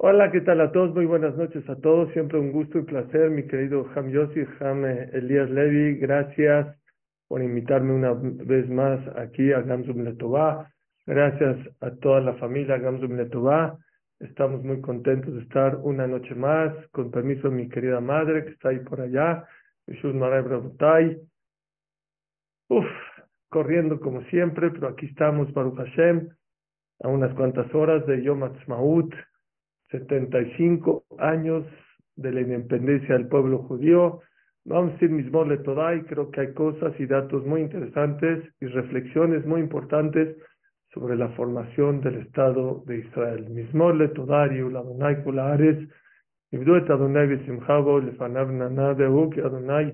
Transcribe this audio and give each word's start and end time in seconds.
Hola, 0.00 0.30
¿qué 0.30 0.40
tal 0.42 0.60
a 0.60 0.70
todos? 0.70 0.94
Muy 0.94 1.06
buenas 1.06 1.36
noches 1.36 1.68
a 1.68 1.74
todos. 1.74 2.12
Siempre 2.12 2.38
un 2.38 2.52
gusto 2.52 2.78
y 2.78 2.82
placer, 2.82 3.30
mi 3.30 3.48
querido 3.48 3.84
Ham 3.96 4.10
Yossi, 4.10 4.44
Ham 4.60 4.86
eh, 4.86 5.10
Elías 5.12 5.50
Levi. 5.50 5.96
Gracias 5.96 6.68
por 7.26 7.42
invitarme 7.42 7.92
una 7.92 8.12
vez 8.12 8.68
más 8.70 9.00
aquí 9.16 9.50
a 9.52 9.60
Gamsum 9.60 10.04
Letová. 10.04 10.72
Gracias 11.04 11.56
a 11.80 11.90
toda 11.96 12.20
la 12.20 12.34
familia 12.34 12.78
Gamsum 12.78 13.16
Letová. 13.16 13.76
Estamos 14.20 14.62
muy 14.62 14.80
contentos 14.80 15.34
de 15.34 15.40
estar 15.40 15.74
una 15.82 16.06
noche 16.06 16.32
más, 16.36 16.72
con 16.92 17.10
permiso 17.10 17.50
de 17.50 17.56
mi 17.56 17.68
querida 17.68 18.00
madre 18.00 18.44
que 18.44 18.50
está 18.50 18.68
ahí 18.68 18.78
por 18.78 19.00
allá, 19.00 19.48
Uf, 22.68 22.86
corriendo 23.48 23.98
como 23.98 24.22
siempre, 24.26 24.70
pero 24.70 24.90
aquí 24.90 25.06
estamos, 25.06 25.52
Baruch 25.52 25.76
Hashem, 25.76 26.28
a 27.02 27.08
unas 27.08 27.34
cuantas 27.34 27.74
horas 27.74 28.06
de 28.06 28.22
Yom 28.22 28.44
Ha'atzmaut, 28.44 29.12
75 29.89 31.03
años 31.19 31.65
de 32.15 32.31
la 32.31 32.41
independencia 32.41 33.15
del 33.15 33.27
pueblo 33.27 33.59
judío. 33.59 34.21
Vamos 34.65 34.91
a 34.91 34.93
decir 34.93 35.09
mismo 35.09 35.43
le 35.43 35.55
y 35.55 36.01
creo 36.03 36.31
que 36.31 36.41
hay 36.41 36.53
cosas 36.53 36.93
y 36.99 37.05
datos 37.05 37.45
muy 37.45 37.61
interesantes 37.61 38.43
y 38.61 38.67
reflexiones 38.67 39.45
muy 39.45 39.61
importantes 39.61 40.37
sobre 40.93 41.15
la 41.15 41.29
formación 41.29 42.01
del 42.01 42.15
Estado 42.15 42.83
de 42.85 42.99
Israel. 42.99 43.49
Mismo 43.49 43.91
le 43.91 44.09
todai 44.09 44.57
la 44.71 44.79
Adonai 44.79 45.23
kulares, 45.23 45.77
ibdu 46.51 46.75
et 46.75 46.89
Adonai 46.89 47.27
besimchavo 47.27 47.99
lefanav 47.99 48.51
nanadehu 48.51 49.29
ki 49.31 49.41
Adonai 49.41 49.93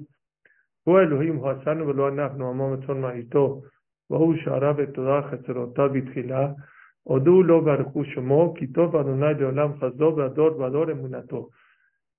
הוא 0.84 1.00
אלוהים 1.00 1.36
הוא 1.36 1.50
עשנו 1.50 1.88
ולא 1.88 2.10
אנחנו 2.10 2.50
עמו 2.50 2.70
מצון 2.70 3.02
מהיתו 3.02 3.62
והוא 4.10 4.36
שערה 4.36 4.74
ותודה 4.78 5.22
חצרותיו 5.32 5.90
בתחילה 5.94 6.48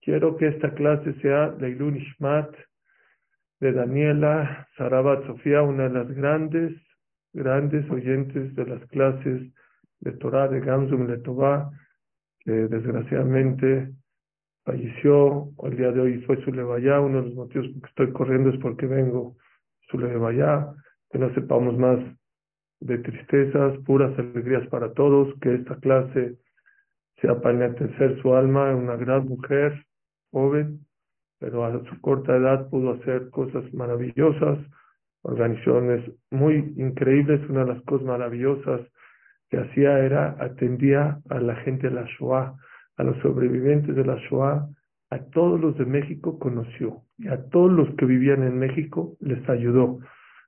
Quiero 0.01 0.37
que 0.37 0.47
esta 0.47 0.73
clase 0.75 1.13
sea 1.21 1.55
Leilun 1.59 1.97
Ishmat 1.97 2.55
de 3.59 3.71
Daniela 3.71 4.67
Sarabat 4.77 5.25
Sofía, 5.25 5.63
una 5.63 5.89
de 5.89 5.89
las 5.89 6.11
grandes, 6.11 6.73
grandes 7.33 7.89
oyentes 7.89 8.55
de 8.55 8.65
las 8.67 8.85
clases 8.89 9.51
de 10.01 10.11
Torah 10.13 10.47
de 10.47 10.59
Gamsum 10.59 11.07
Letová, 11.07 11.71
que 12.41 12.51
desgraciadamente 12.51 13.91
falleció. 14.63 15.49
El 15.63 15.77
día 15.77 15.91
de 15.91 16.01
hoy 16.01 16.21
fue 16.21 16.39
su 16.43 16.51
levaya. 16.51 16.99
Uno 16.99 17.23
de 17.23 17.29
los 17.29 17.35
motivos 17.35 17.67
por 17.69 17.81
que 17.81 17.88
estoy 17.88 18.11
corriendo 18.11 18.49
es 18.51 18.59
porque 18.59 18.85
vengo 18.85 19.35
su 19.89 19.97
levaya, 19.97 20.67
que 21.09 21.17
no 21.17 21.33
sepamos 21.33 21.75
más 21.77 21.99
de 22.79 22.97
tristezas, 22.99 23.77
puras 23.85 24.17
alegrías 24.19 24.67
para 24.67 24.93
todos, 24.93 25.33
que 25.41 25.55
esta 25.55 25.75
clase 25.77 26.37
sea 27.21 27.39
para 27.41 27.55
enaltecer 27.55 28.21
su 28.21 28.35
alma, 28.35 28.75
una 28.75 28.95
gran 28.95 29.27
mujer, 29.27 29.85
joven, 30.31 30.79
pero 31.39 31.65
a 31.65 31.83
su 31.85 32.01
corta 32.01 32.35
edad 32.35 32.69
pudo 32.69 32.93
hacer 32.93 33.29
cosas 33.29 33.63
maravillosas, 33.73 34.59
organizaciones 35.21 36.11
muy 36.31 36.73
increíbles, 36.77 37.41
una 37.49 37.65
de 37.65 37.73
las 37.73 37.83
cosas 37.83 38.05
maravillosas 38.05 38.81
que 39.49 39.57
hacía 39.57 39.99
era 39.99 40.35
atendía 40.39 41.19
a 41.29 41.39
la 41.39 41.55
gente 41.57 41.89
de 41.89 41.95
la 41.95 42.05
Shoah, 42.17 42.55
a 42.97 43.03
los 43.03 43.17
sobrevivientes 43.21 43.95
de 43.95 44.05
la 44.05 44.15
Shoah, 44.29 44.67
a 45.09 45.19
todos 45.31 45.59
los 45.59 45.77
de 45.77 45.85
México 45.85 46.39
conoció 46.39 47.03
y 47.17 47.27
a 47.27 47.43
todos 47.49 47.71
los 47.71 47.89
que 47.95 48.05
vivían 48.05 48.43
en 48.43 48.57
México 48.57 49.15
les 49.19 49.47
ayudó. 49.49 49.99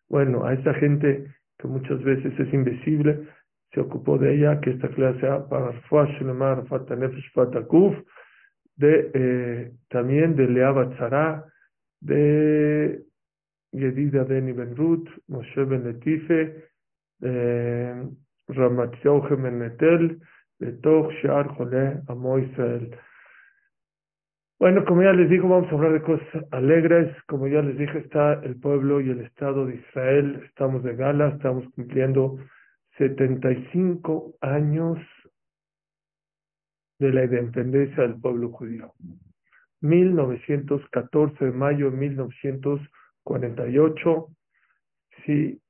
Bueno, 0.09 0.45
a 0.45 0.53
esa 0.53 0.73
gente 0.75 1.27
que 1.59 1.67
muchas 1.67 2.03
veces 2.03 2.37
es 2.39 2.53
invisible, 2.53 3.27
se 3.73 3.79
ocupó 3.81 4.17
de 4.17 4.35
ella, 4.35 4.59
que 4.61 4.71
esta 4.71 4.89
clase 4.89 5.19
sea 5.19 5.47
para 5.47 5.71
de 8.75 9.11
eh, 9.13 9.71
también 9.89 10.35
de 10.35 10.47
Leaba 10.47 10.89
Tzara, 10.91 11.45
de 11.99 13.03
Yedida 13.71 14.23
Beni 14.23 14.51
Ben 14.53 14.75
Ruth, 14.75 15.09
Moshe 15.27 15.63
Ben 15.65 15.83
Letife, 15.83 16.63
eh, 17.21 18.07
Ramatziau 18.47 19.21
Netel, 19.37 20.21
bueno, 24.59 24.83
como 24.85 25.03
ya 25.03 25.13
les 25.13 25.29
digo, 25.29 25.47
vamos 25.47 25.71
a 25.71 25.75
hablar 25.75 25.93
de 25.93 26.01
cosas 26.01 26.27
alegres. 26.51 27.15
Como 27.27 27.47
ya 27.47 27.61
les 27.61 27.77
dije, 27.77 27.99
está 27.99 28.33
el 28.43 28.59
pueblo 28.59 28.99
y 29.01 29.11
el 29.11 29.21
Estado 29.21 29.67
de 29.67 29.75
Israel. 29.75 30.41
Estamos 30.45 30.81
de 30.83 30.95
gala, 30.95 31.27
estamos 31.29 31.65
cumpliendo 31.75 32.37
75 32.97 34.33
años 34.41 34.97
de 36.99 37.13
la 37.13 37.25
independencia 37.25 38.01
del 38.03 38.19
pueblo 38.19 38.49
judío. 38.49 38.93
1914 39.81 41.45
de 41.45 41.51
mayo 41.51 41.91
de 41.91 41.97
1948, 41.97 44.27
sí, 45.23 45.61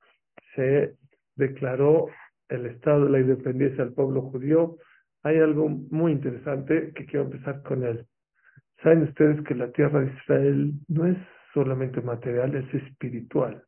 se 0.56 0.96
declaró 1.36 2.08
el 2.48 2.68
Estado 2.68 3.04
de 3.06 3.12
la 3.12 3.20
independencia 3.20 3.84
del 3.84 3.94
pueblo 3.94 4.22
judío, 4.22 4.78
hay 5.24 5.40
algo 5.40 5.68
muy 5.68 6.14
interesante 6.14 6.94
que 6.94 7.06
quiero 7.06 7.26
empezar 7.26 7.62
con 7.64 7.84
él. 7.84 8.07
Saben 8.84 9.04
ustedes 9.04 9.44
que 9.46 9.56
la 9.56 9.72
tierra 9.72 10.02
de 10.02 10.14
Israel 10.14 10.74
no 10.88 11.06
es 11.06 11.18
solamente 11.54 12.02
material, 12.02 12.56
es 12.56 12.74
espiritual. 12.74 13.64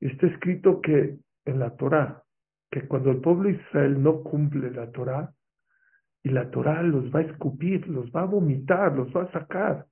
Está 0.00 0.26
escrito 0.28 0.80
que 0.80 1.18
en 1.44 1.58
la 1.58 1.74
Torah, 1.76 2.22
que 2.70 2.86
cuando 2.86 3.10
el 3.10 3.20
pueblo 3.20 3.48
de 3.48 3.56
Israel 3.56 4.02
no 4.02 4.22
cumple 4.22 4.70
la 4.70 4.90
Torah, 4.92 5.32
y 6.22 6.30
la 6.30 6.50
Torah 6.50 6.82
los 6.82 7.12
va 7.14 7.20
a 7.20 7.22
escupir, 7.22 7.88
los 7.88 8.10
va 8.10 8.22
a 8.22 8.26
vomitar, 8.26 8.94
los 8.94 9.08
va 9.14 9.22
a 9.22 9.32
sacar. 9.32 9.86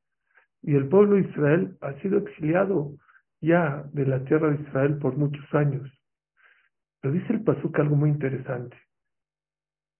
Y 0.63 0.75
el 0.75 0.89
pueblo 0.89 1.17
de 1.17 1.23
Israel 1.23 1.77
ha 1.81 1.95
sido 2.01 2.19
exiliado 2.19 2.93
ya 3.41 3.85
de 3.93 4.07
la 4.07 4.25
tierra 4.25 4.51
de 4.51 4.63
Israel 4.63 4.99
por 4.99 5.17
muchos 5.17 5.45
años. 5.55 5.91
Pero 7.01 7.15
dice 7.15 7.33
el 7.33 7.43
Pasuk 7.43 7.79
algo 7.79 7.97
muy 7.97 8.11
interesante. 8.11 8.77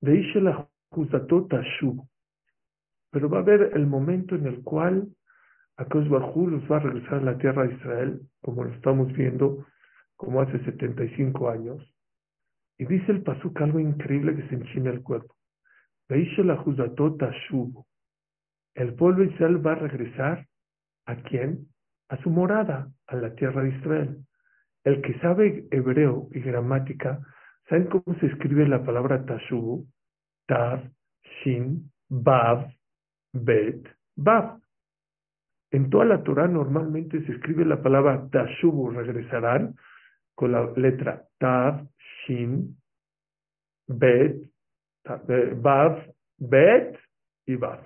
la 0.01 0.69
Pero 3.17 3.31
va 3.31 3.39
a 3.39 3.41
haber 3.41 3.71
el 3.73 3.87
momento 3.87 4.35
en 4.35 4.47
el 4.47 4.63
cual 4.63 5.09
Akos 5.79 6.07
Bajú 6.07 6.49
los 6.49 6.71
va 6.71 6.77
a 6.77 6.81
regresar 6.81 7.15
a 7.15 7.23
la 7.23 7.39
tierra 7.39 7.67
de 7.67 7.73
Israel, 7.73 8.21
como 8.43 8.63
lo 8.63 8.75
estamos 8.75 9.11
viendo, 9.15 9.65
como 10.17 10.43
hace 10.43 10.63
75 10.67 11.49
años. 11.49 11.83
Y 12.77 12.85
dice 12.85 13.11
el 13.13 13.23
Pasuk 13.23 13.59
algo 13.63 13.81
increíble 13.81 14.37
que 14.37 14.47
se 14.49 14.57
enchina 14.57 14.91
el 14.91 15.03
cuerpo. 15.03 15.35
El 16.11 16.27
pueblo 18.97 19.25
de 19.25 19.33
Israel 19.33 19.67
va 19.67 19.73
a 19.73 19.77
regresar 19.77 20.47
a 21.07 21.17
quién? 21.17 21.69
A 22.11 22.19
su 22.19 22.29
morada, 22.29 22.91
a 23.07 23.17
la 23.17 23.35
tierra 23.35 23.63
de 23.63 23.71
Israel. 23.79 24.27
El 24.85 25.01
que 25.01 25.19
sabe 25.21 25.67
hebreo 25.71 26.29
y 26.33 26.41
gramática, 26.41 27.27
¿saben 27.67 27.87
cómo 27.87 28.15
se 28.21 28.27
escribe 28.27 28.69
la 28.69 28.85
palabra 28.85 29.25
tashubu? 29.25 29.87
Tav, 30.47 30.83
shin, 31.43 31.91
bav, 32.11 32.76
bet, 33.45 33.87
bav. 34.17 34.61
En 35.71 35.91
toda 35.91 36.05
la 36.05 36.23
Torah 36.23 36.47
normalmente 36.47 37.25
se 37.27 37.33
escribe 37.33 37.65
la 37.65 37.83
palabra 37.83 38.29
tashubu, 38.31 38.91
regresarán, 38.91 39.75
con 40.35 40.53
la 40.53 40.71
letra 40.77 41.25
tav, 41.39 41.89
shin, 41.99 42.77
bet, 43.89 44.49
bav, 45.05 45.99
eh, 45.99 46.15
bet 46.39 46.99
y 47.47 47.57
bav. 47.57 47.81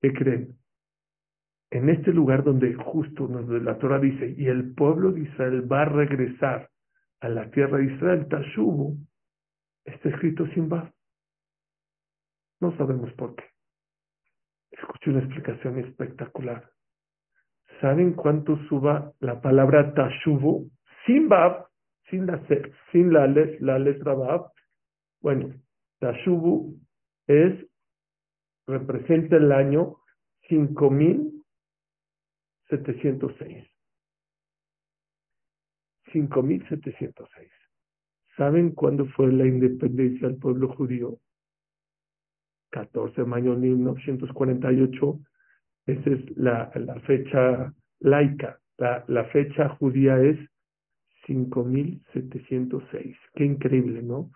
¿Qué 0.00 0.12
creen? 0.12 0.56
en 1.74 1.88
este 1.88 2.12
lugar 2.12 2.44
donde 2.44 2.72
justo 2.74 3.26
la 3.28 3.76
Torah 3.78 3.98
dice, 3.98 4.32
y 4.38 4.46
el 4.46 4.74
pueblo 4.74 5.10
de 5.10 5.22
Israel 5.22 5.70
va 5.70 5.82
a 5.82 5.86
regresar 5.86 6.70
a 7.20 7.28
la 7.28 7.50
tierra 7.50 7.78
de 7.78 7.92
Israel, 7.92 8.28
Tashubu, 8.28 8.96
está 9.84 10.08
escrito 10.08 10.46
sin 10.54 10.68
Bab. 10.68 10.92
No 12.60 12.76
sabemos 12.76 13.12
por 13.14 13.34
qué. 13.34 13.44
Escuché 15.04 15.10
una 15.10 15.26
explicación 15.26 15.78
espectacular. 15.80 16.70
¿Saben 17.82 18.14
cuánto 18.14 18.56
suba 18.68 19.12
la 19.20 19.38
palabra 19.42 19.92
Tashubu 19.92 20.70
sin 21.04 21.28
Bab, 21.28 21.66
sin 22.08 22.26
la, 22.26 22.42
sin 22.90 23.12
la, 23.12 23.26
la 23.26 23.78
letra 23.78 24.14
Bab? 24.14 24.50
Bueno, 25.20 25.54
Tashubu 26.00 26.78
es, 27.26 27.66
representa 28.66 29.36
el 29.36 29.52
año 29.52 29.96
5000 30.48 31.44
706. 32.70 33.66
5706. 36.12 37.50
¿Saben 38.38 38.70
cuándo 38.70 39.04
fue 39.08 39.30
la 39.30 39.46
independencia 39.46 40.28
del 40.28 40.38
pueblo 40.38 40.74
judío? 40.74 41.18
14 42.74 43.20
de 43.22 43.26
mayo 43.26 43.54
de 43.54 43.68
1948. 43.68 45.20
Esa 45.86 46.10
es 46.10 46.36
la, 46.36 46.70
fecha 47.06 47.72
laica. 48.00 48.58
La, 48.78 49.24
fecha 49.32 49.68
judía 49.76 50.20
es 50.20 50.38
5706. 51.26 53.16
Qué 53.34 53.44
increíble, 53.44 54.02
¿no? 54.02 54.30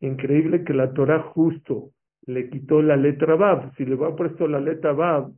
Increíble 0.00 0.64
que 0.64 0.72
la 0.72 0.92
Torah 0.94 1.22
justo 1.34 1.90
le 2.26 2.48
quitó 2.48 2.80
la 2.82 2.96
letra 2.96 3.34
Bab. 3.36 3.74
Si 3.76 3.84
le 3.84 3.94
hubiera 3.94 4.16
puesto 4.16 4.48
la 4.48 4.60
letra 4.60 4.92
Bab, 4.92 5.32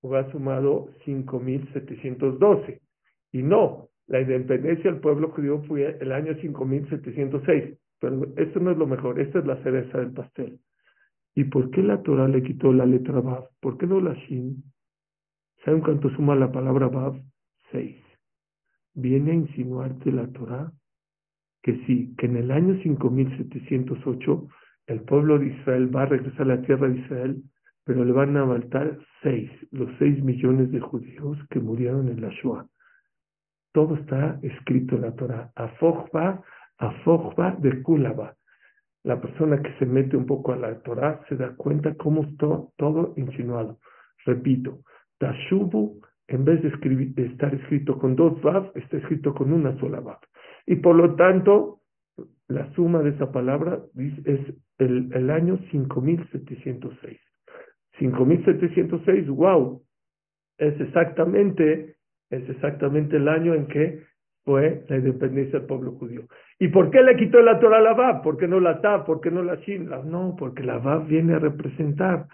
hubiera 0.00 0.30
sumado 0.32 0.88
5.712. 1.04 2.80
Y 3.32 3.42
no, 3.42 3.88
la 4.06 4.20
independencia 4.20 4.90
del 4.90 5.00
pueblo 5.00 5.30
judío 5.30 5.62
fue 5.68 5.98
el 6.00 6.12
año 6.12 6.34
5706. 6.40 7.78
Pero 8.00 8.26
esto 8.36 8.60
no 8.60 8.70
es 8.70 8.78
lo 8.78 8.86
mejor, 8.86 9.20
esta 9.20 9.40
es 9.40 9.46
la 9.46 9.62
cereza 9.62 9.98
del 9.98 10.12
pastel. 10.12 10.58
¿Y 11.34 11.44
por 11.44 11.70
qué 11.70 11.82
la 11.82 12.02
Torah 12.02 12.28
le 12.28 12.42
quitó 12.42 12.72
la 12.72 12.86
letra 12.86 13.20
Bab? 13.20 13.48
¿Por 13.60 13.78
qué 13.78 13.86
no 13.86 14.00
la 14.00 14.14
Shin? 14.14 14.62
¿Saben 15.64 15.80
cuánto 15.80 16.10
suma 16.10 16.34
la 16.34 16.52
palabra 16.52 16.88
Bab? 16.88 17.20
Seis. 17.70 17.96
Viene 18.94 19.30
a 19.30 19.34
insinuarte 19.34 20.12
la 20.12 20.26
Torah 20.28 20.72
que 21.62 21.84
sí, 21.86 22.14
que 22.18 22.26
en 22.26 22.36
el 22.36 22.50
año 22.50 22.74
5708 22.82 24.48
el 24.88 25.00
pueblo 25.02 25.38
de 25.38 25.46
Israel 25.46 25.94
va 25.94 26.02
a 26.02 26.06
regresar 26.06 26.42
a 26.42 26.56
la 26.56 26.62
tierra 26.62 26.88
de 26.88 26.98
Israel, 26.98 27.42
pero 27.84 28.04
le 28.04 28.12
van 28.12 28.36
a 28.36 28.46
faltar 28.46 28.98
seis, 29.22 29.50
los 29.70 29.88
seis 29.98 30.22
millones 30.22 30.70
de 30.72 30.80
judíos 30.80 31.38
que 31.50 31.60
murieron 31.60 32.08
en 32.08 32.20
la 32.20 32.30
Shoah. 32.30 32.66
Todo 33.72 33.94
está 33.94 34.38
escrito 34.42 34.96
en 34.96 35.02
la 35.02 35.14
Torah. 35.14 35.52
Afojba, 35.54 36.42
afojba 36.78 37.52
de 37.60 37.82
Kulaba. 37.82 38.36
La 39.04 39.20
persona 39.20 39.60
que 39.60 39.72
se 39.78 39.86
mete 39.86 40.16
un 40.16 40.26
poco 40.26 40.52
a 40.52 40.56
la 40.56 40.80
Torah 40.82 41.20
se 41.28 41.36
da 41.36 41.54
cuenta 41.56 41.94
cómo 41.94 42.22
está 42.22 42.46
todo 42.76 43.14
insinuado. 43.16 43.78
Repito, 44.24 44.80
Tashubu, 45.18 46.00
en 46.28 46.44
vez 46.44 46.62
de, 46.62 46.68
escribir, 46.68 47.14
de 47.14 47.26
estar 47.26 47.52
escrito 47.54 47.98
con 47.98 48.14
dos 48.14 48.40
Vav, 48.42 48.70
está 48.74 48.96
escrito 48.98 49.34
con 49.34 49.52
una 49.52 49.76
sola 49.78 50.00
Vav. 50.00 50.20
Y 50.66 50.76
por 50.76 50.94
lo 50.94 51.16
tanto, 51.16 51.80
la 52.48 52.72
suma 52.74 53.02
de 53.02 53.10
esa 53.10 53.32
palabra 53.32 53.80
es 53.96 54.40
el, 54.78 55.12
el 55.12 55.30
año 55.30 55.58
5706. 55.70 57.20
5706, 57.98 59.28
wow, 59.28 59.82
es 60.58 60.80
exactamente, 60.80 61.96
es 62.30 62.48
exactamente 62.48 63.16
el 63.16 63.28
año 63.28 63.54
en 63.54 63.66
que 63.66 64.02
fue 64.44 64.84
la 64.88 64.96
independencia 64.96 65.58
del 65.58 65.68
pueblo 65.68 65.92
judío. 65.92 66.22
¿Y 66.58 66.68
por 66.68 66.90
qué 66.90 67.02
le 67.02 67.16
quitó 67.16 67.40
la 67.42 67.58
Torah 67.58 67.78
a 67.78 67.82
la 67.82 67.94
Vav? 67.94 68.22
¿Por 68.22 68.36
qué 68.36 68.48
no 68.48 68.60
la 68.60 68.80
Tav? 68.80 69.04
¿Por 69.04 69.20
qué 69.20 69.30
no 69.30 69.42
la 69.42 69.56
Shin? 69.56 69.88
No, 70.04 70.34
porque 70.38 70.62
la 70.62 70.78
Vav 70.78 71.06
viene 71.06 71.34
a 71.34 71.38
representar 71.38 72.26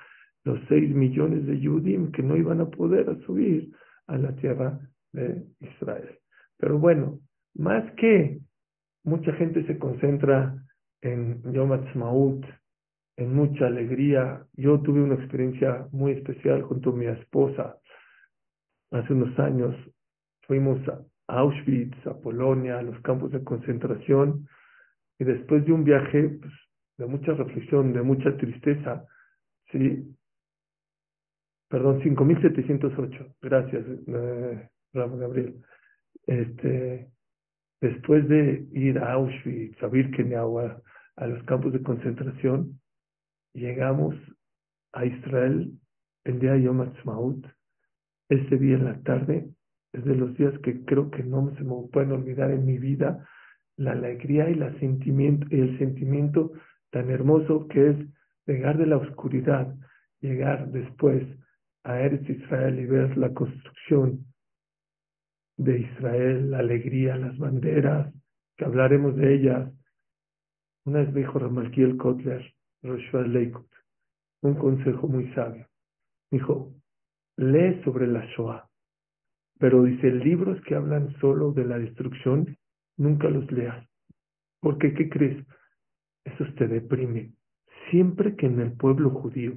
los 0.44 0.58
seis 0.68 0.94
millones 0.94 1.46
de 1.46 1.60
Yudim 1.60 2.12
que 2.12 2.22
no 2.22 2.36
iban 2.36 2.60
a 2.60 2.66
poder 2.70 3.06
subir 3.26 3.70
a 4.06 4.16
la 4.16 4.34
tierra 4.36 4.78
de 5.12 5.44
Israel. 5.60 6.18
Pero 6.56 6.78
bueno, 6.78 7.20
más 7.54 7.84
que 7.92 8.40
mucha 9.04 9.32
gente 9.34 9.66
se 9.66 9.78
concentra 9.78 10.54
en 11.02 11.42
Yom 11.52 11.72
Ha'atzmaut, 11.72 12.44
en 13.16 13.34
mucha 13.34 13.66
alegría. 13.66 14.44
Yo 14.54 14.80
tuve 14.80 15.02
una 15.02 15.14
experiencia 15.14 15.86
muy 15.92 16.12
especial 16.12 16.62
junto 16.62 16.90
a 16.90 16.96
mi 16.96 17.06
esposa. 17.06 17.76
Hace 18.90 19.12
unos 19.12 19.38
años 19.38 19.74
fuimos 20.46 20.78
a 20.88 21.00
Auschwitz, 21.28 22.06
a 22.06 22.14
Polonia, 22.20 22.78
a 22.78 22.82
los 22.82 23.00
campos 23.02 23.30
de 23.30 23.44
concentración, 23.44 24.48
y 25.18 25.24
después 25.24 25.64
de 25.66 25.72
un 25.72 25.84
viaje 25.84 26.38
pues, 26.40 26.52
de 26.96 27.06
mucha 27.06 27.32
reflexión, 27.34 27.92
de 27.92 28.02
mucha 28.02 28.36
tristeza, 28.36 29.04
sí, 29.70 30.16
perdón, 31.68 32.00
5.708, 32.00 33.34
gracias, 33.42 33.84
eh, 34.06 34.68
Gabriel. 34.94 35.62
Este, 36.26 37.10
después 37.80 38.26
de 38.28 38.66
ir 38.72 38.98
a 38.98 39.12
Auschwitz, 39.12 39.82
a 39.82 39.88
Birkenau, 39.88 40.58
a, 40.60 40.82
a 41.16 41.26
los 41.26 41.42
campos 41.44 41.72
de 41.72 41.82
concentración, 41.82 42.80
llegamos 43.52 44.14
a 44.92 45.04
Israel 45.04 45.72
el 46.24 46.40
día 46.40 46.52
de 46.52 46.62
Yom 46.62 46.80
Ha'atzmaut. 46.80 47.46
Ese 48.30 48.56
día 48.58 48.76
en 48.76 48.84
la 48.84 49.00
tarde 49.02 49.48
es 49.92 50.04
los 50.04 50.36
días 50.36 50.58
que 50.60 50.84
creo 50.84 51.10
que 51.10 51.22
no 51.22 51.54
se 51.56 51.64
me 51.64 51.74
pueden 51.92 52.12
olvidar 52.12 52.50
en 52.50 52.66
mi 52.66 52.78
vida, 52.78 53.26
la 53.76 53.92
alegría 53.92 54.50
y 54.50 54.54
sentimiento, 54.80 55.46
el 55.50 55.78
sentimiento 55.78 56.52
tan 56.90 57.10
hermoso 57.10 57.68
que 57.68 57.90
es 57.90 57.96
llegar 58.46 58.76
de 58.76 58.86
la 58.86 58.96
oscuridad, 58.96 59.74
llegar 60.20 60.70
después 60.70 61.22
a 61.84 62.00
Eretz 62.00 62.28
Israel 62.28 62.78
y 62.78 62.86
ver 62.86 63.16
la 63.16 63.32
construcción 63.32 64.26
de 65.56 65.80
Israel, 65.80 66.50
la 66.50 66.58
alegría, 66.58 67.16
las 67.16 67.36
banderas, 67.38 68.12
que 68.56 68.64
hablaremos 68.64 69.16
de 69.16 69.34
ellas. 69.34 69.72
Una 70.84 71.00
vez 71.00 71.12
me 71.12 71.20
dijo 71.20 71.38
Ramalkiel 71.38 71.96
Kotler, 71.96 72.54
Leikut, 72.82 73.66
un 74.42 74.54
consejo 74.54 75.08
muy 75.08 75.32
sabio. 75.34 75.66
Dijo, 76.30 76.74
lee 77.36 77.80
sobre 77.84 78.06
la 78.06 78.24
Shoah, 78.26 78.67
pero 79.58 79.82
dice, 79.82 80.10
libros 80.10 80.60
que 80.62 80.74
hablan 80.74 81.14
solo 81.20 81.52
de 81.52 81.64
la 81.64 81.78
destrucción, 81.78 82.56
nunca 82.96 83.28
los 83.28 83.50
leas. 83.50 83.86
Porque, 84.60 84.94
¿qué 84.94 85.08
crees? 85.08 85.44
Eso 86.24 86.44
te 86.56 86.68
deprime. 86.68 87.32
Siempre 87.90 88.36
que 88.36 88.46
en 88.46 88.60
el 88.60 88.72
pueblo 88.72 89.10
judío 89.10 89.54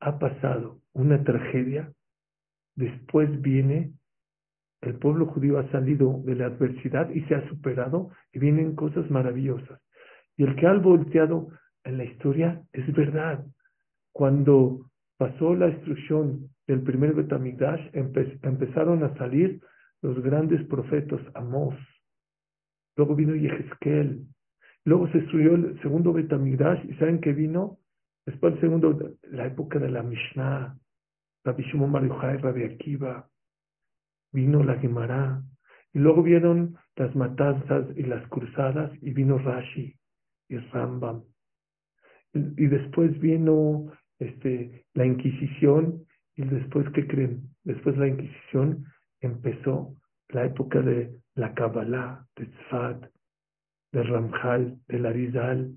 ha 0.00 0.18
pasado 0.18 0.80
una 0.92 1.22
tragedia, 1.24 1.92
después 2.76 3.40
viene, 3.40 3.92
el 4.82 4.96
pueblo 4.96 5.26
judío 5.26 5.58
ha 5.58 5.70
salido 5.70 6.20
de 6.24 6.34
la 6.34 6.46
adversidad 6.46 7.08
y 7.10 7.22
se 7.22 7.34
ha 7.34 7.48
superado 7.48 8.10
y 8.32 8.38
vienen 8.38 8.74
cosas 8.74 9.10
maravillosas. 9.10 9.80
Y 10.36 10.44
el 10.44 10.56
que 10.56 10.66
ha 10.66 10.74
volteado 10.74 11.48
en 11.84 11.98
la 11.98 12.04
historia 12.04 12.62
es 12.72 12.92
verdad. 12.92 13.44
Cuando 14.12 14.90
pasó 15.16 15.54
la 15.54 15.66
destrucción 15.66 16.53
del 16.66 16.82
primer 16.82 17.14
Betamigdash, 17.14 17.90
empezaron 17.92 19.04
a 19.04 19.14
salir 19.16 19.60
los 20.02 20.20
grandes 20.22 20.64
profetas 20.66 21.20
Amós. 21.34 21.74
Luego 22.96 23.14
vino 23.14 23.34
Yehezkel. 23.34 24.26
Luego 24.84 25.08
se 25.08 25.18
destruyó 25.18 25.54
el 25.54 25.80
segundo 25.82 26.12
Betamigdash. 26.12 26.84
¿Y 26.88 26.94
saben 26.94 27.20
qué 27.20 27.32
vino? 27.32 27.78
Después 28.26 28.54
el 28.54 28.60
segundo, 28.60 29.16
la 29.22 29.46
época 29.46 29.78
de 29.78 29.90
la 29.90 30.02
Mishnah. 30.02 30.76
Rabbi 31.44 31.62
Shimon 31.64 31.92
Bar 31.92 32.06
Rabbi 32.06 32.64
Akiva. 32.64 33.28
Vino 34.32 34.62
la 34.62 34.78
Gemara. 34.78 35.42
Y 35.92 35.98
luego 35.98 36.22
vieron 36.22 36.76
las 36.96 37.14
matanzas 37.14 37.86
y 37.96 38.02
las 38.02 38.26
cruzadas 38.28 38.90
y 39.02 39.12
vino 39.12 39.38
Rashi 39.38 39.96
y 40.48 40.56
Rambam 40.56 41.22
y 42.34 42.66
después 42.66 43.18
vino 43.20 43.92
este, 44.18 44.84
la 44.94 45.06
Inquisición, 45.06 46.04
y 46.36 46.44
después, 46.44 46.86
¿qué 46.94 47.06
creen? 47.06 47.42
Después 47.64 47.96
de 47.96 48.00
la 48.00 48.08
Inquisición 48.08 48.84
empezó 49.20 49.94
la 50.28 50.44
época 50.44 50.80
de 50.80 51.20
la 51.34 51.54
Kabbalah, 51.54 52.26
de 52.36 52.46
Tzfat, 52.46 53.06
de 53.92 54.02
Ramjal, 54.02 54.78
de 54.88 54.98
Larizal. 54.98 55.74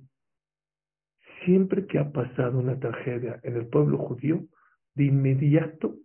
Siempre 1.45 1.85
que 1.85 1.99
ha 1.99 2.11
pasado 2.11 2.59
una 2.59 2.79
tragedia 2.79 3.39
en 3.43 3.55
el 3.55 3.67
pueblo 3.67 3.97
judío, 3.97 4.45
de 4.95 5.05
inmediato 5.05 5.95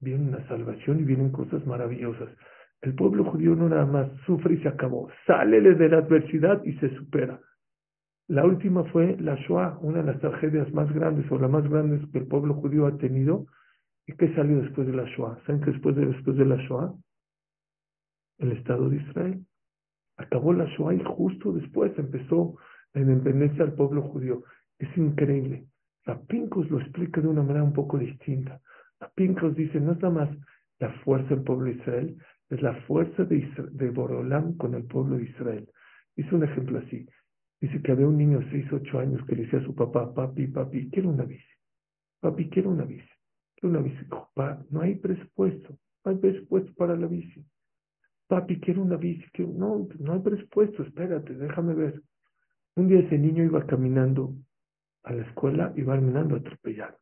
viene 0.00 0.28
una 0.28 0.46
salvación 0.48 1.00
y 1.00 1.04
vienen 1.04 1.30
cosas 1.30 1.66
maravillosas. 1.66 2.28
El 2.80 2.94
pueblo 2.94 3.24
judío 3.24 3.54
no 3.54 3.68
nada 3.68 3.84
más 3.84 4.08
sufre 4.24 4.54
y 4.54 4.62
se 4.62 4.68
acabó, 4.68 5.10
sale 5.26 5.60
de 5.60 5.88
la 5.88 5.98
adversidad 5.98 6.64
y 6.64 6.72
se 6.74 6.94
supera. 6.96 7.40
La 8.28 8.44
última 8.44 8.84
fue 8.84 9.16
la 9.18 9.34
Shoah, 9.34 9.78
una 9.82 9.98
de 9.98 10.04
las 10.04 10.20
tragedias 10.20 10.72
más 10.72 10.90
grandes 10.94 11.30
o 11.30 11.38
las 11.38 11.50
más 11.50 11.68
grandes 11.68 12.00
que 12.12 12.18
el 12.18 12.28
pueblo 12.28 12.54
judío 12.54 12.86
ha 12.86 12.96
tenido. 12.96 13.46
¿Y 14.10 14.16
qué 14.16 14.34
salió 14.34 14.60
después 14.60 14.88
de 14.88 14.92
la 14.92 15.04
Shoah? 15.04 15.38
¿Saben 15.46 15.60
qué 15.62 15.70
después 15.70 15.94
de, 15.94 16.04
después 16.04 16.36
de 16.36 16.44
la 16.44 16.56
Shoah? 16.56 16.92
El 18.38 18.50
Estado 18.50 18.88
de 18.88 18.96
Israel. 18.96 19.46
Acabó 20.16 20.52
la 20.52 20.64
Shoah 20.64 20.94
y 20.94 21.04
justo 21.04 21.52
después 21.52 21.96
empezó 21.96 22.56
la 22.92 23.02
independencia 23.02 23.64
del 23.64 23.74
pueblo 23.74 24.02
judío. 24.02 24.42
Es 24.80 24.88
increíble. 24.96 25.66
La 26.06 26.20
Pincus 26.20 26.68
lo 26.72 26.80
explica 26.80 27.20
de 27.20 27.28
una 27.28 27.44
manera 27.44 27.62
un 27.62 27.72
poco 27.72 27.98
distinta. 27.98 28.60
La 28.98 29.08
Pincus 29.10 29.54
dice, 29.54 29.78
no 29.78 29.92
es 29.92 30.02
nada 30.02 30.12
más 30.12 30.28
la 30.80 30.90
fuerza 31.04 31.28
del 31.28 31.44
pueblo 31.44 31.66
de 31.66 31.76
Israel, 31.76 32.16
es 32.48 32.60
la 32.62 32.74
fuerza 32.86 33.22
de, 33.22 33.48
de 33.70 33.90
Borolam 33.90 34.56
con 34.56 34.74
el 34.74 34.86
pueblo 34.86 35.18
de 35.18 35.24
Israel. 35.26 35.70
Hizo 36.16 36.34
un 36.34 36.42
ejemplo 36.42 36.80
así. 36.80 37.06
Dice 37.60 37.80
que 37.80 37.92
había 37.92 38.08
un 38.08 38.18
niño 38.18 38.40
de 38.40 38.50
6, 38.50 38.72
8 38.72 38.98
años 38.98 39.24
que 39.24 39.36
le 39.36 39.42
decía 39.44 39.60
a 39.60 39.64
su 39.64 39.72
papá, 39.72 40.12
papi, 40.12 40.48
papi, 40.48 40.90
quiero 40.90 41.10
una 41.10 41.22
bici. 41.22 41.44
Papi, 42.18 42.48
quiero 42.48 42.70
una 42.70 42.84
bici. 42.84 43.09
Quiero 43.60 43.78
una 43.78 43.88
bici. 43.88 44.04
Papá, 44.06 44.64
no 44.70 44.80
hay 44.80 44.94
presupuesto. 44.96 45.76
No 46.04 46.12
hay 46.12 46.16
presupuesto 46.16 46.72
para 46.74 46.96
la 46.96 47.06
bici. 47.06 47.44
Papi, 48.26 48.58
quiero 48.58 48.82
una 48.82 48.96
bici. 48.96 49.26
No, 49.38 49.86
no 49.98 50.12
hay 50.14 50.20
presupuesto. 50.20 50.82
Espérate, 50.82 51.34
déjame 51.34 51.74
ver. 51.74 52.02
Un 52.76 52.88
día 52.88 53.00
ese 53.00 53.18
niño 53.18 53.44
iba 53.44 53.66
caminando 53.66 54.34
a 55.02 55.12
la 55.12 55.22
escuela 55.26 55.72
y 55.76 55.82
va 55.82 55.96
caminando 55.96 56.36
atropellado. 56.36 56.96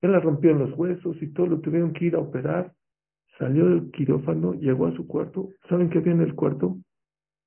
Él 0.00 0.12
le 0.12 0.20
rompieron 0.20 0.60
los 0.60 0.78
huesos 0.78 1.20
y 1.20 1.32
todo 1.32 1.46
lo 1.46 1.60
tuvieron 1.60 1.92
que 1.92 2.06
ir 2.06 2.14
a 2.14 2.20
operar. 2.20 2.72
Salió 3.38 3.66
del 3.66 3.90
quirófano, 3.92 4.54
llegó 4.54 4.86
a 4.86 4.96
su 4.96 5.06
cuarto. 5.06 5.50
¿Saben 5.68 5.90
qué 5.90 5.98
había 5.98 6.12
en 6.12 6.22
el 6.22 6.34
cuarto? 6.34 6.78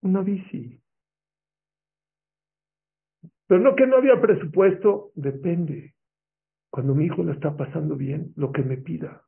Una 0.02 0.22
bici. 0.22 0.82
Pero 3.48 3.62
no 3.62 3.76
que 3.76 3.86
no 3.88 3.98
había 3.98 4.22
presupuesto, 4.22 5.12
depende. 5.16 5.94
Cuando 6.72 6.96
mi 6.96 7.06
hijo 7.06 7.22
lo 7.22 7.34
está 7.34 7.56
pasando 7.56 7.96
bien, 7.98 8.32
lo 8.38 8.52
que 8.52 8.64
me 8.64 8.78
pida. 8.78 9.24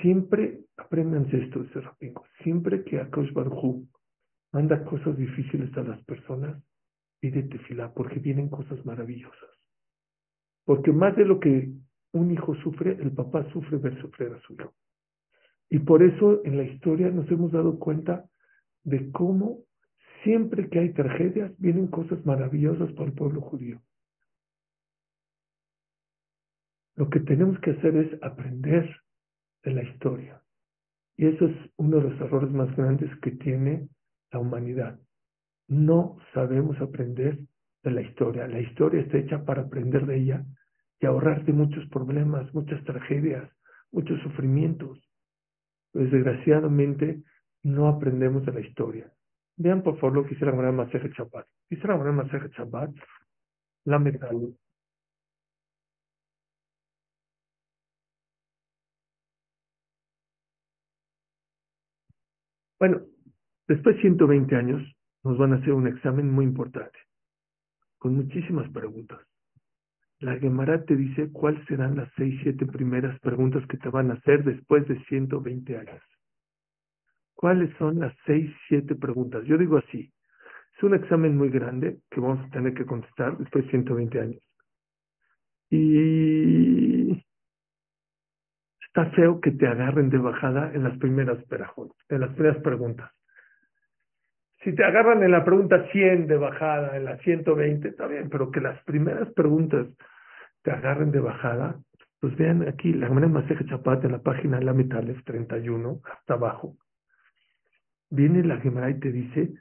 Siempre, 0.00 0.60
apréndanse 0.76 1.36
esto, 1.38 1.66
Serapingo, 1.72 2.24
siempre 2.44 2.84
que 2.84 3.00
Akosh 3.00 3.32
Baruj 3.32 3.84
manda 4.52 4.84
cosas 4.84 5.16
difíciles 5.16 5.76
a 5.76 5.82
las 5.82 6.02
personas, 6.04 6.62
pídete 7.20 7.58
fila, 7.58 7.92
porque 7.92 8.20
vienen 8.20 8.48
cosas 8.48 8.84
maravillosas. 8.86 9.50
Porque 10.64 10.92
más 10.92 11.16
de 11.16 11.24
lo 11.24 11.40
que 11.40 11.72
un 12.12 12.30
hijo 12.30 12.54
sufre, 12.62 12.92
el 12.92 13.10
papá 13.12 13.50
sufre 13.52 13.78
ver 13.78 14.00
sufrir 14.00 14.32
a 14.32 14.40
su 14.42 14.54
hijo. 14.54 14.72
Y 15.68 15.80
por 15.80 16.02
eso 16.02 16.44
en 16.44 16.56
la 16.58 16.62
historia 16.62 17.10
nos 17.10 17.28
hemos 17.30 17.50
dado 17.50 17.78
cuenta 17.78 18.24
de 18.84 19.10
cómo 19.10 19.64
siempre 20.22 20.68
que 20.68 20.78
hay 20.78 20.92
tragedias 20.92 21.52
vienen 21.58 21.88
cosas 21.88 22.24
maravillosas 22.24 22.92
para 22.92 23.06
el 23.06 23.14
pueblo 23.14 23.40
judío. 23.40 23.80
Lo 26.98 27.08
que 27.08 27.20
tenemos 27.20 27.56
que 27.60 27.70
hacer 27.70 27.96
es 27.96 28.22
aprender 28.24 28.84
de 29.62 29.70
la 29.70 29.84
historia. 29.84 30.42
Y 31.16 31.26
eso 31.26 31.46
es 31.46 31.56
uno 31.76 31.98
de 31.98 32.10
los 32.10 32.20
errores 32.20 32.50
más 32.50 32.74
grandes 32.76 33.08
que 33.20 33.30
tiene 33.30 33.88
la 34.32 34.40
humanidad. 34.40 34.98
No 35.68 36.16
sabemos 36.34 36.76
aprender 36.80 37.38
de 37.84 37.90
la 37.92 38.00
historia. 38.00 38.48
La 38.48 38.58
historia 38.58 39.02
está 39.02 39.16
hecha 39.16 39.44
para 39.44 39.62
aprender 39.62 40.06
de 40.06 40.16
ella 40.16 40.44
y 40.98 41.06
ahorrarte 41.06 41.52
muchos 41.52 41.88
problemas, 41.88 42.52
muchas 42.52 42.82
tragedias, 42.82 43.48
muchos 43.92 44.20
sufrimientos. 44.22 44.98
Desgraciadamente, 45.92 47.22
no 47.62 47.86
aprendemos 47.86 48.44
de 48.44 48.52
la 48.54 48.60
historia. 48.60 49.12
Vean 49.56 49.84
por 49.84 50.00
favor 50.00 50.16
lo 50.16 50.22
que 50.24 50.30
dice 50.30 50.46
la 50.46 50.50
Gemara 50.50 50.72
Maseje 50.72 51.12
Chabat. 51.12 51.46
Dice 51.70 51.86
la 51.86 51.92
Gemara 51.92 52.10
Maseje 52.10 52.50
Chabat, 52.50 52.90
la 53.84 54.00
metal. 54.00 54.52
Bueno, 62.78 63.00
después 63.66 63.96
de 63.96 64.02
120 64.02 64.54
años 64.54 64.82
nos 65.24 65.36
van 65.36 65.52
a 65.52 65.56
hacer 65.56 65.72
un 65.72 65.88
examen 65.88 66.30
muy 66.30 66.44
importante, 66.44 66.98
con 67.98 68.14
muchísimas 68.14 68.70
preguntas. 68.70 69.20
La 70.20 70.36
Gemara 70.36 70.84
te 70.84 70.96
dice 70.96 71.30
cuáles 71.32 71.64
serán 71.66 71.96
las 71.96 72.10
seis, 72.16 72.38
siete 72.42 72.66
primeras 72.66 73.18
preguntas 73.20 73.64
que 73.68 73.76
te 73.78 73.88
van 73.88 74.10
a 74.10 74.14
hacer 74.14 74.44
después 74.44 74.86
de 74.88 75.02
120 75.04 75.76
años. 75.76 76.02
¿Cuáles 77.34 77.76
son 77.78 78.00
las 78.00 78.14
seis, 78.26 78.50
siete 78.68 78.96
preguntas? 78.96 79.44
Yo 79.44 79.56
digo 79.58 79.76
así, 79.78 80.12
es 80.76 80.82
un 80.82 80.94
examen 80.94 81.36
muy 81.36 81.50
grande 81.50 81.98
que 82.10 82.20
vamos 82.20 82.44
a 82.46 82.50
tener 82.50 82.74
que 82.74 82.86
contestar 82.86 83.38
después 83.38 83.64
de 83.64 83.70
120 83.70 84.20
años. 84.20 84.42
Y 85.70 87.24
está 88.98 89.10
feo 89.12 89.40
que 89.40 89.52
te 89.52 89.66
agarren 89.66 90.10
de 90.10 90.18
bajada 90.18 90.72
en 90.74 90.82
las 90.82 90.98
primeras 90.98 91.38
en 92.08 92.20
las 92.20 92.30
primeras 92.34 92.62
preguntas. 92.62 93.10
Si 94.64 94.74
te 94.74 94.84
agarran 94.84 95.22
en 95.22 95.30
la 95.30 95.44
pregunta 95.44 95.86
100 95.92 96.26
de 96.26 96.36
bajada, 96.36 96.96
en 96.96 97.04
la 97.04 97.16
120, 97.18 97.88
está 97.88 98.08
bien, 98.08 98.28
pero 98.28 98.50
que 98.50 98.60
las 98.60 98.82
primeras 98.82 99.32
preguntas 99.34 99.86
te 100.62 100.72
agarren 100.72 101.12
de 101.12 101.20
bajada, 101.20 101.78
pues 102.18 102.36
vean 102.36 102.66
aquí, 102.66 102.92
la 102.92 103.08
manera 103.08 103.28
Maseje 103.28 103.64
Chapat 103.66 104.04
en 104.04 104.12
la 104.12 104.18
página 104.18 104.60
La 104.60 104.72
Metales 104.72 105.22
31, 105.24 106.00
hasta 106.04 106.34
abajo 106.34 106.76
viene 108.10 108.42
la 108.42 108.56
Gemara 108.56 108.90
y 108.90 108.98
te 108.98 109.12
dice 109.12 109.52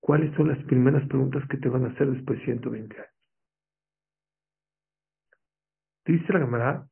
cuáles 0.00 0.34
son 0.36 0.48
las 0.48 0.62
primeras 0.64 1.06
preguntas 1.08 1.42
que 1.48 1.56
te 1.56 1.70
van 1.70 1.86
a 1.86 1.88
hacer 1.88 2.10
después 2.10 2.38
de 2.40 2.44
120 2.44 2.96
años. 2.96 3.08
Dice 6.04 6.32
la 6.34 6.40
Gemara, 6.40 6.86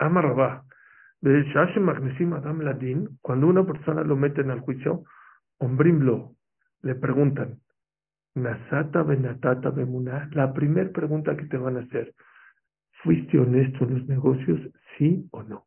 Amarabá, 0.00 0.64
cuando 3.20 3.46
una 3.46 3.66
persona 3.66 4.02
lo 4.02 4.16
mete 4.16 4.40
en 4.40 4.50
el 4.50 4.60
juicio, 4.60 5.04
ombrimlo, 5.58 6.36
le 6.80 6.94
preguntan, 6.94 7.60
Nasata 8.34 9.02
benatata 9.02 9.68
bemuna, 9.70 10.30
la 10.32 10.54
primera 10.54 10.90
pregunta 10.90 11.36
que 11.36 11.44
te 11.44 11.58
van 11.58 11.76
a 11.76 11.80
hacer, 11.80 12.14
¿fuiste 13.02 13.38
honesto 13.38 13.84
en 13.84 13.98
los 13.98 14.08
negocios, 14.08 14.60
sí 14.96 15.28
o 15.32 15.42
no? 15.42 15.66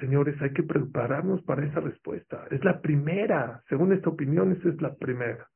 Señores, 0.00 0.40
hay 0.40 0.54
que 0.54 0.62
prepararnos 0.62 1.42
para 1.42 1.66
esa 1.66 1.80
respuesta. 1.80 2.46
Es 2.50 2.64
la 2.64 2.80
primera, 2.80 3.62
según 3.68 3.92
esta 3.92 4.08
opinión, 4.08 4.52
esa 4.52 4.70
es 4.70 4.80
la 4.80 4.94
primera, 4.94 5.46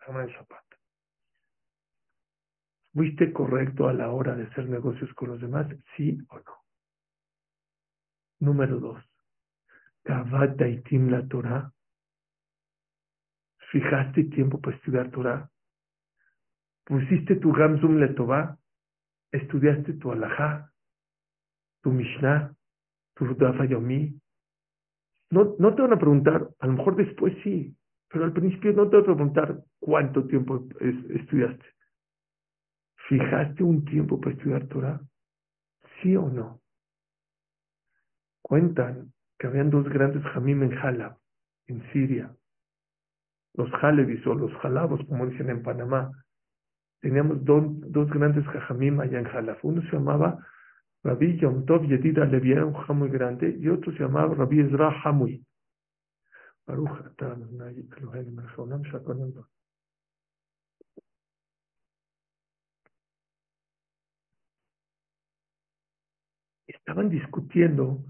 ¿Fuiste 2.93 3.33
correcto 3.33 3.89
a 3.89 3.93
la 3.93 4.11
hora 4.11 4.35
de 4.35 4.45
hacer 4.45 4.69
negocios 4.69 5.13
con 5.15 5.29
los 5.29 5.41
demás? 5.41 5.67
¿Sí 5.97 6.19
o 6.31 6.37
no? 6.37 6.58
Número 8.41 8.79
dos. 8.79 9.03
y 10.05 10.81
Tim 10.83 11.11
la 11.11 11.27
Torah. 11.27 11.73
¿Fijaste 13.71 14.25
tiempo 14.25 14.61
para 14.61 14.77
estudiar 14.77 15.11
Torah? 15.11 15.51
¿Pusiste 16.85 17.37
tu 17.37 17.53
Gamzum 17.53 17.99
Letová? 17.99 18.57
¿Estudiaste 19.31 19.93
tu 19.95 20.11
Alajá? 20.11 20.73
¿Tu 21.83 21.91
Mishnah? 21.91 22.55
¿Tu 23.15 23.27
Rudafa 23.27 23.67
Yomi? 23.67 24.19
No, 25.31 25.55
no 25.59 25.75
te 25.75 25.83
van 25.83 25.93
a 25.93 25.99
preguntar, 25.99 26.49
a 26.59 26.67
lo 26.67 26.73
mejor 26.73 26.97
después 26.97 27.35
sí, 27.45 27.77
pero 28.09 28.25
al 28.25 28.33
principio 28.33 28.73
no 28.73 28.89
te 28.89 28.97
van 28.97 29.03
a 29.03 29.15
preguntar 29.15 29.59
cuánto 29.79 30.27
tiempo 30.27 30.67
estudiaste. 30.81 31.67
¿Fijaste 33.09 33.63
un 33.63 33.85
tiempo 33.85 34.19
para 34.19 34.35
estudiar 34.35 34.67
Torah? 34.69 35.01
¿Sí 36.01 36.17
o 36.17 36.31
no? 36.31 36.61
Cuentan 38.49 39.13
que 39.39 39.47
habían 39.47 39.69
dos 39.69 39.87
grandes 39.91 40.25
jamim 40.33 40.63
en 40.63 40.71
Jalab, 40.71 41.19
en 41.67 41.83
Siria. 41.93 42.35
Los 43.53 43.71
Jalevis 43.73 44.27
o 44.27 44.35
los 44.35 44.51
Jalabos, 44.63 45.01
como 45.07 45.27
dicen 45.27 45.51
en 45.51 45.63
Panamá. 45.63 46.11
Teníamos 47.03 47.45
dos 47.45 48.09
grandes 48.09 48.47
jamim 48.47 49.01
allá 49.01 49.19
en 49.19 49.27
Jalab. 49.27 49.59
Uno 49.63 49.83
se 49.83 49.93
llamaba 49.93 50.39
Rabbi 51.05 51.37
Yom 51.39 51.67
Tov 51.67 51.87
Yedida 51.87 52.25
Levi 52.25 52.53
era 52.53 52.65
un 52.65 52.73
jajam 52.73 53.01
muy 53.01 53.11
grande 53.11 53.55
y 53.61 53.69
otro 53.69 53.93
se 53.93 53.99
llamaba 53.99 54.35
Rabbi 54.35 54.61
Ezra 54.61 54.99
Hamui. 55.05 55.45
Estaban 66.67 67.11
discutiendo 67.11 68.05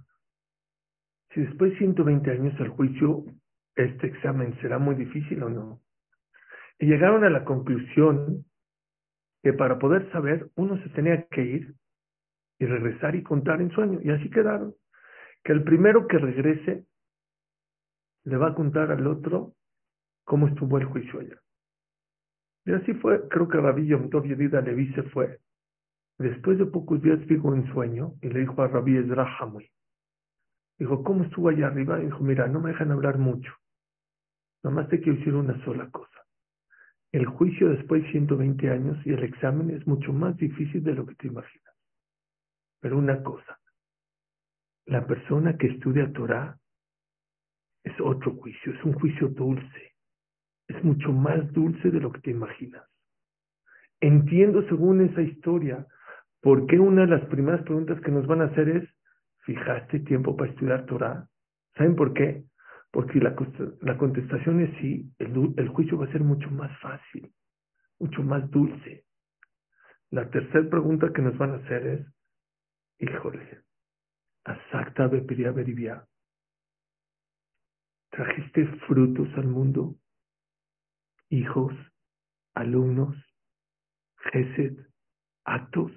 si 1.32 1.40
después 1.40 1.72
de 1.72 1.78
120 1.78 2.30
años 2.30 2.58
el 2.60 2.68
juicio, 2.68 3.24
este 3.76 4.06
examen 4.06 4.58
será 4.60 4.78
muy 4.78 4.94
difícil 4.94 5.42
o 5.42 5.50
no. 5.50 5.80
Y 6.78 6.86
llegaron 6.86 7.24
a 7.24 7.30
la 7.30 7.44
conclusión 7.44 8.44
que 9.42 9.52
para 9.52 9.78
poder 9.78 10.10
saber 10.12 10.48
uno 10.56 10.80
se 10.82 10.88
tenía 10.90 11.26
que 11.28 11.42
ir 11.42 11.74
y 12.58 12.66
regresar 12.66 13.14
y 13.14 13.22
contar 13.22 13.60
en 13.60 13.70
sueño. 13.70 14.00
Y 14.02 14.10
así 14.10 14.30
quedaron. 14.30 14.74
Que 15.44 15.52
el 15.52 15.62
primero 15.62 16.06
que 16.06 16.18
regrese 16.18 16.84
le 18.24 18.36
va 18.36 18.48
a 18.48 18.54
contar 18.54 18.90
al 18.90 19.06
otro 19.06 19.54
cómo 20.24 20.48
estuvo 20.48 20.78
el 20.78 20.84
juicio 20.84 21.20
allá. 21.20 21.38
Y 22.66 22.72
así 22.72 22.92
fue, 22.94 23.26
creo 23.28 23.48
que 23.48 23.58
Rabí 23.58 23.86
Yom 23.86 24.10
Tov 24.10 24.24
Yedida 24.24 24.60
Levi 24.60 24.92
se 24.94 25.02
fue. 25.04 25.38
Después 26.18 26.58
de 26.58 26.66
pocos 26.66 27.00
días 27.00 27.18
dijo 27.26 27.54
en 27.54 27.72
sueño 27.72 28.14
y 28.20 28.28
le 28.28 28.40
dijo 28.40 28.60
a 28.60 28.68
Rabí 28.68 28.96
Ezra 28.96 29.26
Hamui. 29.38 29.70
Dijo, 30.78 31.02
¿cómo 31.02 31.24
estuvo 31.24 31.48
allá 31.48 31.66
arriba? 31.66 31.98
Dijo, 31.98 32.20
mira, 32.20 32.46
no 32.46 32.60
me 32.60 32.70
dejan 32.70 32.92
hablar 32.92 33.18
mucho. 33.18 33.52
Nomás 34.62 34.88
te 34.88 35.00
quiero 35.00 35.18
decir 35.18 35.34
una 35.34 35.62
sola 35.64 35.90
cosa. 35.90 36.24
El 37.10 37.26
juicio 37.26 37.70
después 37.70 38.02
de 38.02 38.10
120 38.12 38.70
años 38.70 38.98
y 39.06 39.12
el 39.12 39.22
examen 39.24 39.70
es 39.70 39.86
mucho 39.86 40.12
más 40.12 40.36
difícil 40.36 40.82
de 40.84 40.94
lo 40.94 41.06
que 41.06 41.14
te 41.14 41.26
imaginas. 41.26 41.74
Pero 42.80 42.98
una 42.98 43.22
cosa, 43.22 43.58
la 44.86 45.06
persona 45.06 45.56
que 45.56 45.68
estudia 45.68 46.12
Torah 46.12 46.56
es 47.82 47.98
otro 48.00 48.34
juicio, 48.36 48.72
es 48.72 48.84
un 48.84 48.92
juicio 48.92 49.28
dulce, 49.28 49.94
es 50.68 50.84
mucho 50.84 51.12
más 51.12 51.50
dulce 51.52 51.90
de 51.90 52.00
lo 52.00 52.12
que 52.12 52.20
te 52.20 52.30
imaginas. 52.30 52.84
Entiendo 54.00 54.62
según 54.68 55.00
esa 55.00 55.22
historia 55.22 55.86
por 56.40 56.66
qué 56.66 56.78
una 56.78 57.02
de 57.02 57.18
las 57.18 57.24
primeras 57.28 57.62
preguntas 57.62 58.00
que 58.02 58.10
nos 58.10 58.26
van 58.26 58.42
a 58.42 58.46
hacer 58.46 58.68
es, 58.68 58.88
¿fijaste 59.48 60.00
tiempo 60.00 60.36
para 60.36 60.50
estudiar 60.50 60.84
Torah? 60.84 61.26
¿Saben 61.74 61.96
por 61.96 62.12
qué? 62.12 62.44
Porque 62.90 63.18
la, 63.18 63.34
la 63.80 63.96
contestación 63.96 64.60
es 64.60 64.76
sí, 64.78 65.10
el, 65.18 65.54
el 65.56 65.68
juicio 65.68 65.96
va 65.96 66.04
a 66.04 66.12
ser 66.12 66.20
mucho 66.20 66.50
más 66.50 66.78
fácil, 66.80 67.32
mucho 67.98 68.22
más 68.22 68.50
dulce. 68.50 69.06
La 70.10 70.28
tercera 70.28 70.68
pregunta 70.68 71.14
que 71.14 71.22
nos 71.22 71.38
van 71.38 71.52
a 71.52 71.56
hacer 71.56 71.86
es, 71.86 72.06
Híjole, 72.98 73.62
Bepiria 75.10 75.52
Beribia. 75.52 76.06
Trajiste 78.10 78.66
frutos 78.86 79.28
al 79.36 79.46
mundo. 79.46 79.96
hijos, 81.30 81.72
alumnos, 82.54 83.16
gesed, 84.32 84.76
actos. 85.44 85.92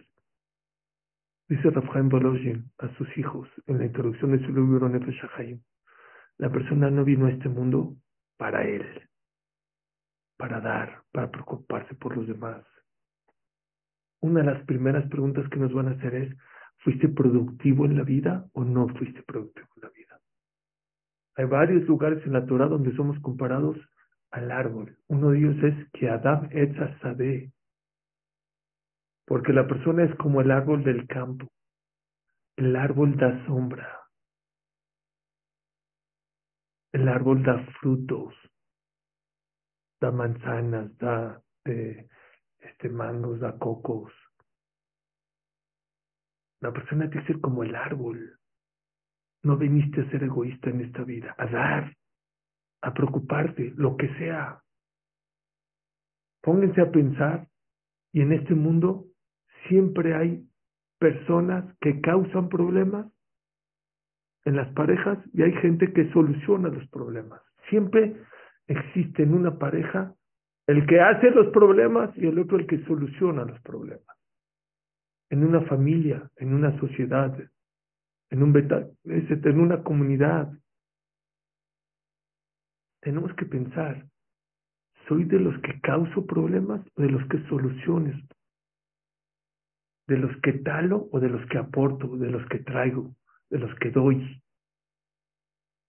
Dice 1.51 1.69
Rafael 1.69 2.03
Bolojin 2.03 2.71
a 2.77 2.87
sus 2.95 3.17
hijos 3.17 3.45
en 3.67 3.79
la 3.79 3.85
introducción 3.85 4.31
de 4.31 4.39
su 4.39 4.53
libro 4.53 4.87
Nefesh 4.87 5.21
la 6.37 6.49
persona 6.49 6.89
no 6.89 7.03
vino 7.03 7.25
a 7.25 7.29
este 7.29 7.49
mundo 7.49 7.97
para 8.37 8.63
él, 8.63 8.85
para 10.37 10.61
dar, 10.61 11.03
para 11.11 11.29
preocuparse 11.29 11.93
por 11.95 12.15
los 12.15 12.25
demás. 12.25 12.63
Una 14.21 14.39
de 14.39 14.45
las 14.45 14.63
primeras 14.63 15.05
preguntas 15.09 15.45
que 15.49 15.59
nos 15.59 15.73
van 15.73 15.89
a 15.89 15.91
hacer 15.91 16.15
es, 16.15 16.37
¿fuiste 16.77 17.09
productivo 17.09 17.83
en 17.83 17.97
la 17.97 18.03
vida 18.03 18.45
o 18.53 18.63
no 18.63 18.87
fuiste 18.87 19.21
productivo 19.23 19.67
en 19.75 19.81
la 19.81 19.89
vida? 19.89 20.19
Hay 21.35 21.45
varios 21.47 21.85
lugares 21.85 22.25
en 22.25 22.31
la 22.31 22.45
Torah 22.45 22.67
donde 22.67 22.95
somos 22.95 23.19
comparados 23.19 23.75
al 24.31 24.51
árbol. 24.51 24.95
Uno 25.09 25.31
de 25.31 25.39
ellos 25.39 25.63
es 25.63 25.91
que 25.91 26.09
Adam 26.09 26.47
Sade, 27.01 27.51
porque 29.31 29.53
la 29.53 29.65
persona 29.65 30.03
es 30.03 30.13
como 30.17 30.41
el 30.41 30.51
árbol 30.51 30.83
del 30.83 31.07
campo. 31.07 31.47
El 32.57 32.75
árbol 32.75 33.15
da 33.15 33.45
sombra. 33.45 34.01
El 36.91 37.07
árbol 37.07 37.41
da 37.41 37.65
frutos, 37.79 38.33
da 40.01 40.11
manzanas, 40.11 40.97
da 40.97 41.41
eh, 41.63 42.09
este, 42.59 42.89
mangos, 42.89 43.39
da 43.39 43.57
cocos. 43.57 44.11
La 46.59 46.73
persona 46.73 47.09
tiene 47.09 47.25
que 47.25 47.27
ser 47.31 47.39
como 47.39 47.63
el 47.63 47.73
árbol. 47.73 48.37
No 49.43 49.55
viniste 49.55 50.01
a 50.01 50.09
ser 50.09 50.25
egoísta 50.25 50.71
en 50.71 50.81
esta 50.81 51.05
vida, 51.05 51.33
a 51.37 51.45
dar, 51.45 51.95
a 52.81 52.93
preocuparte, 52.93 53.71
lo 53.77 53.95
que 53.95 54.13
sea. 54.17 54.61
Pónganse 56.41 56.81
a 56.81 56.91
pensar 56.91 57.47
y 58.11 58.19
en 58.19 58.33
este 58.33 58.55
mundo 58.55 59.05
siempre 59.67 60.15
hay 60.15 60.45
personas 60.99 61.65
que 61.79 61.99
causan 62.01 62.49
problemas 62.49 63.07
en 64.45 64.55
las 64.55 64.71
parejas 64.73 65.17
y 65.33 65.43
hay 65.43 65.53
gente 65.53 65.91
que 65.93 66.11
soluciona 66.11 66.69
los 66.69 66.87
problemas. 66.89 67.41
Siempre 67.69 68.15
existe 68.67 69.23
en 69.23 69.33
una 69.33 69.57
pareja 69.57 70.13
el 70.67 70.85
que 70.85 70.99
hace 70.99 71.31
los 71.31 71.47
problemas 71.47 72.15
y 72.17 72.27
el 72.27 72.39
otro 72.39 72.57
el 72.57 72.67
que 72.67 72.83
soluciona 72.85 73.43
los 73.45 73.59
problemas. 73.61 74.15
En 75.29 75.43
una 75.43 75.61
familia, 75.61 76.29
en 76.37 76.53
una 76.53 76.77
sociedad, 76.79 77.37
en 78.29 78.43
un 78.43 78.53
beta, 78.53 78.87
en 79.05 79.59
una 79.59 79.83
comunidad. 79.83 80.51
Tenemos 83.01 83.33
que 83.35 83.45
pensar, 83.45 84.05
¿soy 85.07 85.23
de 85.25 85.39
los 85.39 85.59
que 85.61 85.79
causo 85.81 86.25
problemas 86.25 86.81
o 86.95 87.01
de 87.01 87.09
los 87.09 87.27
que 87.27 87.39
soluciones 87.47 88.15
de 90.11 90.17
los 90.17 90.35
que 90.41 90.51
talo 90.51 91.07
o 91.13 91.21
de 91.21 91.29
los 91.29 91.45
que 91.47 91.57
aporto, 91.57 92.17
de 92.17 92.29
los 92.29 92.45
que 92.49 92.59
traigo, 92.59 93.15
de 93.49 93.59
los 93.59 93.73
que 93.79 93.91
doy. 93.91 94.43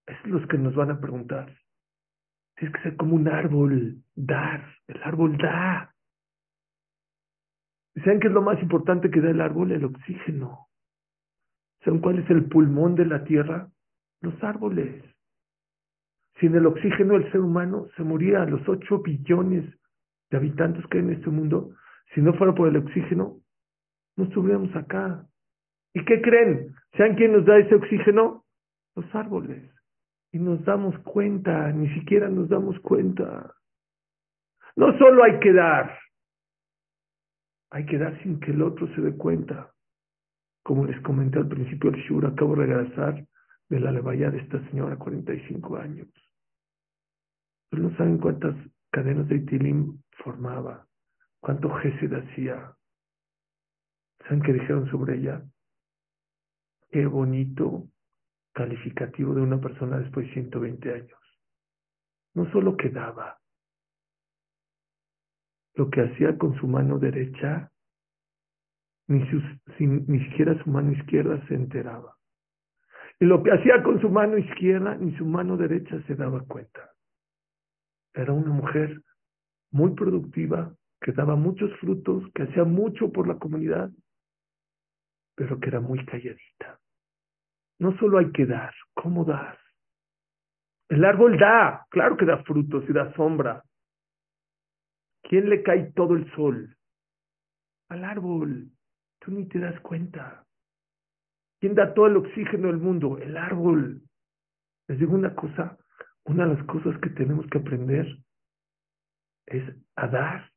Es 0.06 0.16
los 0.26 0.46
que 0.46 0.58
nos 0.58 0.76
van 0.76 0.92
a 0.92 1.00
preguntar. 1.00 1.52
Tienes 2.54 2.76
que 2.76 2.82
ser 2.84 2.96
como 2.96 3.16
un 3.16 3.26
árbol, 3.26 3.96
dar. 4.14 4.64
El 4.86 5.02
árbol 5.02 5.36
da. 5.38 5.92
¿Saben 7.96 8.20
qué 8.20 8.28
es 8.28 8.32
lo 8.32 8.42
más 8.42 8.62
importante 8.62 9.10
que 9.10 9.20
da 9.20 9.30
el 9.30 9.40
árbol? 9.40 9.72
El 9.72 9.86
oxígeno. 9.86 10.68
¿Saben 11.84 12.00
cuál 12.00 12.20
es 12.20 12.30
el 12.30 12.44
pulmón 12.44 12.94
de 12.94 13.06
la 13.06 13.24
tierra? 13.24 13.72
Los 14.20 14.40
árboles. 14.44 15.04
Sin 16.38 16.54
el 16.54 16.66
oxígeno, 16.66 17.16
el 17.16 17.28
ser 17.32 17.40
humano 17.40 17.88
se 17.96 18.04
moría. 18.04 18.44
Los 18.44 18.68
ocho 18.68 19.00
billones 19.00 19.64
de 20.30 20.36
habitantes 20.36 20.86
que 20.86 20.98
hay 20.98 21.04
en 21.04 21.10
este 21.10 21.30
mundo, 21.30 21.74
si 22.14 22.20
no 22.22 22.34
fuera 22.34 22.54
por 22.54 22.68
el 22.68 22.76
oxígeno, 22.76 23.41
no 24.16 24.25
estuviéramos 24.25 24.75
acá. 24.77 25.27
¿Y 25.94 26.05
qué 26.05 26.20
creen? 26.22 26.75
¿Saben 26.96 27.16
quién 27.16 27.33
nos 27.33 27.44
da 27.44 27.59
ese 27.59 27.75
oxígeno? 27.75 28.44
Los 28.94 29.14
árboles. 29.14 29.70
Y 30.33 30.38
nos 30.38 30.64
damos 30.64 30.98
cuenta, 31.01 31.70
ni 31.72 31.92
siquiera 31.94 32.29
nos 32.29 32.48
damos 32.48 32.79
cuenta. 32.81 33.55
No 34.77 34.96
solo 34.98 35.25
hay 35.25 35.38
que 35.40 35.53
dar, 35.53 35.98
hay 37.70 37.87
que 37.87 37.98
dar 37.98 38.22
sin 38.22 38.40
que 38.40 38.51
el 38.53 38.62
otro 38.62 38.87
se 38.94 39.01
dé 39.01 39.16
cuenta. 39.16 39.72
Como 40.62 40.87
les 40.87 41.01
comenté 41.03 41.38
al 41.38 41.48
principio 41.48 41.90
del 41.90 42.01
Shura, 42.03 42.29
acabo 42.29 42.55
de 42.57 42.66
regresar 42.66 43.27
de 43.68 43.81
la 43.81 43.90
levaya 43.90 44.31
de 44.31 44.38
esta 44.38 44.61
señora, 44.68 44.96
45 44.96 45.77
años. 45.77 46.09
Ustedes 47.64 47.90
no 47.90 47.96
saben 47.96 48.18
cuántas 48.18 48.55
cadenas 48.90 49.29
de 49.29 49.37
Itilim 49.37 50.03
formaba, 50.22 50.87
cuánto 51.40 51.70
gesed 51.77 52.12
hacía, 52.12 52.75
¿Saben 54.22 54.42
qué 54.42 54.52
dijeron 54.52 54.90
sobre 54.90 55.18
ella? 55.18 55.42
Qué 56.90 57.06
bonito 57.06 57.88
calificativo 58.52 59.35
de 59.35 59.40
una 59.40 59.61
persona 59.61 59.98
después 59.98 60.26
de 60.26 60.35
120 60.35 60.92
años. 60.92 61.20
No 62.35 62.50
solo 62.52 62.76
quedaba, 62.76 63.38
lo 65.74 65.90
que 65.90 66.02
hacía 66.02 66.37
con 66.37 66.54
su 66.58 66.66
mano 66.66 66.98
derecha, 66.98 67.70
ni, 69.08 69.20
ni 69.80 70.24
siquiera 70.26 70.62
su 70.62 70.70
mano 70.70 70.92
izquierda 70.92 71.44
se 71.48 71.54
enteraba. 71.54 72.16
Y 73.18 73.24
lo 73.24 73.42
que 73.42 73.52
hacía 73.52 73.82
con 73.82 74.00
su 74.00 74.08
mano 74.08 74.37
izquierda, 74.37 74.96
ni 74.96 75.16
su 75.16 75.24
mano 75.24 75.56
derecha 75.56 76.00
se 76.06 76.14
daba 76.14 76.44
cuenta. 76.44 76.90
Era 78.14 78.32
una 78.32 78.50
mujer 78.50 79.02
muy 79.70 79.94
productiva, 79.94 80.74
que 81.00 81.12
daba 81.12 81.37
muchos 81.37 81.70
frutos, 81.78 82.24
que 82.35 82.44
hacía 82.44 82.64
mucho 82.64 83.11
por 83.11 83.26
la 83.26 83.38
comunidad 83.38 83.90
pero 85.42 85.59
que 85.59 85.70
era 85.70 85.81
muy 85.81 86.05
calladita. 86.07 86.78
No 87.81 87.98
solo 87.98 88.18
hay 88.18 88.31
que 88.31 88.46
dar, 88.46 88.72
¿cómo 88.94 89.24
das? 89.24 89.59
El 90.88 91.05
árbol 91.05 91.37
da, 91.37 91.85
claro 91.90 92.16
que 92.16 92.24
da 92.24 92.44
frutos 92.44 92.85
y 92.88 92.92
da 92.92 93.12
sombra. 93.14 93.64
¿Quién 95.24 95.50
le 95.50 95.64
cae 95.64 95.90
todo 95.96 96.14
el 96.14 96.33
sol? 96.37 96.76
Al 97.88 98.05
árbol. 98.05 98.70
Tú 99.18 99.33
ni 99.33 99.48
te 99.48 99.59
das 99.59 99.81
cuenta. 99.81 100.46
¿Quién 101.59 101.74
da 101.74 101.92
todo 101.92 102.07
el 102.07 102.18
oxígeno 102.18 102.68
del 102.68 102.78
mundo? 102.78 103.18
El 103.18 103.37
árbol. 103.37 104.00
Les 104.87 104.98
digo 105.00 105.12
una 105.12 105.35
cosa, 105.35 105.76
una 106.24 106.46
de 106.46 106.55
las 106.55 106.66
cosas 106.66 106.96
que 107.00 107.11
tenemos 107.11 107.48
que 107.48 107.59
aprender 107.59 108.07
es 109.46 109.64
a 109.96 110.07
dar 110.07 110.52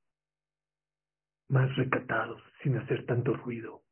más 1.50 1.76
recatados, 1.76 2.40
sin 2.62 2.78
hacer 2.78 3.04
tanto 3.08 3.34
ruido. 3.34 3.85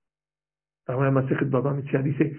Ahora 0.86 1.12
Masejet 1.12 1.50
Baba 1.50 1.74
dice, 1.74 2.38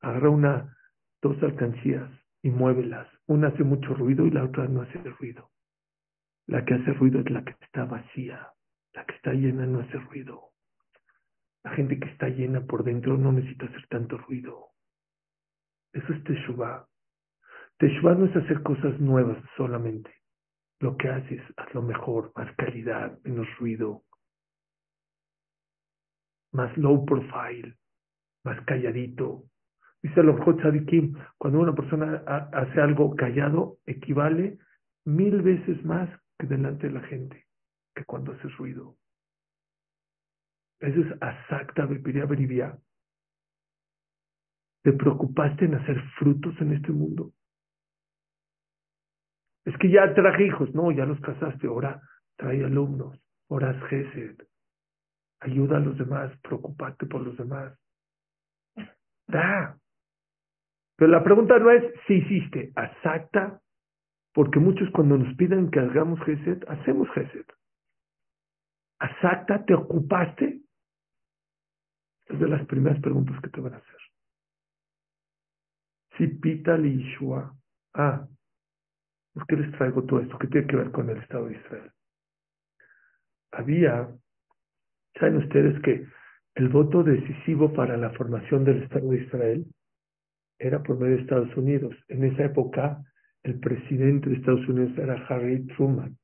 agarra 0.00 0.30
una, 0.30 0.76
dos 1.22 1.42
alcancías 1.42 2.10
y 2.42 2.50
muévelas. 2.50 3.08
Una 3.26 3.48
hace 3.48 3.64
mucho 3.64 3.94
ruido 3.94 4.26
y 4.26 4.30
la 4.30 4.44
otra 4.44 4.66
no 4.66 4.82
hace 4.82 4.98
ruido. 4.98 5.50
La 6.46 6.64
que 6.64 6.74
hace 6.74 6.92
ruido 6.92 7.20
es 7.20 7.30
la 7.30 7.44
que 7.44 7.54
está 7.60 7.84
vacía. 7.84 8.48
La 8.92 9.04
que 9.04 9.14
está 9.14 9.32
llena 9.32 9.66
no 9.66 9.80
hace 9.80 9.98
ruido. 9.98 10.50
La 11.62 11.70
gente 11.72 11.98
que 11.98 12.08
está 12.08 12.28
llena 12.28 12.62
por 12.62 12.84
dentro 12.84 13.16
no 13.16 13.32
necesita 13.32 13.66
hacer 13.66 13.86
tanto 13.88 14.18
ruido. 14.18 14.70
Eso 15.92 16.12
es 16.12 16.24
Teshuvah. 16.24 16.86
Teshuvah 17.78 18.14
no 18.14 18.26
es 18.26 18.36
hacer 18.36 18.62
cosas 18.62 18.98
nuevas 19.00 19.38
solamente. 19.56 20.10
Lo 20.80 20.96
que 20.96 21.08
haces, 21.08 21.42
haz 21.56 21.72
lo 21.74 21.82
mejor, 21.82 22.32
más 22.34 22.54
calidad, 22.56 23.18
menos 23.22 23.46
ruido, 23.58 24.04
más 26.52 26.76
low 26.76 27.04
profile, 27.04 27.76
más 28.44 28.60
calladito. 28.64 29.44
Dice 30.02 30.22
los 30.22 30.40
Tzadikim, 30.40 31.14
cuando 31.36 31.60
una 31.60 31.74
persona 31.74 32.22
hace 32.52 32.80
algo 32.80 33.14
callado, 33.14 33.78
equivale 33.86 34.58
mil 35.04 35.42
veces 35.42 35.84
más 35.84 36.08
que 36.38 36.46
delante 36.46 36.88
de 36.88 36.94
la 36.94 37.02
gente, 37.02 37.46
que 37.94 38.04
cuando 38.04 38.32
hace 38.32 38.48
ruido. 38.48 38.96
Eso 40.80 41.00
es 41.00 41.22
asacta 41.22 41.84
bepiria 41.84 42.24
beribia. 42.24 42.78
¿Te 44.82 44.92
preocupaste 44.94 45.66
en 45.66 45.74
hacer 45.74 46.02
frutos 46.18 46.58
en 46.60 46.72
este 46.72 46.90
mundo? 46.90 47.32
Es 49.66 49.76
que 49.76 49.90
ya 49.90 50.14
traje 50.14 50.46
hijos, 50.46 50.74
no, 50.74 50.90
ya 50.90 51.04
los 51.04 51.20
casaste, 51.20 51.66
ahora 51.66 52.00
trae 52.36 52.64
alumnos, 52.64 53.20
ahora 53.50 53.72
es 53.72 53.82
Gesed, 53.84 54.42
Ayuda 55.40 55.78
a 55.78 55.80
los 55.80 55.96
demás, 55.96 56.32
preocupate 56.42 57.06
por 57.06 57.22
los 57.22 57.36
demás. 57.36 57.78
Da. 59.26 59.78
Pero 60.96 61.10
la 61.10 61.24
pregunta 61.24 61.58
no 61.58 61.70
es 61.70 61.94
si 62.06 62.14
hiciste, 62.14 62.72
exacta, 62.76 63.60
porque 64.34 64.58
muchos 64.58 64.90
cuando 64.90 65.16
nos 65.16 65.34
piden 65.36 65.70
que 65.70 65.80
hagamos 65.80 66.20
Geset, 66.24 66.68
hacemos 66.68 67.08
Geset. 67.12 67.46
¿Exacta? 69.00 69.64
¿Te 69.64 69.74
ocupaste? 69.74 70.60
Es 72.26 72.38
de 72.38 72.48
las 72.48 72.66
primeras 72.66 73.00
preguntas 73.00 73.40
que 73.40 73.48
te 73.48 73.60
van 73.60 73.74
a 73.74 73.78
hacer. 73.78 73.96
Si 76.18 76.26
pita 76.26 76.76
Ishua. 76.78 77.54
Ah, 77.94 78.26
¿Por 79.32 79.46
qué 79.46 79.56
les 79.56 79.72
traigo 79.72 80.04
todo 80.04 80.20
esto? 80.20 80.38
¿Qué 80.38 80.48
tiene 80.48 80.66
que 80.66 80.76
ver 80.76 80.90
con 80.90 81.08
el 81.08 81.18
Estado 81.18 81.46
de 81.46 81.56
Israel? 81.56 81.92
Había, 83.52 84.08
saben 85.20 85.36
ustedes 85.36 85.80
que 85.82 86.06
el 86.54 86.68
voto 86.68 87.04
decisivo 87.04 87.72
para 87.72 87.96
la 87.96 88.10
formación 88.10 88.64
del 88.64 88.82
Estado 88.82 89.10
de 89.10 89.22
Israel 89.22 89.66
era 90.58 90.82
por 90.82 90.98
medio 90.98 91.16
de 91.16 91.22
Estados 91.22 91.56
Unidos. 91.56 91.94
En 92.08 92.24
esa 92.24 92.44
época, 92.44 93.02
el 93.42 93.60
presidente 93.60 94.28
de 94.28 94.36
Estados 94.36 94.66
Unidos 94.68 94.96
era 94.98 95.14
Harry 95.28 95.66
Truman. 95.68 96.16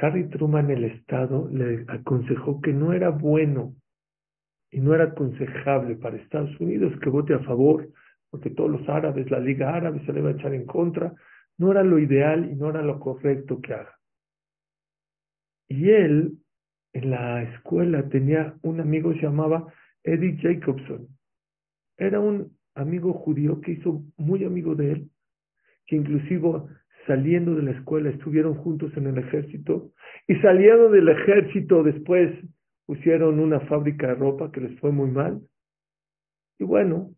Harry 0.00 0.28
Truman, 0.28 0.70
el 0.70 0.84
Estado, 0.84 1.48
le 1.50 1.84
aconsejó 1.88 2.60
que 2.60 2.72
no 2.72 2.92
era 2.92 3.10
bueno 3.10 3.74
y 4.70 4.80
no 4.80 4.94
era 4.94 5.04
aconsejable 5.04 5.96
para 5.96 6.16
Estados 6.16 6.58
Unidos 6.60 6.92
que 7.00 7.08
vote 7.08 7.34
a 7.34 7.40
favor, 7.40 7.88
porque 8.30 8.50
todos 8.50 8.70
los 8.70 8.88
árabes, 8.88 9.30
la 9.30 9.38
Liga 9.38 9.74
Árabe 9.74 10.04
se 10.04 10.12
le 10.12 10.20
iba 10.20 10.30
a 10.30 10.32
echar 10.32 10.52
en 10.54 10.66
contra. 10.66 11.14
No 11.58 11.70
era 11.70 11.82
lo 11.82 11.98
ideal 11.98 12.50
y 12.50 12.56
no 12.56 12.68
era 12.70 12.82
lo 12.82 12.98
correcto 13.00 13.60
que 13.60 13.74
haga. 13.74 13.96
Y 15.68 15.90
él, 15.90 16.38
en 16.96 17.10
la 17.10 17.42
escuela, 17.42 18.08
tenía 18.08 18.54
un 18.62 18.80
amigo 18.80 19.10
que 19.10 19.20
se 19.20 19.26
llamaba 19.26 19.70
Eddie 20.02 20.38
Jacobson. 20.40 21.06
Era 21.98 22.20
un 22.20 22.56
amigo 22.74 23.12
judío 23.12 23.60
que 23.60 23.72
hizo 23.72 24.02
muy 24.16 24.44
amigo 24.44 24.74
de 24.74 24.92
él, 24.92 25.10
que 25.86 25.96
inclusive 25.96 26.62
saliendo 27.06 27.54
de 27.54 27.64
la 27.64 27.72
escuela 27.72 28.08
estuvieron 28.08 28.54
juntos 28.54 28.96
en 28.96 29.08
el 29.08 29.18
ejército 29.18 29.92
y 30.26 30.36
saliendo 30.36 30.90
del 30.90 31.08
ejército 31.10 31.82
después 31.82 32.32
pusieron 32.86 33.40
una 33.40 33.60
fábrica 33.60 34.08
de 34.08 34.14
ropa 34.14 34.50
que 34.50 34.62
les 34.62 34.80
fue 34.80 34.90
muy 34.90 35.10
mal. 35.10 35.42
Y 36.58 36.64
bueno, 36.64 37.10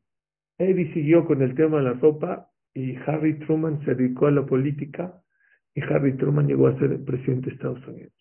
Eddie 0.58 0.92
siguió 0.92 1.24
con 1.24 1.40
el 1.40 1.54
tema 1.54 1.78
de 1.78 1.84
la 1.84 1.92
ropa 1.92 2.50
y 2.74 2.96
Harry 3.06 3.38
Truman 3.40 3.84
se 3.84 3.94
dedicó 3.94 4.26
a 4.26 4.32
la 4.32 4.44
política 4.44 5.22
y 5.72 5.82
Harry 5.82 6.16
Truman 6.16 6.48
llegó 6.48 6.66
a 6.66 6.78
ser 6.80 6.90
el 6.90 7.04
presidente 7.04 7.50
de 7.50 7.56
Estados 7.56 7.86
Unidos. 7.86 8.17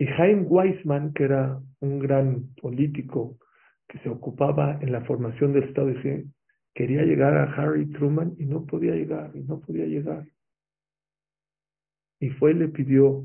Y 0.00 0.06
Jaime 0.06 0.42
Weissman, 0.42 1.12
que 1.12 1.24
era 1.24 1.60
un 1.80 1.98
gran 1.98 2.54
político 2.62 3.36
que 3.88 3.98
se 3.98 4.08
ocupaba 4.08 4.78
en 4.80 4.92
la 4.92 5.04
formación 5.04 5.52
del 5.52 5.64
Estado 5.64 5.88
de 5.88 5.94
Israel, 5.94 6.26
quería 6.72 7.02
llegar 7.02 7.36
a 7.36 7.52
Harry 7.54 7.84
Truman 7.86 8.36
y 8.38 8.46
no 8.46 8.64
podía 8.64 8.94
llegar, 8.94 9.32
y 9.34 9.42
no 9.42 9.58
podía 9.58 9.86
llegar. 9.86 10.24
Y 12.20 12.30
fue 12.30 12.52
y 12.52 12.54
le 12.54 12.68
pidió 12.68 13.24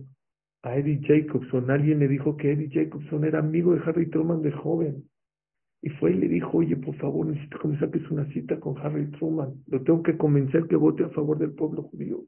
a 0.64 0.76
Eddie 0.76 1.00
Jacobson, 1.04 1.70
alguien 1.70 2.00
le 2.00 2.08
dijo 2.08 2.38
que 2.38 2.54
Eddie 2.54 2.72
Jacobson 2.72 3.24
era 3.24 3.38
amigo 3.38 3.76
de 3.76 3.82
Harry 3.86 4.10
Truman 4.10 4.42
de 4.42 4.52
joven. 4.54 5.08
Y 5.84 5.90
fue 5.90 6.14
y 6.14 6.16
le 6.16 6.28
dijo, 6.28 6.58
oye, 6.58 6.76
por 6.76 6.96
favor, 6.96 7.28
necesito 7.28 7.60
que 7.60 7.68
me 7.68 7.78
saques 7.78 8.10
una 8.10 8.26
cita 8.32 8.60
con 8.60 8.80
Harry 8.80 9.12
Truman. 9.12 9.64
Lo 9.68 9.84
tengo 9.84 10.02
que 10.02 10.18
convencer 10.18 10.66
que 10.68 10.76
vote 10.76 11.04
a 11.04 11.10
favor 11.10 11.38
del 11.38 11.52
pueblo 11.52 11.84
judío. 11.84 12.26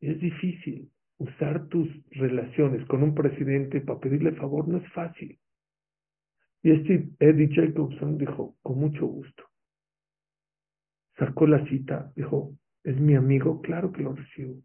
Es 0.00 0.18
difícil 0.18 0.90
usar 1.20 1.68
tus 1.68 1.86
relaciones 2.12 2.86
con 2.86 3.02
un 3.02 3.14
presidente 3.14 3.82
para 3.82 4.00
pedirle 4.00 4.32
favor, 4.32 4.66
no 4.66 4.78
es 4.78 4.92
fácil. 4.92 5.38
Y 6.62 6.70
este 6.70 7.10
Eddie 7.18 7.54
Jacobson 7.54 8.16
dijo, 8.16 8.56
con 8.62 8.78
mucho 8.78 9.06
gusto. 9.06 9.44
Sacó 11.18 11.46
la 11.46 11.64
cita, 11.66 12.10
dijo, 12.16 12.54
¿es 12.84 12.98
mi 12.98 13.14
amigo? 13.14 13.60
Claro 13.60 13.92
que 13.92 14.02
lo 14.02 14.14
recibo. 14.14 14.62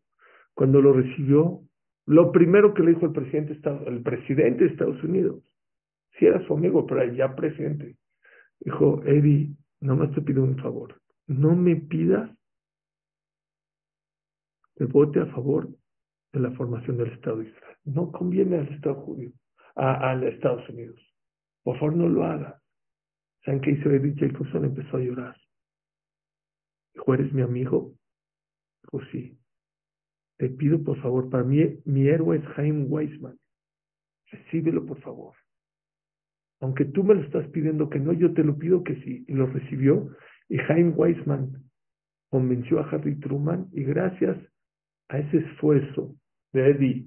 Cuando 0.54 0.82
lo 0.82 0.94
recibió, 0.94 1.62
lo 2.06 2.32
primero 2.32 2.74
que 2.74 2.84
le 2.84 2.92
dijo 2.92 3.06
el 3.06 3.12
presidente, 3.12 3.60
el 3.88 4.02
presidente 4.02 4.64
de 4.64 4.70
Estados 4.70 5.04
Unidos, 5.04 5.44
si 6.18 6.26
era 6.26 6.46
su 6.48 6.54
amigo, 6.54 6.88
pero 6.88 7.04
ya 7.14 7.36
presidente, 7.36 7.98
dijo, 8.62 9.04
Eddie, 9.04 9.54
nomás 9.82 10.14
te 10.16 10.22
pido 10.22 10.42
un 10.42 10.58
favor, 10.58 11.02
no 11.28 11.54
me 11.54 11.76
pidas 11.76 12.32
que 14.78 14.86
vote 14.86 15.20
a 15.20 15.26
favor 15.28 15.70
de 16.36 16.42
la 16.42 16.52
formación 16.52 16.98
del 16.98 17.12
Estado 17.14 17.38
de 17.38 17.48
Israel. 17.48 17.78
No 17.86 18.12
conviene 18.12 18.58
al 18.58 18.68
Estado 18.68 18.96
judío, 18.96 19.32
a, 19.76 20.12
a 20.12 20.28
Estados 20.28 20.68
Unidos. 20.70 21.00
Por 21.64 21.80
favor, 21.80 21.96
no 21.96 22.10
lo 22.10 22.26
haga. 22.26 22.62
¿Saben 23.44 23.62
qué 23.62 23.72
hizo 23.72 23.90
Eddie 23.90 24.16
Jacobson? 24.18 24.66
Empezó 24.66 24.98
a 24.98 25.02
llorar. 25.02 25.38
Dijo, 26.94 27.14
¿eres 27.14 27.34
mi 27.34 27.42
amigo? 27.42 27.94
Dijo, 28.84 29.06
sí. 29.12 29.38
Te 30.38 30.50
pido, 30.50 30.84
por 30.84 31.02
favor, 31.02 31.30
para 31.30 31.44
mí, 31.44 31.80
mi 31.86 32.08
héroe 32.08 32.38
es 32.38 32.46
Jaime 32.56 32.84
Weissman. 32.86 33.38
Recíbelo, 34.32 34.86
por 34.86 35.00
favor. 35.02 35.36
Aunque 36.60 36.86
tú 36.86 37.04
me 37.04 37.16
lo 37.16 37.22
estás 37.22 37.48
pidiendo 37.50 37.90
que 37.90 38.00
no, 38.00 38.12
yo 38.14 38.34
te 38.34 38.44
lo 38.44 38.58
pido 38.58 38.84
que 38.84 38.96
sí. 39.02 39.24
Y 39.28 39.34
lo 39.34 39.46
recibió. 39.48 40.10
Y 40.50 40.58
Jaime 40.58 40.92
Weissman 40.92 41.64
convenció 42.30 42.80
a 42.80 42.90
Harry 42.90 43.18
Truman 43.20 43.70
y 43.72 43.84
gracias 43.84 44.38
a 45.08 45.20
ese 45.20 45.38
esfuerzo 45.38 46.16
de 46.56 46.70
Eddie 46.70 47.06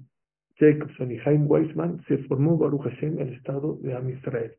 Jacobson 0.59 1.11
y 1.11 1.17
Jaime 1.17 1.45
Weissman, 1.45 2.03
se 2.07 2.19
formó 2.19 2.57
Baruch 2.57 2.83
Hashem 2.83 3.19
el 3.19 3.33
Estado 3.33 3.77
de 3.81 3.95
Am 3.95 4.09
Israel. 4.09 4.53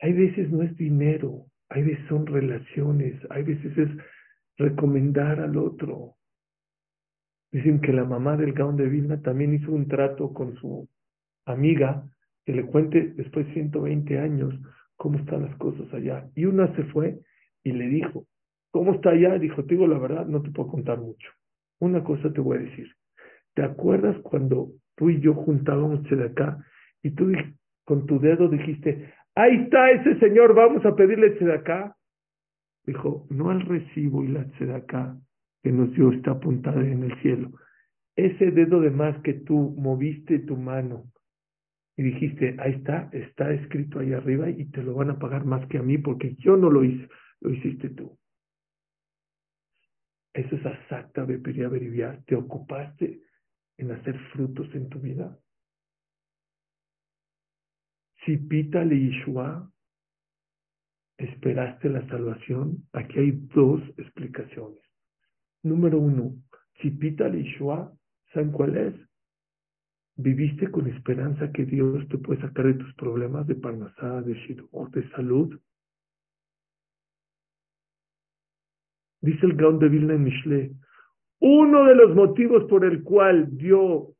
Hay 0.00 0.12
veces 0.14 0.50
no 0.50 0.62
es 0.62 0.74
dinero, 0.76 1.46
hay 1.68 1.82
veces 1.82 2.06
son 2.08 2.26
relaciones, 2.26 3.20
hay 3.30 3.42
veces 3.42 3.76
es 3.76 3.90
recomendar 4.56 5.40
al 5.40 5.56
otro. 5.58 6.14
Dicen 7.52 7.80
que 7.80 7.92
la 7.92 8.04
mamá 8.04 8.36
del 8.36 8.52
Gaon 8.52 8.76
de 8.76 8.88
Vilna 8.88 9.20
también 9.20 9.54
hizo 9.54 9.72
un 9.72 9.88
trato 9.88 10.32
con 10.32 10.54
su 10.56 10.88
amiga 11.44 12.04
que 12.46 12.52
le 12.52 12.64
cuente 12.64 13.12
después 13.14 13.46
de 13.48 13.54
120 13.54 14.18
años 14.18 14.54
cómo 14.96 15.18
están 15.18 15.42
las 15.42 15.56
cosas 15.56 15.92
allá. 15.92 16.28
Y 16.34 16.46
una 16.46 16.74
se 16.76 16.84
fue 16.84 17.18
y 17.62 17.72
le 17.72 17.88
dijo, 17.88 18.26
¿cómo 18.70 18.94
está 18.94 19.10
allá? 19.10 19.38
Dijo, 19.38 19.64
te 19.64 19.74
digo 19.74 19.86
la 19.86 19.98
verdad, 19.98 20.26
no 20.26 20.40
te 20.40 20.50
puedo 20.50 20.70
contar 20.70 20.98
mucho. 20.98 21.28
Una 21.80 22.02
cosa 22.02 22.32
te 22.32 22.40
voy 22.40 22.58
a 22.58 22.60
decir. 22.60 22.88
¿Te 23.58 23.64
acuerdas 23.64 24.16
cuando 24.18 24.70
tú 24.94 25.10
y 25.10 25.20
yo 25.20 25.34
juntábamos 25.34 26.06
acá 26.24 26.64
y 27.02 27.10
tú 27.10 27.32
con 27.84 28.06
tu 28.06 28.20
dedo 28.20 28.46
dijiste, 28.46 29.12
ahí 29.34 29.64
está 29.64 29.90
ese 29.90 30.16
señor, 30.20 30.54
vamos 30.54 30.86
a 30.86 30.94
pedirle 30.94 31.34
acá. 31.52 31.96
Dijo, 32.86 33.26
no 33.30 33.50
al 33.50 33.62
recibo 33.62 34.22
y 34.22 34.28
la 34.28 34.46
acá 34.76 35.18
que 35.60 35.72
nos 35.72 35.92
dio 35.92 36.12
está 36.12 36.30
apuntada 36.30 36.80
en 36.86 37.02
el 37.02 37.20
cielo. 37.20 37.50
Ese 38.14 38.52
dedo 38.52 38.80
de 38.80 38.90
más 38.90 39.20
que 39.22 39.32
tú 39.34 39.74
moviste 39.76 40.38
tu 40.38 40.56
mano 40.56 41.06
y 41.96 42.04
dijiste, 42.04 42.54
ahí 42.60 42.74
está, 42.74 43.10
está 43.12 43.52
escrito 43.52 43.98
ahí 43.98 44.12
arriba 44.12 44.48
y 44.50 44.66
te 44.66 44.84
lo 44.84 44.94
van 44.94 45.10
a 45.10 45.18
pagar 45.18 45.44
más 45.44 45.66
que 45.66 45.78
a 45.78 45.82
mí 45.82 45.98
porque 45.98 46.36
yo 46.36 46.56
no 46.56 46.70
lo 46.70 46.84
hice, 46.84 47.08
lo 47.40 47.50
hiciste 47.50 47.88
tú. 47.88 48.16
Eso 50.32 50.54
es 50.54 50.64
exacta 50.64 51.26
de 51.26 51.40
Te 52.24 52.36
ocupaste 52.36 53.22
en 53.78 53.92
hacer 53.92 54.18
frutos 54.30 54.68
en 54.74 54.88
tu 54.88 55.00
vida? 55.00 55.38
Si 58.24 58.36
pita 58.36 58.84
le 58.84 58.96
Yeshua, 58.96 59.72
esperaste 61.16 61.88
la 61.88 62.06
salvación, 62.08 62.86
aquí 62.92 63.18
hay 63.18 63.30
dos 63.54 63.80
explicaciones. 63.96 64.82
Número 65.62 65.98
uno, 65.98 66.34
si 66.80 66.90
pita 66.90 67.28
le 67.28 67.44
Yeshua, 67.44 67.92
¿saben 68.32 68.52
cuál 68.52 68.76
es? 68.76 68.94
¿Viviste 70.16 70.70
con 70.70 70.88
esperanza 70.88 71.52
que 71.52 71.64
Dios 71.64 72.06
te 72.08 72.18
puede 72.18 72.40
sacar 72.40 72.66
de 72.66 72.74
tus 72.74 72.92
problemas 72.94 73.46
de 73.46 73.54
parnasá, 73.54 74.20
de 74.22 74.34
shidduch, 74.34 74.90
de 74.90 75.08
salud? 75.10 75.58
Dice 79.20 79.46
el 79.46 79.54
Gaon 79.54 79.78
de 79.78 79.88
Vilna 79.88 80.14
en 80.14 80.24
Mishle, 80.24 80.74
uno 81.40 81.84
de 81.84 81.94
los 81.94 82.14
motivos 82.14 82.64
por 82.64 82.84
el 82.84 83.02
cual 83.02 83.56
dio, 83.56 84.14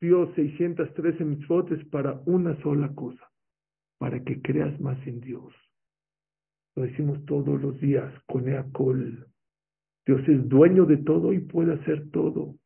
dio 0.00 0.32
613 0.34 1.24
mitzvot 1.24 1.70
es 1.72 1.84
para 1.86 2.20
una 2.26 2.60
sola 2.62 2.92
cosa, 2.94 3.30
para 3.98 4.22
que 4.24 4.42
creas 4.42 4.78
más 4.80 4.98
en 5.06 5.20
Dios. 5.20 5.54
Lo 6.76 6.82
decimos 6.82 7.24
todos 7.26 7.60
los 7.60 7.80
días 7.80 8.12
con 8.26 8.48
Eacol. 8.48 9.26
Dios 10.06 10.28
es 10.28 10.48
dueño 10.48 10.84
de 10.84 10.98
todo 10.98 11.32
y 11.32 11.38
puede 11.38 11.74
hacer 11.74 12.10
todo. 12.10 12.56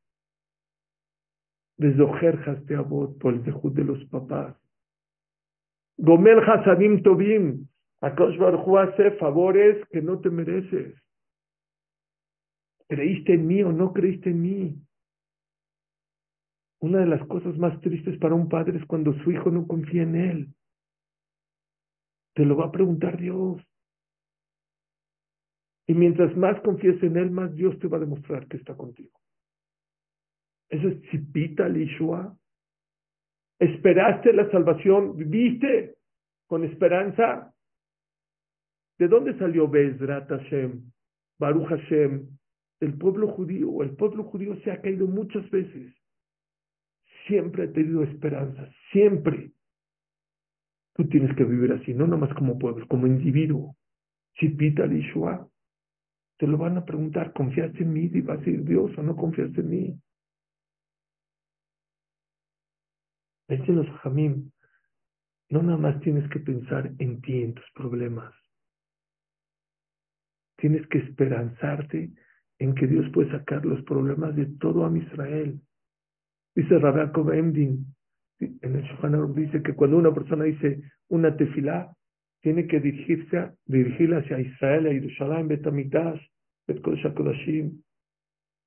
Desde 1.76 2.02
Ojerjas 2.02 2.64
de 2.66 2.76
Abot, 2.76 3.18
por 3.18 3.34
el 3.34 3.44
dejud 3.44 3.72
de 3.72 3.84
los 3.84 4.02
papás. 4.06 4.56
Gomel 5.98 6.40
Hasadim 6.40 7.02
Tobim. 7.02 7.68
Akash 8.00 8.38
Baruj 8.38 8.78
hace 8.78 9.10
favores 9.12 9.84
que 9.90 10.00
no 10.00 10.20
te 10.20 10.30
mereces. 10.30 10.94
¿Creíste 12.88 13.34
en 13.34 13.46
mí 13.46 13.62
o 13.62 13.70
no 13.70 13.92
creíste 13.92 14.30
en 14.30 14.42
mí? 14.42 14.82
Una 16.80 17.00
de 17.00 17.06
las 17.06 17.26
cosas 17.26 17.56
más 17.58 17.78
tristes 17.80 18.18
para 18.18 18.34
un 18.34 18.48
padre 18.48 18.78
es 18.78 18.86
cuando 18.86 19.12
su 19.22 19.30
hijo 19.30 19.50
no 19.50 19.66
confía 19.66 20.02
en 20.02 20.16
él. 20.16 20.54
Te 22.34 22.44
lo 22.44 22.56
va 22.56 22.66
a 22.66 22.72
preguntar 22.72 23.18
Dios. 23.18 23.62
Y 25.86 25.94
mientras 25.94 26.36
más 26.36 26.60
confíes 26.62 27.02
en 27.02 27.16
él, 27.16 27.30
más 27.30 27.54
Dios 27.54 27.78
te 27.78 27.88
va 27.88 27.96
a 27.96 28.00
demostrar 28.00 28.46
que 28.46 28.58
está 28.58 28.76
contigo. 28.76 29.18
Eso 30.68 30.88
es 30.88 31.00
Tzipita 31.02 31.68
Lishua. 31.68 32.36
Esperaste 33.58 34.32
la 34.32 34.50
salvación, 34.50 35.16
viviste 35.16 35.96
con 36.46 36.64
esperanza. 36.64 37.52
¿De 38.98 39.08
dónde 39.08 39.36
salió 39.38 39.66
Bezrat 39.66 40.28
Hashem? 40.28 40.92
Baruch 41.38 41.68
Hashem, 41.68 42.38
el 42.80 42.94
pueblo 42.96 43.28
judío, 43.28 43.82
el 43.82 43.96
pueblo 43.96 44.24
judío 44.24 44.56
se 44.62 44.70
ha 44.70 44.80
caído 44.80 45.06
muchas 45.06 45.48
veces. 45.50 45.94
Siempre 47.26 47.64
ha 47.64 47.72
tenido 47.72 48.02
esperanza, 48.04 48.70
siempre. 48.92 49.52
Tú 50.94 51.08
tienes 51.08 51.34
que 51.36 51.44
vivir 51.44 51.72
así, 51.72 51.94
no 51.94 52.06
nomás 52.06 52.32
como 52.34 52.58
pueblo, 52.58 52.86
como 52.88 53.06
individuo. 53.06 53.76
Si 54.38 54.48
pita 54.48 54.86
Yeshua, 54.86 55.48
te 56.38 56.46
lo 56.46 56.56
van 56.56 56.78
a 56.78 56.84
preguntar, 56.84 57.32
¿confiaste 57.32 57.82
en 57.82 57.92
mí? 57.92 58.10
Y 58.12 58.20
va 58.20 58.34
a 58.34 58.36
decir 58.38 58.64
Dios 58.64 58.96
o 58.96 59.02
no 59.02 59.16
confiaste 59.16 59.60
en 59.60 59.68
mí. 59.68 60.00
Dicen 63.48 63.76
los 63.76 63.88
Jamim, 64.00 64.50
no 65.50 65.62
nada 65.62 65.78
más 65.78 66.00
tienes 66.00 66.28
que 66.30 66.38
pensar 66.38 66.92
en 66.98 67.20
ti, 67.22 67.42
en 67.42 67.54
tus 67.54 67.64
problemas. 67.74 68.34
Tienes 70.56 70.86
que 70.88 70.98
esperanzarte 70.98 72.12
en 72.58 72.74
que 72.74 72.86
Dios 72.86 73.06
puede 73.12 73.30
sacar 73.30 73.64
los 73.64 73.82
problemas 73.84 74.34
de 74.34 74.46
todo 74.58 74.86
a 74.86 74.96
Israel. 74.96 75.60
Dice 76.54 76.78
Rabbi 76.78 77.38
Emdin, 77.38 77.86
en 78.40 78.76
el 78.76 78.82
Shulchan 78.82 79.34
dice 79.34 79.62
que 79.62 79.74
cuando 79.74 79.96
una 79.96 80.12
persona 80.12 80.44
dice 80.44 80.80
una 81.08 81.36
tefilá, 81.36 81.92
tiene 82.40 82.66
que 82.66 82.80
dirigirse, 82.80 83.52
dirigirla 83.66 84.18
hacia 84.18 84.40
Israel, 84.40 84.86
a 84.86 84.90
Jerusalén, 84.90 85.48
Betamitash, 85.48 86.20
Bet 86.66 86.80
Kodashim. 86.82 87.82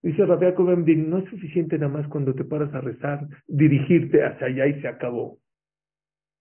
Dice 0.04 0.26
Rabbi 0.26 0.46
Emdin, 0.72 1.10
no 1.10 1.20
es 1.20 1.30
suficiente 1.30 1.78
nada 1.78 1.92
más 1.92 2.08
cuando 2.08 2.34
te 2.34 2.44
paras 2.44 2.74
a 2.74 2.82
rezar, 2.82 3.28
dirigirte 3.48 4.24
hacia 4.24 4.48
allá 4.48 4.68
y 4.68 4.82
se 4.82 4.88
acabó. 4.88 5.38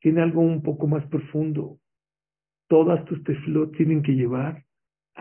Tiene 0.01 0.23
algo 0.23 0.41
un 0.41 0.63
poco 0.63 0.87
más 0.87 1.05
profundo. 1.07 1.79
Todas 2.69 3.05
tus 3.05 3.23
tefilot 3.25 3.77
tienen 3.77 4.03
que 4.03 4.13
llevar 4.13 4.65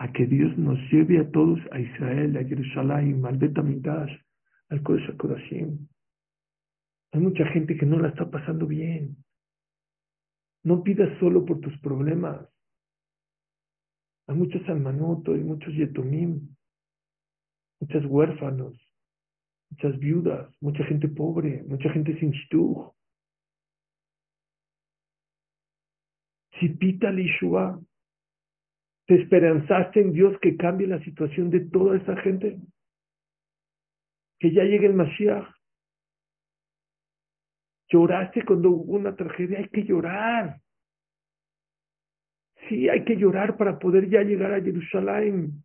a 0.00 0.10
que 0.12 0.24
Dios 0.26 0.56
nos 0.56 0.78
lleve 0.90 1.18
a 1.18 1.30
todos 1.30 1.60
a 1.72 1.78
Israel, 1.78 2.34
a 2.38 2.44
Jerusalén, 2.44 3.22
al 3.26 3.36
Betamitash, 3.36 4.10
al 4.70 4.82
Kodesh 4.82 5.14
Kodashim. 5.18 5.88
Hay 7.12 7.20
mucha 7.20 7.44
gente 7.52 7.76
que 7.76 7.84
no 7.84 7.98
la 7.98 8.08
está 8.08 8.30
pasando 8.30 8.66
bien. 8.66 9.14
No 10.64 10.82
pidas 10.82 11.18
solo 11.18 11.44
por 11.44 11.60
tus 11.60 11.78
problemas. 11.80 12.48
Hay 14.26 14.36
muchos 14.36 14.66
almanotos, 14.70 15.34
hay 15.34 15.44
muchos 15.44 15.74
yetomim, 15.74 16.48
muchos 17.78 18.02
huérfanos, 18.06 18.78
muchas 19.68 19.98
viudas, 19.98 20.50
mucha 20.62 20.82
gente 20.84 21.08
pobre, 21.08 21.62
mucha 21.64 21.90
gente 21.90 22.18
sin 22.18 22.30
shtuch. 22.30 22.94
Si 26.58 26.70
pita 26.70 27.10
Lishua, 27.10 27.78
¿te 29.10 29.16
esperanzaste 29.16 30.02
en 30.02 30.12
Dios 30.12 30.38
que 30.40 30.56
cambie 30.56 30.86
la 30.86 31.02
situación 31.02 31.50
de 31.50 31.58
toda 31.58 31.96
esa 31.96 32.16
gente? 32.18 32.60
Que 34.38 34.52
ya 34.52 34.62
llegue 34.62 34.86
el 34.86 34.94
Mashiach. 34.94 35.48
Lloraste 37.88 38.44
cuando 38.44 38.70
hubo 38.70 38.92
una 38.92 39.16
tragedia, 39.16 39.58
hay 39.58 39.68
que 39.68 39.82
llorar. 39.82 40.60
Sí, 42.68 42.88
hay 42.88 43.02
que 43.02 43.16
llorar 43.16 43.56
para 43.56 43.80
poder 43.80 44.08
ya 44.08 44.22
llegar 44.22 44.54
a 44.54 44.62
Jerusalén. 44.62 45.64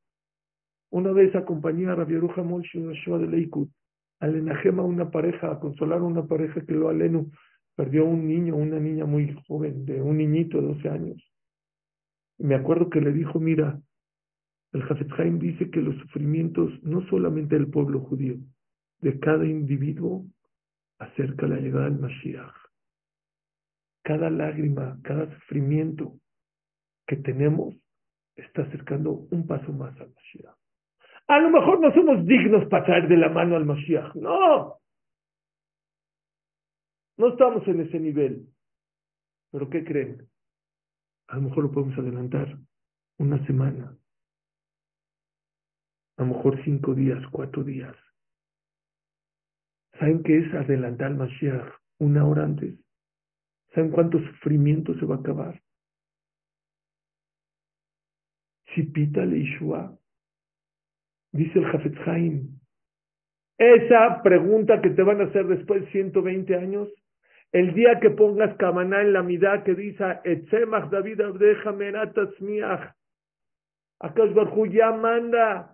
Una 0.89 1.11
vez 1.11 1.35
acompañé 1.35 1.85
a 1.85 1.93
Rabbi 1.93 2.15
Aruja 2.15 2.41
de 2.41 3.27
Leikut, 3.27 3.69
al 4.21 4.37
Enajema 4.37 4.81
una 4.81 5.11
pareja, 5.11 5.51
a 5.51 5.59
consolar 5.59 5.99
a 5.99 6.03
una 6.03 6.25
pareja 6.25 6.65
que 6.65 6.73
lo 6.73 6.89
aleno 6.89 7.27
perdió 7.75 8.05
un 8.05 8.27
niño, 8.27 8.55
una 8.55 8.79
niña 8.79 9.05
muy 9.05 9.37
joven, 9.47 9.85
de 9.85 10.01
un 10.01 10.17
niñito 10.17 10.59
de 10.59 10.67
12 10.69 10.89
años. 10.89 11.34
Me 12.37 12.55
acuerdo 12.55 12.89
que 12.89 13.01
le 13.01 13.11
dijo, 13.11 13.39
mira, 13.39 13.79
el 14.73 14.83
Jafet 14.83 15.11
Haim 15.19 15.39
dice 15.39 15.69
que 15.69 15.81
los 15.81 15.95
sufrimientos, 15.97 16.71
no 16.83 17.01
solamente 17.07 17.55
del 17.55 17.69
pueblo 17.69 18.01
judío, 18.01 18.35
de 18.99 19.19
cada 19.19 19.45
individuo, 19.45 20.25
acerca 20.99 21.47
la 21.47 21.57
llegada 21.57 21.85
del 21.85 21.99
Mashiach. 21.99 22.53
Cada 24.03 24.29
lágrima, 24.29 24.99
cada 25.03 25.33
sufrimiento 25.33 26.19
que 27.07 27.17
tenemos 27.17 27.75
está 28.35 28.63
acercando 28.63 29.27
un 29.31 29.47
paso 29.47 29.71
más 29.71 29.99
al 29.99 30.13
Mashiach. 30.13 30.55
A 31.27 31.39
lo 31.39 31.49
mejor 31.49 31.79
no 31.79 31.91
somos 31.93 32.25
dignos 32.25 32.67
para 32.67 32.85
traer 32.85 33.07
de 33.07 33.17
la 33.17 33.29
mano 33.29 33.55
al 33.55 33.65
Mashiach. 33.65 34.13
No. 34.15 34.77
No 37.17 37.27
estamos 37.29 37.67
en 37.67 37.81
ese 37.81 37.99
nivel. 37.99 38.45
Pero 39.51 39.69
¿qué 39.69 39.83
creen? 39.83 40.27
A 41.27 41.35
lo 41.35 41.43
mejor 41.43 41.63
lo 41.63 41.71
podemos 41.71 41.97
adelantar 41.97 42.57
una 43.17 43.45
semana. 43.45 43.97
A 46.17 46.23
lo 46.23 46.33
mejor 46.33 46.63
cinco 46.63 46.93
días, 46.93 47.21
cuatro 47.31 47.63
días. 47.63 47.95
¿Saben 49.99 50.23
qué 50.23 50.39
es 50.39 50.53
adelantar 50.53 51.07
al 51.07 51.17
Mashiach 51.17 51.73
una 51.99 52.25
hora 52.25 52.43
antes? 52.43 52.77
¿Saben 53.73 53.91
cuánto 53.91 54.19
sufrimiento 54.19 54.93
se 54.99 55.05
va 55.05 55.15
a 55.15 55.19
acabar? 55.19 55.61
Si 58.73 58.83
pita 58.83 59.25
Yeshua, 59.25 59.97
dice 61.31 61.59
el 61.59 61.65
Jafet 61.65 61.97
Haim, 62.07 62.59
esa 63.57 64.21
pregunta 64.21 64.81
que 64.81 64.89
te 64.89 65.01
van 65.01 65.21
a 65.21 65.25
hacer 65.25 65.47
después 65.47 65.81
de 65.81 65.91
120 65.91 66.55
años, 66.55 66.89
el 67.55 67.73
día 67.73 68.01
que 68.01 68.09
pongas 68.09 68.53
Kamaná 68.57 68.99
en 68.99 69.13
la 69.13 69.23
mitad 69.23 69.63
que 69.63 69.75
dice, 69.75 70.19
Etzemach 70.25 70.89
David 70.89 71.21
Abdeja 71.21 71.71
Meratasmiach, 71.71 72.91
Akash 74.01 74.33
Barhu 74.33 74.65
ya 74.65 74.91
manda 74.91 75.73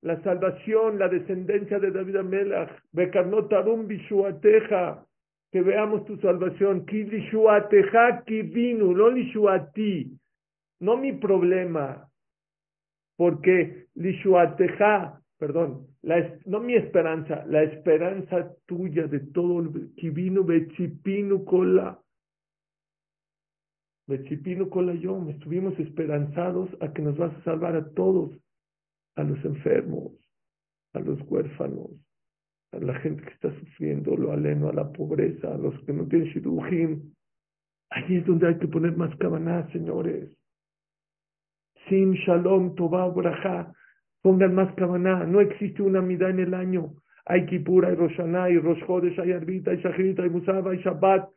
la 0.00 0.22
salvación, 0.22 0.98
la 0.98 1.10
descendencia 1.10 1.78
de 1.78 1.90
David 1.90 2.16
Amelach, 2.16 2.70
Bekarnotarum 2.92 3.86
Bishuateja, 3.88 5.04
que 5.52 5.60
veamos 5.60 6.06
tu 6.06 6.16
salvación, 6.16 6.86
Ki 6.86 7.04
Lishuateja 7.04 8.24
Ki 8.24 8.40
vinu, 8.40 8.94
no 8.94 9.10
Lishuati, 9.10 10.18
no 10.80 10.96
mi 10.96 11.12
problema, 11.12 12.08
porque 13.18 13.84
Lishuateja, 13.96 15.19
perdón, 15.40 15.86
la, 16.02 16.38
no 16.44 16.60
mi 16.60 16.74
esperanza, 16.74 17.44
la 17.46 17.62
esperanza 17.62 18.54
tuya 18.66 19.06
de 19.06 19.20
todo, 19.20 19.72
Ki 19.96 20.10
vino 20.10 20.44
Bechipinu 20.44 21.46
Kola, 21.46 21.98
Bechipinu 24.06 24.68
Kola 24.68 24.92
yo, 24.94 25.26
estuvimos 25.30 25.78
esperanzados 25.78 26.68
a 26.82 26.92
que 26.92 27.00
nos 27.00 27.16
vas 27.16 27.34
a 27.34 27.42
salvar 27.42 27.74
a 27.74 27.88
todos 27.94 28.38
a 29.16 29.22
los 29.22 29.42
enfermos, 29.44 30.12
a 30.92 31.00
los 31.00 31.18
huérfanos, 31.22 31.90
a 32.72 32.78
la 32.78 32.94
gente 33.00 33.22
que 33.22 33.30
está 33.30 33.50
sufriendo, 33.60 34.14
lo 34.16 34.32
aleno, 34.32 34.68
a 34.68 34.74
la 34.74 34.92
pobreza, 34.92 35.54
a 35.54 35.58
los 35.58 35.74
que 35.84 35.92
no 35.94 36.06
tienen 36.06 36.28
shidujim. 36.28 37.14
Allí 37.88 38.16
es 38.18 38.26
donde 38.26 38.46
hay 38.46 38.58
que 38.58 38.68
poner 38.68 38.94
más 38.94 39.16
cabaná, 39.16 39.66
señores. 39.72 40.30
Sim, 41.88 42.12
shalom, 42.12 42.74
toba, 42.74 43.08
braja. 43.08 43.72
Pongan 44.22 44.54
más 44.54 44.74
cabaná. 44.74 45.24
No 45.24 45.40
existe 45.40 45.82
una 45.82 46.02
mitad 46.02 46.30
en 46.30 46.40
el 46.40 46.54
año. 46.54 46.94
Hay 47.26 47.46
Kippur, 47.46 47.86
hay 47.86 47.94
Rosh 47.94 48.20
hay 48.20 48.58
Rosh 48.58 48.84
Chodesh, 48.86 49.18
hay 49.18 49.32
Arbita, 49.32 49.70
hay 49.70 49.78
Shachrit, 49.78 50.18
hay 50.18 50.30
Musab, 50.30 50.68
hay 50.68 50.78
Shabbat. 50.78 51.28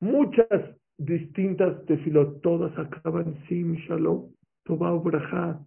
Muchas 0.00 0.76
distintas 0.98 1.84
tefilot. 1.86 2.42
Todas 2.42 2.76
acaban 2.78 3.36
Sim, 3.48 3.74
shalom, 3.86 4.32
toba, 4.64 4.92
braja. 4.98 5.64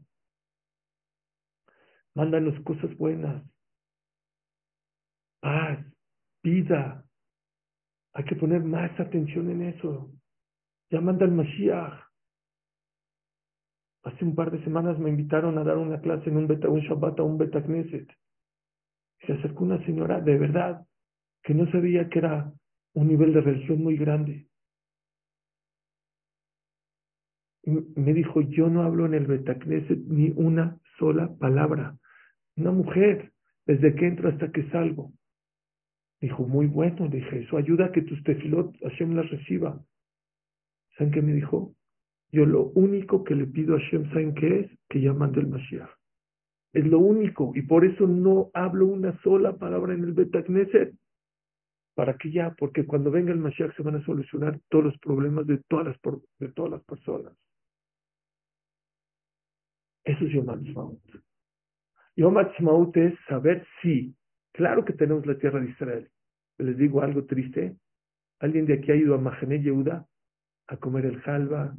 Mándanos 2.16 2.60
cosas 2.64 2.96
buenas. 2.98 3.44
Paz, 5.42 5.80
vida. 6.44 7.06
Hay 8.14 8.24
que 8.26 8.36
poner 8.36 8.64
más 8.64 9.00
atención 9.00 9.50
en 9.52 9.62
eso. 9.62 10.12
Ya 10.90 11.00
manda 11.00 11.26
el 11.26 11.32
Mashiach. 11.32 12.09
Hace 14.04 14.24
un 14.26 14.36
par 14.36 14.52
de 14.52 14.64
semanas 14.64 14.98
me 14.98 15.10
invitaron 15.10 15.58
a 15.58 15.64
dar 15.64 15.78
una 15.78 16.00
clase 16.00 16.30
en 16.30 16.38
un, 16.38 16.48
beta, 16.48 16.70
un 16.70 16.82
Shabbat 16.82 17.20
a 17.20 17.24
un 17.24 17.38
Beta 17.38 17.62
Knesset. 17.62 18.10
Se 19.26 19.34
acercó 19.34 19.66
una 19.66 19.84
señora 19.86 20.22
de 20.22 20.38
verdad 20.38 20.86
que 21.44 21.54
no 21.54 21.70
sabía 21.72 22.10
que 22.10 22.20
era 22.20 22.52
un 22.94 23.08
nivel 23.08 23.34
de 23.34 23.42
religión 23.42 23.84
muy 23.84 23.98
grande. 23.98 24.50
me 27.70 28.14
dijo, 28.14 28.42
yo 28.42 28.70
no 28.70 28.84
hablo 28.84 29.06
en 29.06 29.14
el 29.14 29.28
Betacneset 29.28 30.00
ni 30.08 30.32
una 30.36 30.78
sola 30.98 31.34
palabra. 31.38 31.98
Una 32.56 32.72
mujer, 32.72 33.32
desde 33.66 33.96
que 33.96 34.08
entro 34.08 34.30
hasta 34.30 34.52
que 34.52 34.70
salgo. 34.70 35.12
Dijo, 36.22 36.46
muy 36.46 36.66
bueno, 36.66 37.08
dije, 37.08 37.44
eso 37.44 37.58
ayuda 37.58 37.86
a 37.86 37.92
que 37.92 38.02
tus 38.02 38.22
tefilot 38.24 38.76
Hashem 38.82 39.16
las 39.16 39.30
reciba. 39.30 39.80
¿Saben 40.98 41.14
qué 41.14 41.22
me 41.22 41.34
dijo? 41.34 41.76
Yo 42.32 42.46
lo 42.46 42.66
único 42.76 43.24
que 43.24 43.36
le 43.36 43.48
pido 43.48 43.76
a 43.76 43.80
Hashem, 43.80 44.10
¿saben 44.10 44.36
qué 44.36 44.60
es? 44.60 44.72
Que 44.88 45.02
ya 45.02 45.14
mande 45.14 45.42
el 45.42 45.48
Mashiach. 45.48 45.90
Es 46.74 46.86
lo 46.86 47.00
único, 47.00 47.52
y 47.56 47.64
por 47.64 47.84
eso 47.84 48.06
no 48.06 48.52
hablo 48.54 48.86
una 48.86 49.20
sola 49.22 49.58
palabra 49.58 49.94
en 49.96 50.04
el 50.04 50.14
Betacneset. 50.14 50.94
¿Para 51.96 52.16
qué 52.18 52.32
ya? 52.32 52.54
Porque 52.58 52.86
cuando 52.86 53.10
venga 53.10 53.32
el 53.32 53.40
Mashiach 53.40 53.76
se 53.76 53.82
van 53.82 53.96
a 53.96 54.06
solucionar 54.06 54.60
todos 54.70 54.86
los 54.86 54.98
problemas 55.00 55.48
de 55.48 55.58
todas 55.68 55.88
las, 55.88 55.98
de 56.38 56.50
todas 56.50 56.72
las 56.72 56.84
personas. 56.84 57.34
Eso 60.04 60.26
es 60.26 60.32
Yom 60.32 60.50
Ha'atzmaut. 60.50 61.02
Yom 62.16 62.38
Ha'atzmaut 62.38 62.96
es 62.98 63.16
saber 63.28 63.66
si, 63.82 64.16
claro 64.54 64.86
que 64.86 64.94
tenemos 64.94 65.26
la 65.26 65.38
tierra 65.38 65.60
de 65.60 65.72
Israel. 65.72 66.10
Les 66.60 66.78
digo 66.78 67.02
algo 67.02 67.26
triste. 67.26 67.76
¿Alguien 68.40 68.66
de 68.68 68.76
aquí 68.76 68.92
ha 68.92 68.96
ido 68.96 69.16
a 69.16 69.18
Mahane 69.18 69.62
Yehuda 69.62 70.06
a 70.68 70.78
comer 70.78 71.06
el 71.06 71.22
halva, 71.26 71.76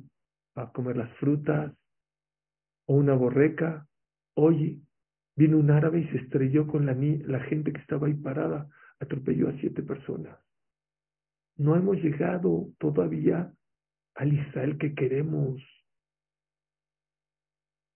a 0.54 0.72
comer 0.72 0.96
las 0.96 1.10
frutas, 1.18 1.72
o 2.86 2.94
una 2.94 3.14
borreca? 3.14 3.86
Oye, 4.34 4.80
vino 5.36 5.58
un 5.58 5.70
árabe 5.70 6.00
y 6.00 6.08
se 6.08 6.18
estrelló 6.18 6.66
con 6.66 6.86
la, 6.86 6.94
la 6.94 7.40
gente 7.40 7.72
que 7.72 7.80
estaba 7.80 8.06
ahí 8.06 8.14
parada, 8.14 8.68
atropelló 8.98 9.48
a 9.48 9.58
siete 9.60 9.82
personas. 9.82 10.38
No 11.56 11.76
hemos 11.76 11.96
llegado 11.96 12.68
todavía 12.78 13.52
al 14.14 14.32
Israel 14.32 14.78
que 14.78 14.94
queremos. 14.94 15.62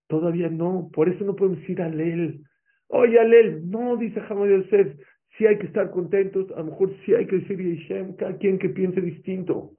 Todavía 0.09 0.49
no, 0.49 0.91
por 0.93 1.09
eso 1.09 1.25
no 1.25 1.35
podemos 1.35 1.67
ir 1.69 1.81
a 1.83 1.89
Lel. 1.89 2.45
Oye, 2.89 3.19
Alel, 3.19 3.69
no, 3.69 3.97
dice 3.97 4.21
Hamad 4.21 4.49
Yosef, 4.49 4.99
sí 5.37 5.47
hay 5.47 5.59
que 5.59 5.67
estar 5.67 5.91
contentos, 5.91 6.51
a 6.53 6.61
lo 6.61 6.67
mejor 6.67 6.95
sí 7.05 7.15
hay 7.15 7.27
que 7.27 7.39
decir 7.39 7.59
Yeshem, 7.59 8.17
cada 8.17 8.37
quien 8.37 8.59
que 8.59 8.69
piense 8.69 9.01
distinto. 9.01 9.73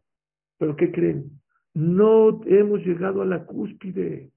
Pero 0.57 0.75
¿qué 0.75 0.91
creen? 0.91 1.39
No 1.75 2.41
hemos 2.45 2.85
llegado 2.85 3.21
a 3.21 3.25
la 3.25 3.45
cúspide. 3.45 4.31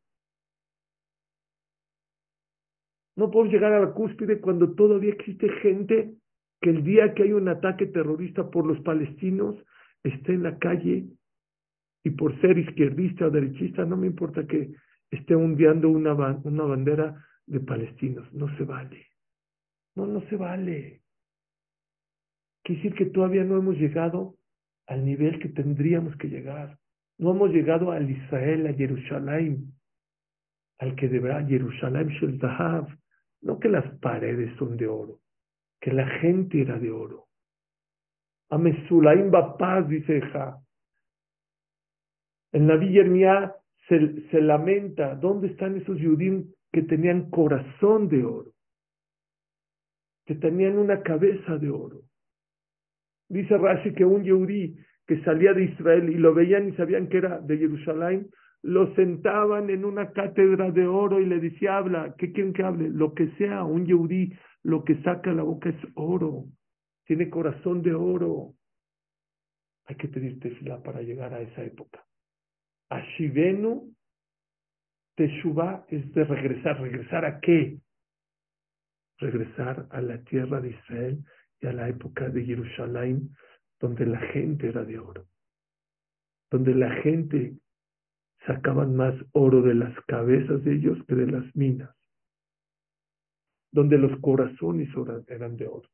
No 3.16 3.30
podemos 3.30 3.52
llegar 3.52 3.72
a 3.72 3.80
la 3.80 3.92
cúspide 3.92 4.40
cuando 4.40 4.74
todavía 4.74 5.12
existe 5.12 5.48
gente 5.60 6.14
que 6.60 6.70
el 6.70 6.82
día 6.82 7.14
que 7.14 7.22
hay 7.22 7.32
un 7.32 7.48
ataque 7.48 7.86
terrorista 7.86 8.50
por 8.50 8.66
los 8.66 8.80
palestinos 8.80 9.56
esté 10.02 10.34
en 10.34 10.42
la 10.42 10.58
calle 10.58 11.06
y 12.02 12.10
por 12.10 12.40
ser 12.40 12.58
izquierdista 12.58 13.26
o 13.26 13.30
derechista, 13.30 13.84
no 13.84 13.96
me 13.96 14.08
importa 14.08 14.46
que 14.46 14.74
esté 15.10 15.36
hundiendo 15.36 15.88
una, 15.88 16.14
una 16.14 16.64
bandera 16.64 17.24
de 17.46 17.60
palestinos. 17.60 18.32
No 18.32 18.48
se 18.56 18.64
vale. 18.64 19.06
No, 19.94 20.06
no 20.06 20.20
se 20.28 20.36
vale. 20.36 21.02
Quiere 22.64 22.82
decir 22.82 22.98
que 22.98 23.06
todavía 23.06 23.44
no 23.44 23.56
hemos 23.56 23.76
llegado 23.76 24.36
al 24.86 25.04
nivel 25.04 25.38
que 25.38 25.48
tendríamos 25.48 26.16
que 26.16 26.28
llegar. 26.28 26.78
No 27.18 27.32
hemos 27.32 27.50
llegado 27.50 27.90
al 27.90 28.08
Israel, 28.08 28.66
a 28.68 28.74
Jerusalén, 28.74 29.72
al 30.78 30.94
que 30.94 31.08
deberá 31.08 31.44
Jerusalén 31.44 32.08
Shel 32.08 32.38
No 33.42 33.58
que 33.58 33.68
las 33.68 33.98
paredes 33.98 34.56
son 34.56 34.76
de 34.76 34.86
oro, 34.86 35.20
que 35.80 35.92
la 35.92 36.06
gente 36.20 36.62
era 36.62 36.78
de 36.78 36.90
oro. 36.90 37.26
Amesulaim 38.50 39.30
paz, 39.30 39.88
dice 39.88 40.20
Ja. 40.32 40.58
En 42.52 42.66
la 42.66 42.76
Villa 42.76 43.54
se, 43.88 44.28
se 44.30 44.40
lamenta, 44.40 45.14
¿dónde 45.16 45.48
están 45.48 45.76
esos 45.76 46.00
judíos 46.00 46.44
que 46.72 46.82
tenían 46.82 47.30
corazón 47.30 48.08
de 48.08 48.24
oro? 48.24 48.52
Que 50.24 50.36
tenían 50.36 50.78
una 50.78 51.02
cabeza 51.02 51.58
de 51.58 51.70
oro. 51.70 52.02
Dice 53.28 53.58
Rashi 53.58 53.92
que 53.92 54.04
un 54.04 54.24
yehudí 54.24 54.78
que 55.08 55.20
salía 55.22 55.54
de 55.54 55.64
Israel 55.64 56.10
y 56.10 56.18
lo 56.18 56.34
veían 56.34 56.68
y 56.68 56.72
sabían 56.72 57.08
que 57.08 57.16
era 57.16 57.40
de 57.40 57.56
Jerusalén, 57.56 58.28
lo 58.62 58.94
sentaban 58.94 59.70
en 59.70 59.86
una 59.86 60.12
cátedra 60.12 60.70
de 60.70 60.86
oro 60.86 61.18
y 61.18 61.24
le 61.24 61.40
decía, 61.40 61.78
habla, 61.78 62.14
¿qué 62.18 62.30
quieren 62.30 62.52
que 62.52 62.62
hable? 62.62 62.90
Lo 62.90 63.14
que 63.14 63.30
sea, 63.38 63.64
un 63.64 63.86
yehudí, 63.86 64.34
lo 64.62 64.84
que 64.84 65.00
saca 65.02 65.32
la 65.32 65.44
boca 65.44 65.70
es 65.70 65.76
oro, 65.94 66.44
tiene 67.06 67.30
corazón 67.30 67.82
de 67.82 67.94
oro. 67.94 68.52
Hay 69.86 69.96
que 69.96 70.08
pedir 70.08 70.38
tefila 70.40 70.82
para 70.82 71.00
llegar 71.00 71.32
a 71.32 71.40
esa 71.40 71.64
época. 71.64 72.04
Ashivenu 72.90 73.94
Teshuvah 75.16 75.86
es 75.88 76.12
de 76.12 76.24
regresar. 76.24 76.80
¿Regresar 76.80 77.24
a 77.24 77.40
qué? 77.40 77.78
Regresar 79.18 79.86
a 79.90 80.02
la 80.02 80.22
tierra 80.24 80.60
de 80.60 80.70
Israel 80.70 81.24
y 81.60 81.66
a 81.66 81.72
la 81.72 81.88
época 81.88 82.28
de 82.28 82.44
Jerusalén, 82.44 83.30
donde 83.80 84.06
la 84.06 84.18
gente 84.32 84.68
era 84.68 84.84
de 84.84 84.98
oro, 84.98 85.26
donde 86.50 86.74
la 86.74 86.90
gente 87.02 87.56
sacaban 88.46 88.96
más 88.96 89.14
oro 89.32 89.62
de 89.62 89.74
las 89.74 89.94
cabezas 90.06 90.62
de 90.64 90.74
ellos 90.74 90.98
que 91.06 91.14
de 91.14 91.26
las 91.26 91.54
minas, 91.54 91.94
donde 93.70 93.98
los 93.98 94.18
corazones 94.20 94.88
eran 95.28 95.56
de 95.56 95.66
oro. 95.66 95.88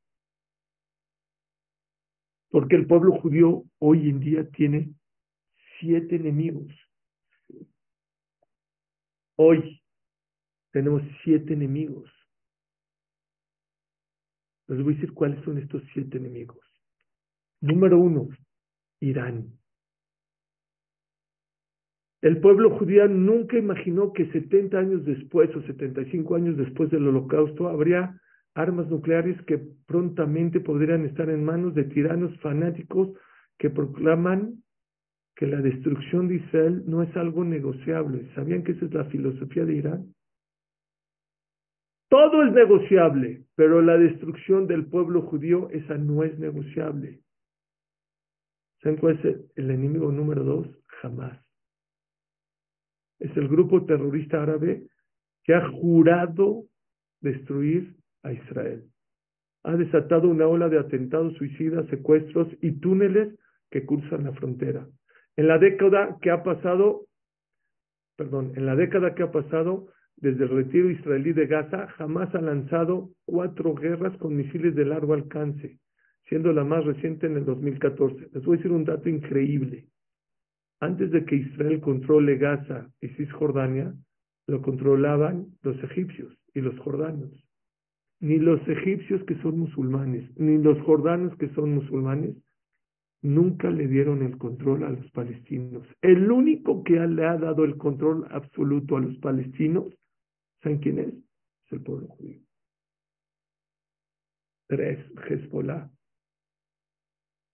Porque 2.51 2.77
el 2.77 2.87
pueblo 2.87 3.19
judío 3.21 3.65
hoy 3.81 4.09
en 4.09 4.21
día 4.21 4.49
tiene 4.51 4.95
siete 5.81 6.17
enemigos. 6.17 6.73
Hoy 9.37 9.83
tenemos 10.71 11.03
siete 11.25 11.55
enemigos. 11.55 12.09
Les 14.69 14.83
voy 14.83 14.93
a 14.93 14.97
decir 14.97 15.13
cuáles 15.13 15.45
son 15.45 15.59
estos 15.59 15.83
siete 15.93 16.19
enemigos. 16.19 16.64
Número 17.65 17.99
uno, 17.99 18.29
Irán. 19.01 19.47
El 22.21 22.39
pueblo 22.43 22.77
judío 22.77 23.09
nunca 23.09 23.57
imaginó 23.57 24.13
que 24.13 24.31
70 24.33 24.79
años 24.79 25.05
después 25.07 25.49
o 25.57 25.63
75 25.63 26.35
años 26.35 26.59
después 26.59 26.91
del 26.91 27.09
holocausto 27.09 27.69
habría 27.69 28.21
armas 28.55 28.87
nucleares 28.89 29.41
que 29.47 29.63
prontamente 29.87 30.61
podrían 30.61 31.07
estar 31.07 31.31
en 31.31 31.43
manos 31.43 31.75
de 31.75 31.85
tiranos 31.85 32.39
fanáticos 32.41 33.17
que 33.59 33.71
proclaman 33.71 34.63
que 35.35 35.47
la 35.47 35.63
destrucción 35.63 36.29
de 36.29 36.35
Israel 36.35 36.83
no 36.87 37.03
es 37.03 37.17
algo 37.17 37.45
negociable. 37.45 38.29
¿Sabían 38.35 38.63
que 38.63 38.73
esa 38.73 38.85
es 38.85 38.93
la 38.93 39.07
filosofía 39.07 39.65
de 39.65 39.75
Irán? 39.75 40.15
Todo 42.11 42.45
es 42.45 42.53
negociable, 42.53 43.47
pero 43.55 43.81
la 43.81 43.97
destrucción 43.97 44.67
del 44.67 44.85
pueblo 44.85 45.23
judío, 45.23 45.71
esa 45.71 45.97
no 45.97 46.25
es 46.25 46.39
negociable. 46.39 47.24
¿Saben 48.85 48.99
cuál 48.99 49.19
es 49.19 49.41
el 49.57 49.71
enemigo 49.71 50.13
número 50.13 50.45
dos? 50.45 50.69
Jamás. 51.01 51.43
Es 53.19 53.35
el 53.35 53.49
grupo 53.49 53.87
terrorista 53.87 54.43
árabe 54.43 54.89
que 55.43 55.55
ha 55.55 55.67
jurado 55.71 56.65
destruir 57.23 57.97
a 58.23 58.33
Israel. 58.33 58.85
Ha 59.63 59.77
desatado 59.77 60.29
una 60.29 60.47
ola 60.47 60.69
de 60.69 60.79
atentados 60.79 61.33
suicidas, 61.39 61.89
secuestros 61.89 62.47
y 62.61 62.73
túneles 62.73 63.35
que 63.71 63.87
cruzan 63.87 64.25
la 64.25 64.33
frontera. 64.35 64.87
En 65.37 65.49
la 65.49 65.57
década 65.57 66.19
que 66.21 66.31
ha 66.31 66.43
pasado, 66.43 67.07
perdón, 68.17 68.53
en 68.55 68.67
la 68.67 68.77
década 68.77 69.15
que 69.15 69.23
ha 69.23 69.33
pasado, 69.33 69.89
desde 70.17 70.45
el 70.45 70.51
retiro 70.51 70.91
israelí 70.91 71.33
de 71.33 71.47
Gaza, 71.47 71.87
jamás 71.97 72.35
ha 72.35 72.41
lanzado 72.43 73.09
cuatro 73.25 73.75
guerras 73.75 74.15
con 74.19 74.37
misiles 74.37 74.75
de 74.75 74.85
largo 74.85 75.15
alcance, 75.15 75.79
siendo 76.29 76.53
la 76.53 76.65
más 76.65 76.85
reciente 76.85 77.27
en 77.27 77.37
el 77.37 77.45
2014. 77.45 78.31
Les 78.33 78.45
voy 78.45 78.55
a 78.55 78.57
decir 78.59 78.73
un 78.73 78.85
dato 78.85 79.09
increíble. 79.09 79.87
Antes 80.81 81.11
de 81.11 81.25
que 81.25 81.37
Israel 81.37 81.81
controle 81.81 82.37
Gaza 82.37 82.91
y 83.01 83.09
Cisjordania, 83.09 83.95
lo 84.47 84.61
controlaban 84.61 85.47
los 85.63 85.83
egipcios 85.83 86.37
y 86.55 86.61
los 86.61 86.79
jordanos. 86.81 87.31
Ni 88.21 88.39
los 88.39 88.61
egipcios 88.69 89.23
que 89.25 89.37
son 89.43 89.59
musulmanes, 89.59 90.31
ni 90.37 90.59
los 90.59 90.81
jordanos 90.83 91.37
que 91.39 91.49
son 91.51 91.75
musulmanes, 91.75 92.37
nunca 93.23 93.71
le 93.71 93.87
dieron 93.89 94.23
el 94.23 94.37
control 94.37 94.85
a 94.85 94.91
los 94.91 95.11
palestinos. 95.13 95.87
El 96.03 96.31
único 96.31 96.85
que 96.85 96.95
le 96.95 97.27
ha 97.27 97.37
dado 97.37 97.65
el 97.65 97.77
control 97.77 98.27
absoluto 98.31 98.97
a 98.97 99.01
los 99.01 99.17
palestinos 99.19 99.95
¿Saben 100.65 100.79
quién 100.79 100.99
es? 100.99 101.15
Es 101.15 101.73
el 101.73 101.83
pueblo 101.83 102.09
judío. 102.09 102.41
Tres, 104.67 104.99
Hezbollah. 105.29 105.91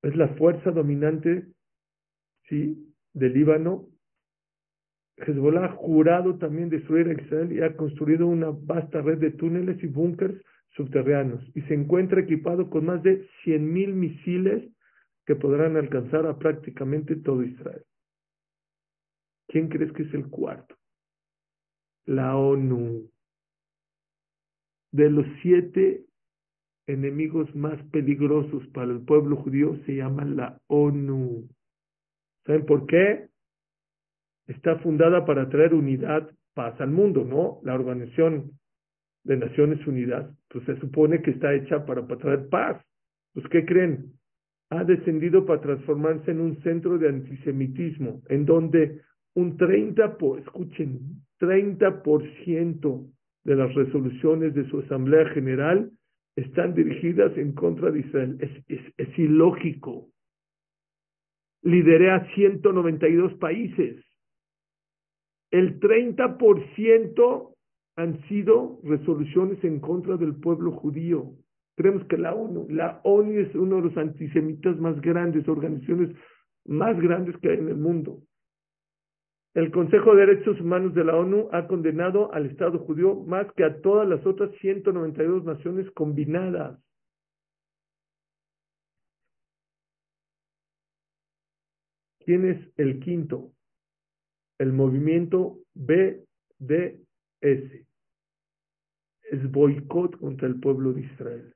Es 0.03 0.17
la 0.17 0.29
fuerza 0.37 0.71
dominante, 0.71 1.47
¿sí? 2.49 2.95
Del 3.13 3.35
Líbano. 3.35 3.89
Hezbollah 5.17 5.67
ha 5.67 5.77
jurado 5.77 6.39
también 6.39 6.71
destruir 6.71 7.09
a 7.09 7.21
Israel 7.21 7.53
y 7.53 7.63
ha 7.63 7.77
construido 7.77 8.27
una 8.27 8.51
vasta 8.51 9.03
red 9.03 9.19
de 9.19 9.33
túneles 9.33 9.83
y 9.83 9.87
búnkers 9.87 10.43
subterráneos 10.71 11.45
y 11.55 11.61
se 11.63 11.75
encuentra 11.75 12.21
equipado 12.21 12.71
con 12.71 12.87
más 12.87 13.03
de 13.03 13.29
100.000 13.45 13.93
misiles 13.93 14.73
que 15.27 15.37
podrán 15.37 15.77
alcanzar 15.77 16.27
a 16.27 16.39
prácticamente 16.39 17.17
todo 17.17 17.43
Israel. 17.43 17.85
¿Quién 19.49 19.69
crees 19.69 19.93
que 19.93 20.05
es 20.05 20.15
el 20.15 20.29
cuarto? 20.29 20.75
la 22.11 22.37
ONU. 22.37 23.09
De 24.93 25.09
los 25.09 25.27
siete 25.43 26.05
enemigos 26.93 27.55
más 27.55 27.81
peligrosos 27.91 28.67
para 28.69 28.91
el 28.93 29.01
pueblo 29.01 29.37
judío 29.37 29.77
se 29.87 29.97
llama 29.97 30.25
la 30.25 30.59
ONU. 30.67 31.49
¿Saben 32.47 32.67
por 32.67 32.87
qué? 32.87 33.29
Está 34.47 34.79
fundada 34.79 35.25
para 35.25 35.49
traer 35.49 35.75
unidad, 35.75 36.31
paz 36.55 36.81
al 36.81 36.91
mundo, 36.91 37.25
¿no? 37.25 37.61
La 37.63 37.75
Organización 37.75 38.53
de 39.25 39.37
Naciones 39.37 39.87
Unidas, 39.87 40.35
pues 40.49 40.65
se 40.65 40.79
supone 40.81 41.23
que 41.23 41.31
está 41.33 41.55
hecha 41.55 41.85
para, 41.85 42.07
para 42.07 42.21
traer 42.21 42.49
paz. 42.49 42.83
Pues, 43.35 43.47
¿qué 43.49 43.65
creen? 43.65 44.13
Ha 44.71 44.85
descendido 44.85 45.45
para 45.47 45.61
transformarse 45.61 46.31
en 46.31 46.41
un 46.41 46.61
centro 46.63 46.99
de 46.99 47.09
antisemitismo, 47.09 48.23
en 48.29 48.47
donde 48.47 49.03
un 49.35 49.57
30, 49.57 50.17
por, 50.17 50.39
escuchen, 50.41 51.23
30% 51.41 53.11
de 53.45 53.57
las 53.57 53.75
resoluciones 53.75 54.55
de 54.55 54.69
su 54.69 54.81
Asamblea 54.81 55.29
General 55.31 55.91
están 56.43 56.75
dirigidas 56.75 57.37
en 57.37 57.53
contra 57.53 57.91
de 57.91 58.01
Israel. 58.01 58.37
Es, 58.41 58.81
es, 58.97 59.19
ilógico. 59.19 60.09
Lideré 61.63 62.11
a 62.11 62.27
192 62.35 63.35
países. 63.35 64.05
El 65.51 65.81
30% 65.81 67.55
han 67.97 68.29
sido 68.29 68.81
resoluciones 68.85 69.63
en 69.65 69.81
contra 69.81 70.17
del 70.17 70.37
pueblo 70.37 70.73
judío. 70.73 71.33
Creemos 71.77 72.05
que 72.07 72.17
la 72.17 72.35
ONU, 72.35 72.67
la 72.71 73.01
ONU 73.05 73.41
es 73.41 73.55
uno 73.55 73.77
de 73.77 73.83
los 73.83 73.97
antisemitas 73.97 74.79
más 74.79 75.01
grandes, 75.01 75.49
organizaciones 75.49 76.17
más 76.65 76.99
grandes 77.01 77.37
que 77.39 77.51
hay 77.51 77.59
en 77.59 77.69
el 77.69 77.77
mundo. 77.77 78.23
El 79.53 79.73
Consejo 79.73 80.15
de 80.15 80.27
Derechos 80.27 80.61
Humanos 80.61 80.95
de 80.95 81.03
la 81.03 81.17
ONU 81.17 81.49
ha 81.51 81.67
condenado 81.67 82.33
al 82.33 82.47
Estado 82.47 82.79
judío 82.79 83.17
más 83.17 83.53
que 83.55 83.65
a 83.65 83.81
todas 83.81 84.09
las 84.09 84.25
otras 84.25 84.55
192 84.61 85.45
naciones 85.45 85.91
combinadas. 85.91 86.79
¿Quién 92.25 92.49
es 92.49 92.59
el 92.77 93.01
quinto? 93.01 93.51
El 94.59 94.73
movimiento 94.73 95.59
BDS. 95.75 97.09
Es 99.33 99.51
boicot 99.51 100.17
contra 100.19 100.47
el 100.47 100.61
pueblo 100.61 100.93
de 100.93 101.01
Israel. 101.01 101.55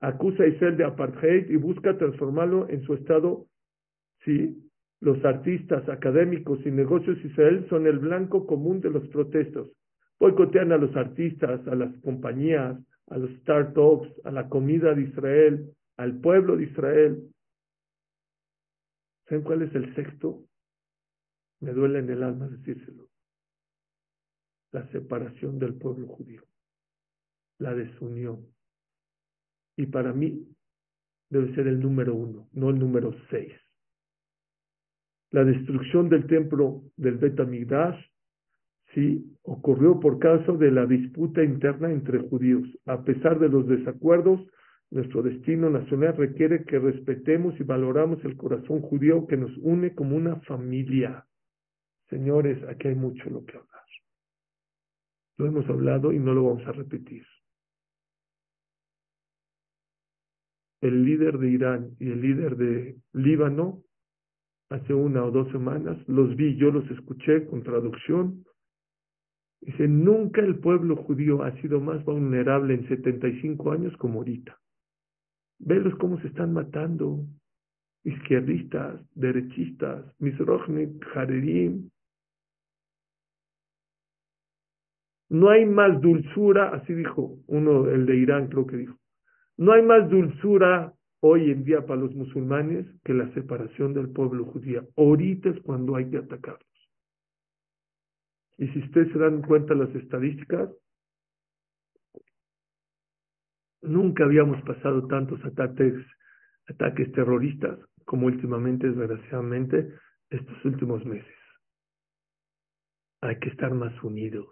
Acusa 0.00 0.42
a 0.42 0.48
Israel 0.48 0.76
de 0.76 0.84
apartheid 0.84 1.50
y 1.50 1.56
busca 1.56 1.96
transformarlo 1.96 2.68
en 2.68 2.82
su 2.82 2.94
estado, 2.94 3.46
sí, 4.24 4.65
los 5.00 5.22
artistas, 5.24 5.88
académicos 5.88 6.64
y 6.64 6.70
negocios 6.70 7.18
Israel 7.24 7.66
son 7.68 7.86
el 7.86 7.98
blanco 7.98 8.46
común 8.46 8.80
de 8.80 8.90
los 8.90 9.06
protestos. 9.08 9.70
Boicotean 10.18 10.72
a 10.72 10.78
los 10.78 10.96
artistas, 10.96 11.66
a 11.66 11.74
las 11.74 11.94
compañías, 12.00 12.78
a 13.08 13.18
los 13.18 13.30
startups, 13.40 14.08
a 14.24 14.30
la 14.30 14.48
comida 14.48 14.94
de 14.94 15.02
Israel, 15.02 15.74
al 15.98 16.18
pueblo 16.20 16.56
de 16.56 16.64
Israel. 16.64 17.30
¿Saben 19.28 19.44
cuál 19.44 19.62
es 19.62 19.74
el 19.74 19.94
sexto? 19.94 20.44
Me 21.60 21.72
duele 21.72 21.98
en 21.98 22.10
el 22.10 22.22
alma 22.22 22.48
decírselo. 22.48 23.08
La 24.72 24.86
separación 24.92 25.58
del 25.58 25.74
pueblo 25.74 26.06
judío, 26.06 26.42
la 27.58 27.74
desunión. 27.74 28.46
Y 29.76 29.86
para 29.86 30.12
mí 30.12 30.48
debe 31.28 31.54
ser 31.54 31.66
el 31.66 31.80
número 31.80 32.14
uno, 32.14 32.48
no 32.52 32.70
el 32.70 32.78
número 32.78 33.14
seis 33.30 33.52
la 35.30 35.44
destrucción 35.44 36.08
del 36.08 36.26
templo 36.26 36.82
del 36.96 37.18
Bet 37.18 37.38
sí, 38.94 39.36
ocurrió 39.42 40.00
por 40.00 40.18
causa 40.18 40.52
de 40.52 40.70
la 40.70 40.86
disputa 40.86 41.42
interna 41.42 41.90
entre 41.90 42.20
judíos. 42.28 42.66
A 42.86 43.02
pesar 43.04 43.38
de 43.38 43.48
los 43.48 43.66
desacuerdos, 43.66 44.40
nuestro 44.90 45.22
destino 45.22 45.68
nacional 45.68 46.16
requiere 46.16 46.64
que 46.64 46.78
respetemos 46.78 47.58
y 47.58 47.64
valoramos 47.64 48.24
el 48.24 48.36
corazón 48.36 48.82
judío 48.82 49.26
que 49.26 49.36
nos 49.36 49.56
une 49.58 49.94
como 49.94 50.16
una 50.16 50.36
familia. 50.42 51.26
Señores, 52.08 52.62
aquí 52.68 52.88
hay 52.88 52.94
mucho 52.94 53.28
lo 53.28 53.44
que 53.44 53.56
hablar. 53.56 53.82
Lo 55.38 55.46
hemos 55.46 55.68
hablado 55.68 56.12
y 56.12 56.18
no 56.18 56.32
lo 56.32 56.44
vamos 56.44 56.66
a 56.66 56.72
repetir. 56.72 57.26
El 60.80 61.04
líder 61.04 61.38
de 61.38 61.50
Irán 61.50 61.90
y 61.98 62.10
el 62.10 62.20
líder 62.20 62.56
de 62.56 62.96
Líbano 63.12 63.82
hace 64.70 64.94
una 64.94 65.24
o 65.24 65.30
dos 65.30 65.50
semanas, 65.52 65.96
los 66.08 66.34
vi, 66.36 66.56
yo 66.56 66.70
los 66.70 66.88
escuché 66.90 67.46
con 67.46 67.62
traducción. 67.62 68.44
Dice, 69.60 69.88
nunca 69.88 70.40
el 70.40 70.58
pueblo 70.58 70.96
judío 70.96 71.42
ha 71.42 71.52
sido 71.60 71.80
más 71.80 72.04
vulnerable 72.04 72.74
en 72.74 72.88
75 72.88 73.72
años 73.72 73.96
como 73.96 74.18
ahorita. 74.18 74.58
Velos 75.58 75.94
cómo 75.96 76.20
se 76.20 76.28
están 76.28 76.52
matando. 76.52 77.24
Izquierdistas, 78.04 79.00
derechistas, 79.14 80.04
misrochnik, 80.20 81.04
jarerim. 81.06 81.90
No 85.28 85.50
hay 85.50 85.66
más 85.66 86.00
dulzura, 86.00 86.70
así 86.70 86.94
dijo 86.94 87.38
uno, 87.48 87.88
el 87.88 88.06
de 88.06 88.16
Irán 88.16 88.46
creo 88.48 88.66
que 88.66 88.76
dijo. 88.76 88.96
No 89.56 89.72
hay 89.72 89.82
más 89.82 90.08
dulzura 90.08 90.95
hoy 91.20 91.50
en 91.50 91.64
día 91.64 91.84
para 91.86 92.00
los 92.00 92.14
musulmanes 92.14 92.86
que 93.04 93.14
la 93.14 93.32
separación 93.34 93.94
del 93.94 94.10
pueblo 94.10 94.44
judío. 94.46 94.86
Ahorita 94.96 95.50
es 95.50 95.60
cuando 95.62 95.96
hay 95.96 96.10
que 96.10 96.18
atacarlos. 96.18 96.66
Y 98.58 98.68
si 98.68 98.78
ustedes 98.80 99.12
se 99.12 99.18
dan 99.18 99.42
cuenta 99.42 99.74
las 99.74 99.94
estadísticas, 99.94 100.70
nunca 103.82 104.24
habíamos 104.24 104.62
pasado 104.62 105.06
tantos 105.06 105.44
ataques, 105.44 105.94
ataques 106.68 107.12
terroristas 107.12 107.78
como 108.04 108.26
últimamente, 108.26 108.88
desgraciadamente, 108.88 109.92
estos 110.30 110.64
últimos 110.64 111.04
meses. 111.04 111.34
Hay 113.20 113.38
que 113.38 113.48
estar 113.50 113.74
más 113.74 113.92
unidos. 114.02 114.48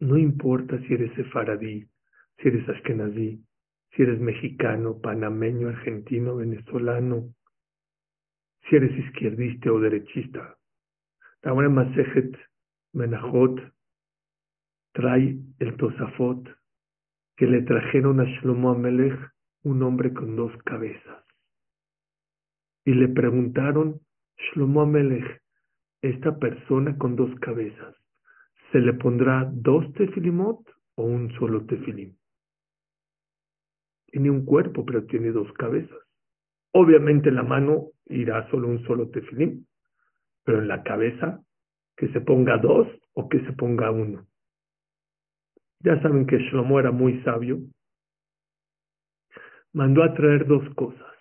No 0.00 0.16
importa 0.16 0.78
si 0.80 0.94
eres 0.94 1.12
sefaradí, 1.14 1.88
si 2.38 2.48
eres 2.48 2.68
ashkenazí, 2.68 3.42
si 3.90 4.02
eres 4.02 4.20
mexicano, 4.20 5.00
panameño, 5.00 5.68
argentino, 5.68 6.36
venezolano, 6.36 7.34
si 8.68 8.76
eres 8.76 8.96
izquierdista 8.98 9.72
o 9.72 9.80
derechista. 9.80 10.56
Ahora 11.42 11.68
Masejet 11.68 12.36
Menajot 12.92 13.60
trae 14.92 15.38
el 15.58 15.76
Tosafot 15.76 16.48
que 17.36 17.46
le 17.46 17.62
trajeron 17.62 18.20
a 18.20 18.24
Shlomo 18.24 18.70
Amelech 18.70 19.18
un 19.62 19.82
hombre 19.82 20.12
con 20.12 20.36
dos 20.36 20.52
cabezas. 20.64 21.24
Y 22.84 22.94
le 22.94 23.08
preguntaron, 23.08 24.00
Shlomo 24.36 24.82
Amelech, 24.82 25.40
esta 26.02 26.38
persona 26.38 26.96
con 26.96 27.16
dos 27.16 27.32
cabezas, 27.40 27.94
¿se 28.72 28.78
le 28.80 28.94
pondrá 28.94 29.48
dos 29.52 29.92
tefilimot 29.94 30.58
o 30.96 31.04
un 31.04 31.30
solo 31.38 31.64
tefilim? 31.66 32.16
Tiene 34.10 34.30
un 34.30 34.44
cuerpo, 34.44 34.84
pero 34.84 35.04
tiene 35.04 35.30
dos 35.30 35.52
cabezas. 35.54 35.98
Obviamente 36.72 37.30
la 37.30 37.42
mano 37.42 37.88
irá 38.06 38.48
solo 38.50 38.68
un 38.68 38.84
solo 38.84 39.10
tefilim, 39.10 39.64
pero 40.44 40.58
en 40.60 40.68
la 40.68 40.82
cabeza 40.82 41.42
que 41.96 42.08
se 42.08 42.20
ponga 42.20 42.58
dos 42.58 42.88
o 43.12 43.28
que 43.28 43.40
se 43.44 43.52
ponga 43.52 43.90
uno. 43.90 44.26
Ya 45.80 46.00
saben 46.02 46.26
que 46.26 46.38
Shlomo 46.38 46.80
era 46.80 46.90
muy 46.90 47.22
sabio. 47.22 47.58
Mandó 49.72 50.02
a 50.02 50.14
traer 50.14 50.46
dos 50.46 50.62
cosas, 50.74 51.14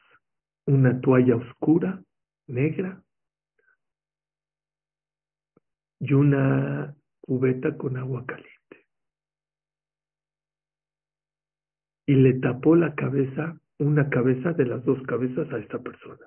una 0.66 1.00
toalla 1.02 1.36
oscura, 1.36 2.02
negra, 2.48 3.04
y 6.00 6.14
una 6.14 6.96
cubeta 7.22 7.76
con 7.76 7.98
agua 7.98 8.26
caliente. 8.26 8.57
Y 12.08 12.16
le 12.16 12.36
tapó 12.36 12.76
la 12.76 12.96
cabeza, 12.96 13.60
una 13.80 14.10
cabeza 14.10 14.54
de 14.54 14.66
las 14.66 14.84
dos 14.86 15.00
cabezas 15.04 15.52
a 15.52 15.58
esta 15.60 15.80
persona. 15.80 16.26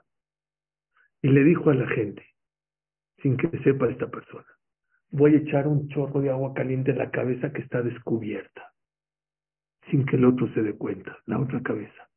Y 1.22 1.28
le 1.28 1.42
dijo 1.42 1.70
a 1.70 1.74
la 1.74 1.88
gente, 1.88 2.24
sin 3.22 3.38
que 3.38 3.48
sepa 3.64 3.88
esta 3.88 4.10
persona, 4.10 4.46
voy 5.08 5.34
a 5.34 5.38
echar 5.38 5.66
un 5.66 5.88
chorro 5.88 6.20
de 6.20 6.30
agua 6.30 6.52
caliente 6.52 6.90
en 6.90 6.98
la 6.98 7.10
cabeza 7.10 7.50
que 7.52 7.62
está 7.62 7.82
descubierta, 7.82 8.72
sin 9.90 10.04
que 10.04 10.16
el 10.16 10.26
otro 10.26 10.52
se 10.52 10.62
dé 10.62 10.74
cuenta, 10.74 11.16
la 11.24 11.40
otra 11.40 11.62
cabeza. 11.62 12.10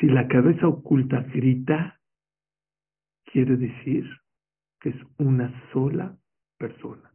Si 0.00 0.06
la 0.06 0.26
cabeza 0.26 0.66
oculta 0.66 1.22
grita, 1.32 2.00
quiere 3.24 3.56
decir 3.56 4.04
que 4.80 4.90
es 4.90 4.96
una 5.18 5.52
sola 5.72 6.16
persona. 6.56 7.12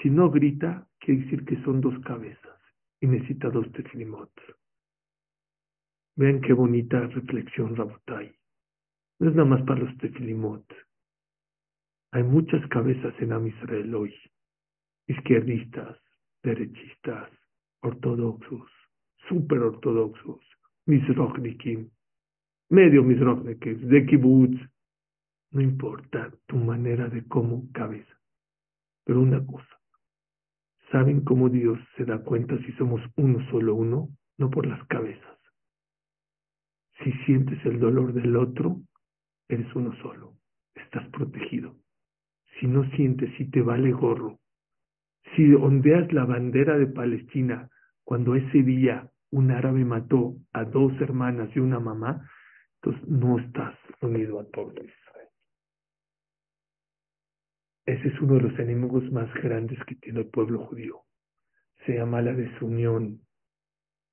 Si 0.00 0.08
no 0.08 0.30
grita, 0.30 0.86
quiere 0.98 1.22
decir 1.22 1.44
que 1.44 1.62
son 1.64 1.82
dos 1.82 1.98
cabezas 2.00 2.54
y 3.00 3.06
necesita 3.06 3.50
dos 3.50 3.70
tefilimot. 3.72 4.30
Vean 6.16 6.40
qué 6.40 6.52
bonita 6.52 7.00
reflexión, 7.00 7.74
Rabotai. 7.74 8.32
No 9.18 9.30
es 9.30 9.34
nada 9.34 9.48
más 9.48 9.62
para 9.62 9.80
los 9.80 9.96
tefilimot. 9.98 10.64
Hay 12.12 12.22
muchas 12.22 12.64
cabezas 12.68 13.14
en 13.20 13.32
Am 13.32 13.46
Israel 13.46 13.94
hoy. 13.94 14.14
Izquierdistas, 15.08 15.98
derechistas, 16.42 17.30
ortodoxos, 17.82 18.70
super 19.28 19.58
ortodoxos, 19.58 20.40
misrochnikim, 20.86 21.90
medio 22.70 23.02
misrochnikim, 23.02 23.88
de 23.88 24.06
kibbutz. 24.06 24.60
No 25.50 25.60
importa 25.60 26.32
tu 26.46 26.56
manera 26.56 27.08
de 27.08 27.26
cómo 27.26 27.70
cabeza. 27.72 28.14
Pero 29.04 29.20
una 29.20 29.44
cosa, 29.44 29.80
¿Saben 30.94 31.22
cómo 31.22 31.48
Dios 31.48 31.76
se 31.96 32.04
da 32.04 32.20
cuenta 32.20 32.56
si 32.58 32.70
somos 32.74 33.00
uno 33.16 33.44
solo 33.50 33.74
uno? 33.74 34.10
No 34.38 34.48
por 34.48 34.64
las 34.64 34.80
cabezas. 34.86 35.38
Si 37.02 37.10
sientes 37.26 37.58
el 37.66 37.80
dolor 37.80 38.12
del 38.12 38.36
otro, 38.36 38.76
eres 39.48 39.66
uno 39.74 39.92
solo. 40.00 40.34
Estás 40.76 41.08
protegido. 41.08 41.74
Si 42.60 42.68
no 42.68 42.88
sientes, 42.90 43.28
si 43.36 43.50
te 43.50 43.60
vale 43.60 43.90
gorro, 43.90 44.38
Si 45.34 45.52
ondeas 45.52 46.12
la 46.12 46.26
bandera 46.26 46.78
de 46.78 46.86
Palestina 46.86 47.68
cuando 48.04 48.36
ese 48.36 48.62
día 48.62 49.10
un 49.32 49.50
árabe 49.50 49.84
mató 49.84 50.36
a 50.52 50.62
dos 50.62 50.92
hermanas 51.00 51.50
y 51.56 51.58
una 51.58 51.80
mamá, 51.80 52.30
entonces 52.76 53.08
no 53.08 53.40
estás 53.40 53.76
unido 54.00 54.38
a 54.38 54.44
todo 54.44 54.70
Israel. 54.74 55.13
Ese 57.86 58.08
es 58.08 58.20
uno 58.20 58.34
de 58.34 58.40
los 58.42 58.58
enemigos 58.58 59.10
más 59.12 59.32
grandes 59.34 59.78
que 59.84 59.94
tiene 59.96 60.20
el 60.20 60.28
pueblo 60.28 60.66
judío. 60.66 61.02
Se 61.84 61.94
llama 61.94 62.22
la 62.22 62.32
desunión. 62.32 63.20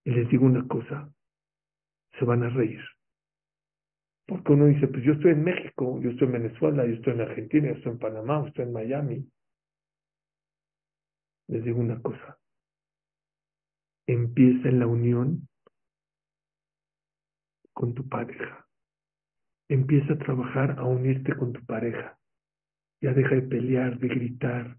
Y 0.03 0.11
les 0.11 0.30
digo 0.30 0.45
una 0.45 0.67
cosa, 0.67 1.13
se 2.19 2.26
van 2.26 2.43
a 2.43 2.49
reír. 2.49 2.82
Porque 4.28 4.51
uno 4.53 4.65
dice, 4.65 4.88
pues 4.88 5.03
yo 5.03 5.13
estoy 5.13 5.32
en 5.32 5.43
México, 5.43 5.99
yo 6.01 6.09
estoy 6.11 6.28
en 6.28 6.34
Venezuela, 6.34 6.86
yo 6.86 6.93
estoy 6.93 7.13
en 7.13 7.22
Argentina, 7.22 7.67
yo 7.67 7.74
estoy 7.76 7.91
en 7.93 7.99
Panamá, 7.99 8.41
yo 8.41 8.47
estoy 8.47 8.65
en 8.65 8.74
Miami. 8.74 9.32
Les 11.47 11.63
digo 11.63 11.80
una 11.80 12.01
cosa, 12.01 12.38
empieza 14.07 14.69
en 14.69 14.80
la 14.80 14.88
unión 14.88 15.47
con 17.74 17.93
tu 17.93 18.07
pareja. 18.07 18.65
Empieza 19.69 20.13
a 20.13 20.17
trabajar 20.17 20.80
a 20.80 20.86
unirte 20.86 21.36
con 21.36 21.53
tu 21.53 21.65
pareja. 21.65 22.17
Ya 23.02 23.14
deja 23.14 23.36
de 23.36 23.41
pelear, 23.41 23.97
de 23.97 24.08
gritar. 24.08 24.78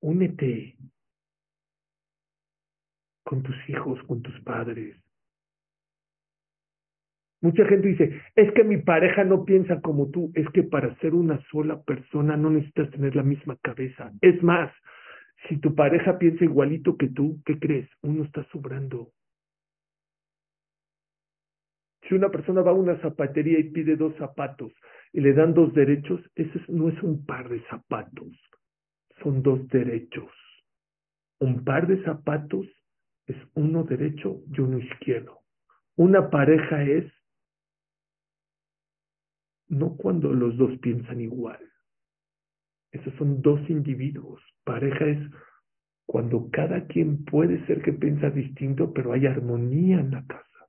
Únete 0.00 0.76
con 3.24 3.42
tus 3.42 3.56
hijos, 3.68 4.00
con 4.04 4.22
tus 4.22 4.40
padres. 4.42 4.96
Mucha 7.42 7.66
gente 7.66 7.88
dice, 7.88 8.22
es 8.36 8.52
que 8.54 8.64
mi 8.64 8.78
pareja 8.78 9.24
no 9.24 9.44
piensa 9.44 9.80
como 9.80 10.10
tú, 10.10 10.32
es 10.34 10.48
que 10.50 10.62
para 10.62 10.96
ser 11.00 11.14
una 11.14 11.40
sola 11.50 11.82
persona 11.82 12.36
no 12.36 12.50
necesitas 12.50 12.90
tener 12.92 13.14
la 13.16 13.22
misma 13.24 13.56
cabeza. 13.56 14.12
Es 14.20 14.42
más, 14.42 14.72
si 15.48 15.58
tu 15.58 15.74
pareja 15.74 16.18
piensa 16.18 16.44
igualito 16.44 16.96
que 16.96 17.08
tú, 17.08 17.42
¿qué 17.44 17.58
crees? 17.58 17.88
Uno 18.02 18.24
está 18.24 18.44
sobrando. 18.50 19.12
Si 22.08 22.14
una 22.14 22.30
persona 22.30 22.62
va 22.62 22.70
a 22.70 22.74
una 22.74 23.00
zapatería 23.00 23.58
y 23.58 23.70
pide 23.70 23.96
dos 23.96 24.14
zapatos 24.16 24.72
y 25.12 25.20
le 25.20 25.32
dan 25.32 25.54
dos 25.54 25.72
derechos, 25.74 26.20
eso 26.34 26.58
no 26.68 26.88
es 26.88 27.02
un 27.02 27.24
par 27.24 27.48
de 27.48 27.62
zapatos, 27.68 28.32
son 29.22 29.42
dos 29.42 29.66
derechos. 29.68 30.30
Un 31.38 31.64
par 31.64 31.86
de 31.86 32.02
zapatos 32.04 32.66
es 33.26 33.36
uno 33.54 33.84
derecho 33.84 34.42
y 34.50 34.60
uno 34.60 34.78
izquierdo. 34.78 35.40
Una 35.96 36.30
pareja 36.30 36.82
es 36.82 37.12
no 39.68 39.96
cuando 39.96 40.32
los 40.32 40.56
dos 40.56 40.78
piensan 40.78 41.20
igual. 41.20 41.60
Esos 42.92 43.12
son 43.14 43.42
dos 43.42 43.60
individuos. 43.68 44.40
Pareja 44.64 45.06
es 45.06 45.18
cuando 46.06 46.48
cada 46.50 46.86
quien 46.86 47.24
puede 47.24 47.64
ser 47.66 47.82
que 47.82 47.92
piensa 47.92 48.30
distinto, 48.30 48.92
pero 48.92 49.12
hay 49.12 49.26
armonía 49.26 50.00
en 50.00 50.12
la 50.12 50.24
casa. 50.24 50.68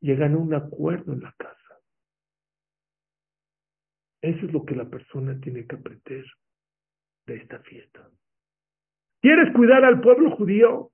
Llegan 0.00 0.34
a 0.34 0.38
un 0.38 0.54
acuerdo 0.54 1.12
en 1.12 1.20
la 1.20 1.32
casa. 1.38 1.56
Eso 4.26 4.44
es 4.44 4.52
lo 4.52 4.64
que 4.64 4.74
la 4.74 4.86
persona 4.90 5.38
tiene 5.38 5.64
que 5.66 5.76
aprender 5.76 6.24
de 7.26 7.36
esta 7.36 7.60
fiesta. 7.60 8.08
¿Quieres 9.22 9.54
cuidar 9.54 9.84
al 9.84 10.00
pueblo 10.00 10.32
judío? 10.32 10.90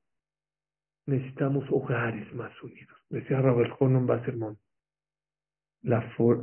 Necesitamos 1.06 1.64
hogares 1.70 2.30
más 2.34 2.52
unidos. 2.62 2.94
Decía 3.08 3.40
Robert 3.40 3.72
Honon 3.78 4.06
Bassermont, 4.06 4.58
la 5.80 6.00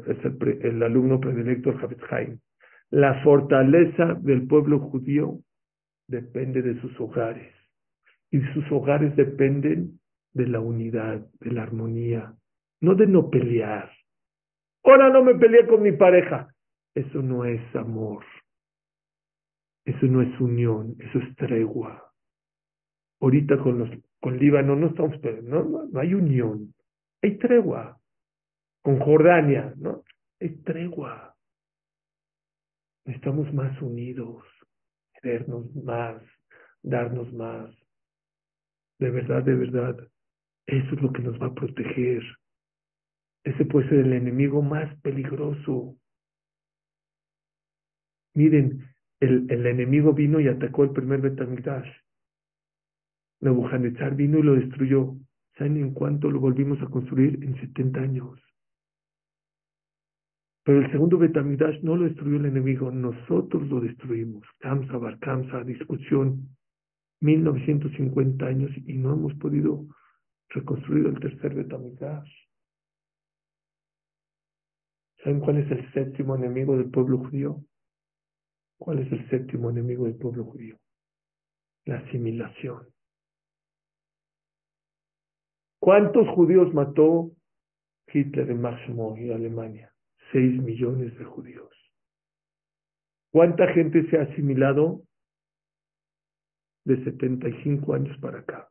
es 0.07 0.17
el, 0.63 0.81
alumno 0.81 1.19
predilecto 1.19 1.75
Haim. 2.09 2.39
La 2.89 3.21
fortaleza 3.21 4.15
del 4.15 4.47
pueblo 4.47 4.79
judío 4.79 5.37
depende 6.07 6.63
de 6.63 6.81
sus 6.81 6.99
hogares. 6.99 7.53
Y 8.31 8.41
sus 8.53 8.69
hogares 8.71 9.15
dependen 9.15 9.99
de 10.33 10.47
la 10.47 10.59
unidad, 10.59 11.23
de 11.39 11.51
la 11.51 11.61
armonía, 11.61 12.33
no 12.81 12.95
de 12.95 13.05
no 13.05 13.29
pelear. 13.29 13.91
Ahora 14.83 15.11
no 15.11 15.23
me 15.23 15.35
peleé 15.35 15.67
con 15.67 15.83
mi 15.83 15.91
pareja. 15.91 16.49
Eso 16.95 17.21
no 17.21 17.45
es 17.45 17.75
amor. 17.75 18.25
Eso 19.85 20.05
no 20.05 20.21
es 20.21 20.39
unión, 20.39 20.95
eso 20.99 21.19
es 21.19 21.35
tregua. 21.35 22.13
Ahorita 23.21 23.57
con 23.57 23.79
los 23.79 23.89
con 24.19 24.37
Líbano 24.37 24.75
no 24.75 24.87
estamos 24.87 25.15
no, 25.43 25.63
no, 25.63 25.99
hay 25.99 26.13
unión, 26.13 26.73
hay 27.21 27.37
tregua. 27.37 27.99
Con 28.81 28.99
Jordania, 28.99 29.73
¿no? 29.77 30.03
Hay 30.39 30.55
tregua. 30.63 31.35
Estamos 33.05 33.51
más 33.53 33.81
unidos, 33.81 34.43
querernos 35.21 35.73
más, 35.75 36.21
darnos 36.81 37.31
más. 37.33 37.73
De 38.99 39.09
verdad, 39.09 39.43
de 39.43 39.55
verdad, 39.55 39.97
eso 40.67 40.95
es 40.95 41.01
lo 41.01 41.11
que 41.11 41.21
nos 41.21 41.41
va 41.41 41.47
a 41.47 41.53
proteger. 41.53 42.21
Ese 43.43 43.65
puede 43.65 43.89
ser 43.89 43.99
el 43.99 44.13
enemigo 44.13 44.61
más 44.61 44.93
peligroso. 45.01 45.95
Miren, 48.39 48.85
el, 49.19 49.51
enemigo 49.65 50.13
vino 50.13 50.39
y 50.39 50.47
atacó 50.47 50.85
el 50.85 50.91
primer 50.91 51.19
Betamigdash. 51.19 51.89
Nebuchadnezzar 53.41 54.15
vino 54.15 54.39
y 54.39 54.43
lo 54.43 54.55
destruyó. 54.55 55.17
¿Saben 55.57 55.75
en 55.75 55.93
cuánto 55.93 56.31
lo 56.31 56.39
volvimos 56.39 56.81
a 56.81 56.85
construir? 56.85 57.43
En 57.43 57.59
70 57.59 57.99
años. 57.99 58.39
Pero 60.63 60.79
el 60.79 60.89
segundo 60.89 61.17
Betamidash 61.17 61.81
no 61.81 61.97
lo 61.97 62.05
destruyó 62.05 62.37
el 62.37 62.45
enemigo, 62.45 62.89
nosotros 62.91 63.67
lo 63.67 63.81
destruimos. 63.81 64.45
Kamsa, 64.59 64.97
Barkamsa, 64.97 65.65
discusión, 65.65 66.47
1950 67.19 68.45
años 68.45 68.71
y 68.85 68.93
no 68.93 69.15
hemos 69.15 69.33
podido 69.33 69.85
reconstruir 70.47 71.07
el 71.07 71.19
tercer 71.19 71.55
Betamidash. 71.55 72.31
¿Saben 75.25 75.41
cuál 75.41 75.57
es 75.57 75.69
el 75.71 75.91
séptimo 75.91 76.37
enemigo 76.37 76.77
del 76.77 76.89
pueblo 76.89 77.17
judío? 77.17 77.65
¿Cuál 78.79 78.99
es 78.99 79.11
el 79.11 79.29
séptimo 79.29 79.69
enemigo 79.69 80.05
del 80.05 80.15
pueblo 80.15 80.45
judío? 80.45 80.77
La 81.85 81.97
asimilación. 81.97 82.87
¿Cuántos 85.79 86.27
judíos 86.29 86.73
mató 86.73 87.31
Hitler 88.11 88.49
en 88.49 88.61
Máximo 88.61 89.17
y 89.17 89.31
Alemania? 89.31 89.93
6 90.31 90.61
millones 90.61 91.17
de 91.17 91.25
judíos. 91.25 91.69
¿Cuánta 93.31 93.67
gente 93.73 94.09
se 94.09 94.17
ha 94.17 94.23
asimilado 94.23 95.03
de 96.85 97.03
75 97.03 97.93
años 97.93 98.17
para 98.19 98.39
acá? 98.39 98.69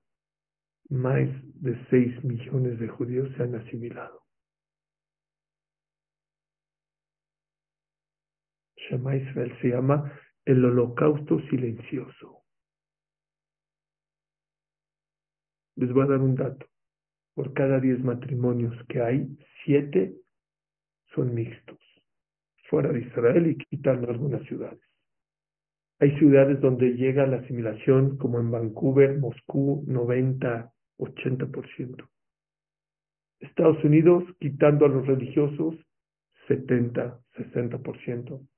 Más 0.89 1.29
de 1.61 1.87
6 1.91 2.25
millones 2.25 2.79
de 2.81 2.89
judíos 2.89 3.29
se 3.37 3.43
han 3.43 3.55
asimilado. 3.55 4.23
Shema 8.89 9.17
Israel 9.17 9.57
se 9.61 9.69
llama 9.69 10.13
el 10.45 10.65
holocausto 10.65 11.41
silencioso. 11.49 12.43
Les 15.77 15.93
voy 15.93 16.05
a 16.05 16.07
dar 16.09 16.21
un 16.21 16.35
dato. 16.35 16.67
Por 17.35 17.53
cada 17.53 17.79
10 17.79 18.03
matrimonios 18.03 18.75
que 18.89 19.01
hay, 19.01 19.29
7 19.65 20.15
son 21.15 21.35
mixtos, 21.35 21.79
fuera 22.69 22.93
de 22.93 23.01
Israel 23.01 23.47
y 23.47 23.57
quitando 23.57 24.11
algunas 24.11 24.43
ciudades. 24.47 24.81
Hay 26.01 26.17
ciudades 26.19 26.61
donde 26.61 26.95
llega 26.95 27.27
la 27.27 27.39
asimilación, 27.39 28.19
como 28.19 28.41
en 28.41 28.51
Vancouver, 28.51 29.19
Moscú, 29.19 29.85
90, 29.87 30.73
80%. 30.99 32.09
Estados 33.41 33.85
Unidos, 33.85 34.25
quitando 34.41 34.87
a 34.87 34.89
los 34.89 35.07
religiosos, 35.07 35.75
70, 36.47 37.21
60%. 37.37 38.49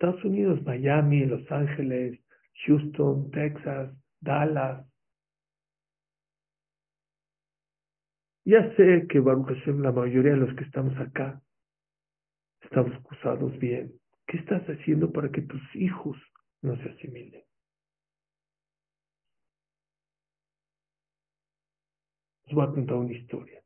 Estados 0.00 0.24
Unidos, 0.24 0.62
Miami, 0.62 1.26
Los 1.26 1.52
Ángeles, 1.52 2.18
Houston, 2.64 3.30
Texas, 3.32 3.94
Dallas, 4.22 4.86
Ya 8.46 8.74
sé 8.74 9.06
que 9.08 9.20
Baruch 9.20 9.48
Hashem, 9.48 9.82
la 9.82 9.92
mayoría 9.92 10.32
de 10.32 10.38
los 10.38 10.56
que 10.56 10.64
estamos 10.64 10.96
acá, 10.96 11.40
estamos 12.62 12.92
acusados 12.96 13.56
bien. 13.58 13.92
¿Qué 14.26 14.38
estás 14.38 14.62
haciendo 14.64 15.12
para 15.12 15.30
que 15.30 15.42
tus 15.42 15.62
hijos 15.76 16.16
no 16.62 16.74
se 16.78 16.88
asimilen? 16.88 17.44
Os 22.46 22.54
voy 22.54 22.64
a 22.64 22.70
contar 22.70 22.96
una 22.96 23.12
historia. 23.12 23.62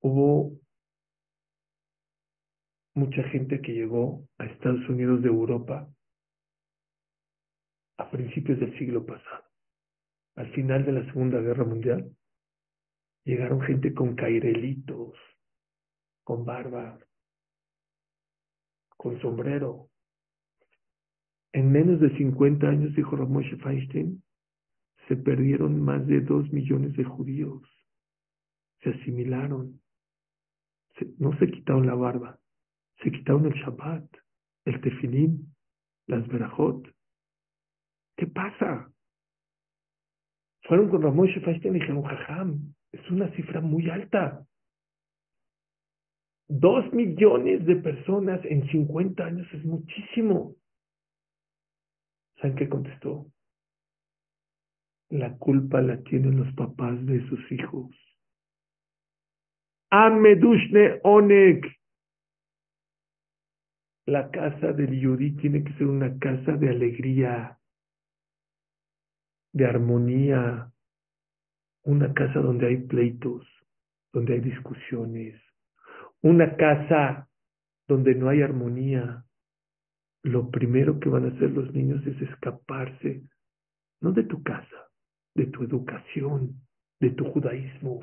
Hubo 0.00 0.65
mucha 2.96 3.22
gente 3.24 3.60
que 3.60 3.72
llegó 3.72 4.26
a 4.38 4.46
Estados 4.46 4.88
Unidos 4.88 5.22
de 5.22 5.28
Europa 5.28 5.88
a 7.98 8.10
principios 8.10 8.58
del 8.58 8.76
siglo 8.78 9.06
pasado 9.06 9.46
al 10.36 10.52
final 10.52 10.84
de 10.84 10.92
la 10.92 11.04
Segunda 11.06 11.40
Guerra 11.40 11.64
Mundial, 11.64 12.14
llegaron 13.24 13.60
gente 13.62 13.92
con 13.94 14.14
cairelitos, 14.14 15.14
con 16.22 16.44
barba. 16.44 16.98
con 18.98 19.20
sombrero. 19.20 19.90
En 21.52 21.70
menos 21.70 22.00
de 22.00 22.16
50 22.16 22.66
años, 22.66 22.96
dijo 22.96 23.14
Ramoshe 23.14 23.56
Feinstein, 23.58 24.22
se 25.06 25.16
perdieron 25.16 25.80
más 25.80 26.04
de 26.06 26.22
dos 26.22 26.50
millones 26.50 26.96
de 26.96 27.04
judíos. 27.04 27.62
Se 28.82 28.90
asimilaron. 28.90 29.80
no 31.18 31.38
se 31.38 31.46
quitaron 31.46 31.86
la 31.86 31.94
barba, 31.94 32.40
se 33.06 33.12
quitaron 33.12 33.46
el 33.46 33.52
Shabbat, 33.52 34.04
el 34.64 34.80
Tefilín, 34.80 35.54
las 36.08 36.26
Berajot. 36.26 36.92
¿Qué 38.16 38.26
pasa? 38.26 38.90
Fueron 40.62 40.88
con 40.88 41.02
Ramoshe 41.02 41.40
Feinstein 41.40 41.76
y 41.76 41.78
dijeron, 41.78 42.02
jajam, 42.02 42.74
es 42.90 43.08
una 43.08 43.30
cifra 43.36 43.60
muy 43.60 43.88
alta. 43.88 44.44
Dos 46.48 46.92
millones 46.92 47.64
de 47.64 47.76
personas 47.76 48.44
en 48.44 48.68
50 48.70 49.24
años 49.24 49.46
es 49.52 49.64
muchísimo. 49.64 50.56
¿Saben 52.40 52.56
qué 52.56 52.68
contestó? 52.68 53.26
La 55.10 55.36
culpa 55.38 55.80
la 55.80 56.02
tienen 56.02 56.38
los 56.38 56.52
papás 56.54 57.06
de 57.06 57.24
sus 57.28 57.52
hijos. 57.52 57.94
Amedushne 59.90 60.98
Onek. 61.04 61.75
La 64.06 64.30
casa 64.30 64.72
del 64.72 65.00
Yudí 65.00 65.32
tiene 65.32 65.64
que 65.64 65.72
ser 65.74 65.88
una 65.88 66.16
casa 66.18 66.52
de 66.52 66.70
alegría, 66.70 67.58
de 69.52 69.66
armonía, 69.66 70.72
una 71.82 72.14
casa 72.14 72.38
donde 72.38 72.68
hay 72.68 72.76
pleitos, 72.76 73.44
donde 74.12 74.34
hay 74.34 74.40
discusiones, 74.40 75.40
una 76.22 76.56
casa 76.56 77.28
donde 77.88 78.14
no 78.14 78.28
hay 78.28 78.42
armonía, 78.42 79.24
lo 80.22 80.50
primero 80.50 80.98
que 80.98 81.08
van 81.08 81.24
a 81.24 81.28
hacer 81.28 81.50
los 81.50 81.72
niños 81.72 82.04
es 82.06 82.20
escaparse, 82.20 83.22
no 84.00 84.12
de 84.12 84.24
tu 84.24 84.42
casa, 84.42 84.90
de 85.34 85.46
tu 85.46 85.62
educación, 85.62 86.60
de 87.00 87.10
tu 87.10 87.24
judaísmo. 87.26 88.00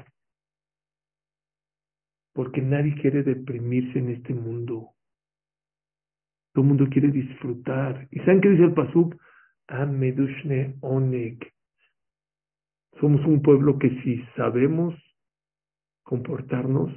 Porque 2.33 2.61
nadie 2.61 2.95
quiere 2.95 3.23
deprimirse 3.23 3.99
en 3.99 4.09
este 4.09 4.33
mundo. 4.33 4.91
Todo 6.53 6.63
el 6.63 6.69
mundo 6.69 6.87
quiere 6.89 7.09
disfrutar. 7.09 8.07
¿Y 8.11 8.19
saben 8.19 8.41
qué 8.41 8.49
dice 8.49 8.63
el 8.63 8.73
Pasuk? 8.73 9.15
Amedushne 9.67 10.75
Onek. 10.81 11.51
Somos 12.99 13.25
un 13.25 13.41
pueblo 13.41 13.79
que 13.79 13.89
si 14.01 14.23
sabemos 14.35 14.95
comportarnos, 16.03 16.91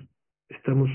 estamos, 0.49 0.91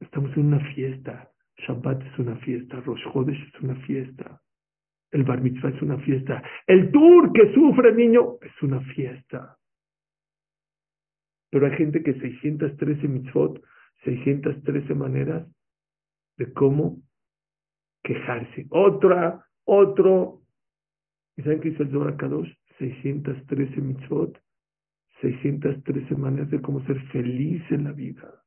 estamos 0.00 0.36
en 0.36 0.46
una 0.46 0.60
fiesta. 0.74 1.30
Shabbat 1.66 2.02
es 2.02 2.18
una 2.18 2.36
fiesta, 2.36 2.80
Rosh 2.80 3.02
Chodesh 3.12 3.48
es 3.48 3.60
una 3.60 3.74
fiesta, 3.86 4.40
el 5.10 5.24
Bar 5.24 5.42
Mitzvah 5.42 5.70
es 5.70 5.82
una 5.82 5.98
fiesta, 5.98 6.42
el 6.66 6.90
Tour 6.90 7.32
que 7.32 7.52
sufre 7.52 7.92
niño 7.94 8.38
es 8.40 8.62
una 8.62 8.80
fiesta. 8.94 9.56
Pero 11.50 11.66
hay 11.66 11.76
gente 11.76 12.02
que 12.02 12.14
613 12.14 13.08
mitzvot, 13.08 13.60
613 14.04 14.94
maneras 14.94 15.48
de 16.38 16.52
cómo 16.52 17.02
quejarse. 18.02 18.66
Otra, 18.70 19.44
otro. 19.64 20.42
¿Y 21.36 21.42
saben 21.42 21.60
qué 21.60 21.70
dice 21.70 21.82
el 21.84 21.90
Zohar 21.90 22.16
Kadosh? 22.16 22.50
613 22.78 23.80
mitzvot, 23.80 24.38
613 25.20 26.14
maneras 26.16 26.50
de 26.50 26.60
cómo 26.60 26.84
ser 26.86 27.00
feliz 27.08 27.62
en 27.70 27.84
la 27.84 27.92
vida. 27.92 28.42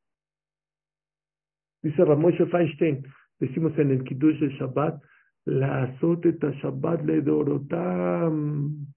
Dice 1.83 2.03
Ramoshe 2.03 2.45
Feinstein, 2.47 3.05
decimos 3.39 3.77
en 3.77 3.91
el 3.91 4.03
Kiddush 4.03 4.39
del 4.39 4.57
Shabbat, 4.57 5.01
la 5.45 5.83
azoteta 5.83 6.51
Shabbat 6.51 7.03
le 7.03 7.21
dorotam. 7.21 8.87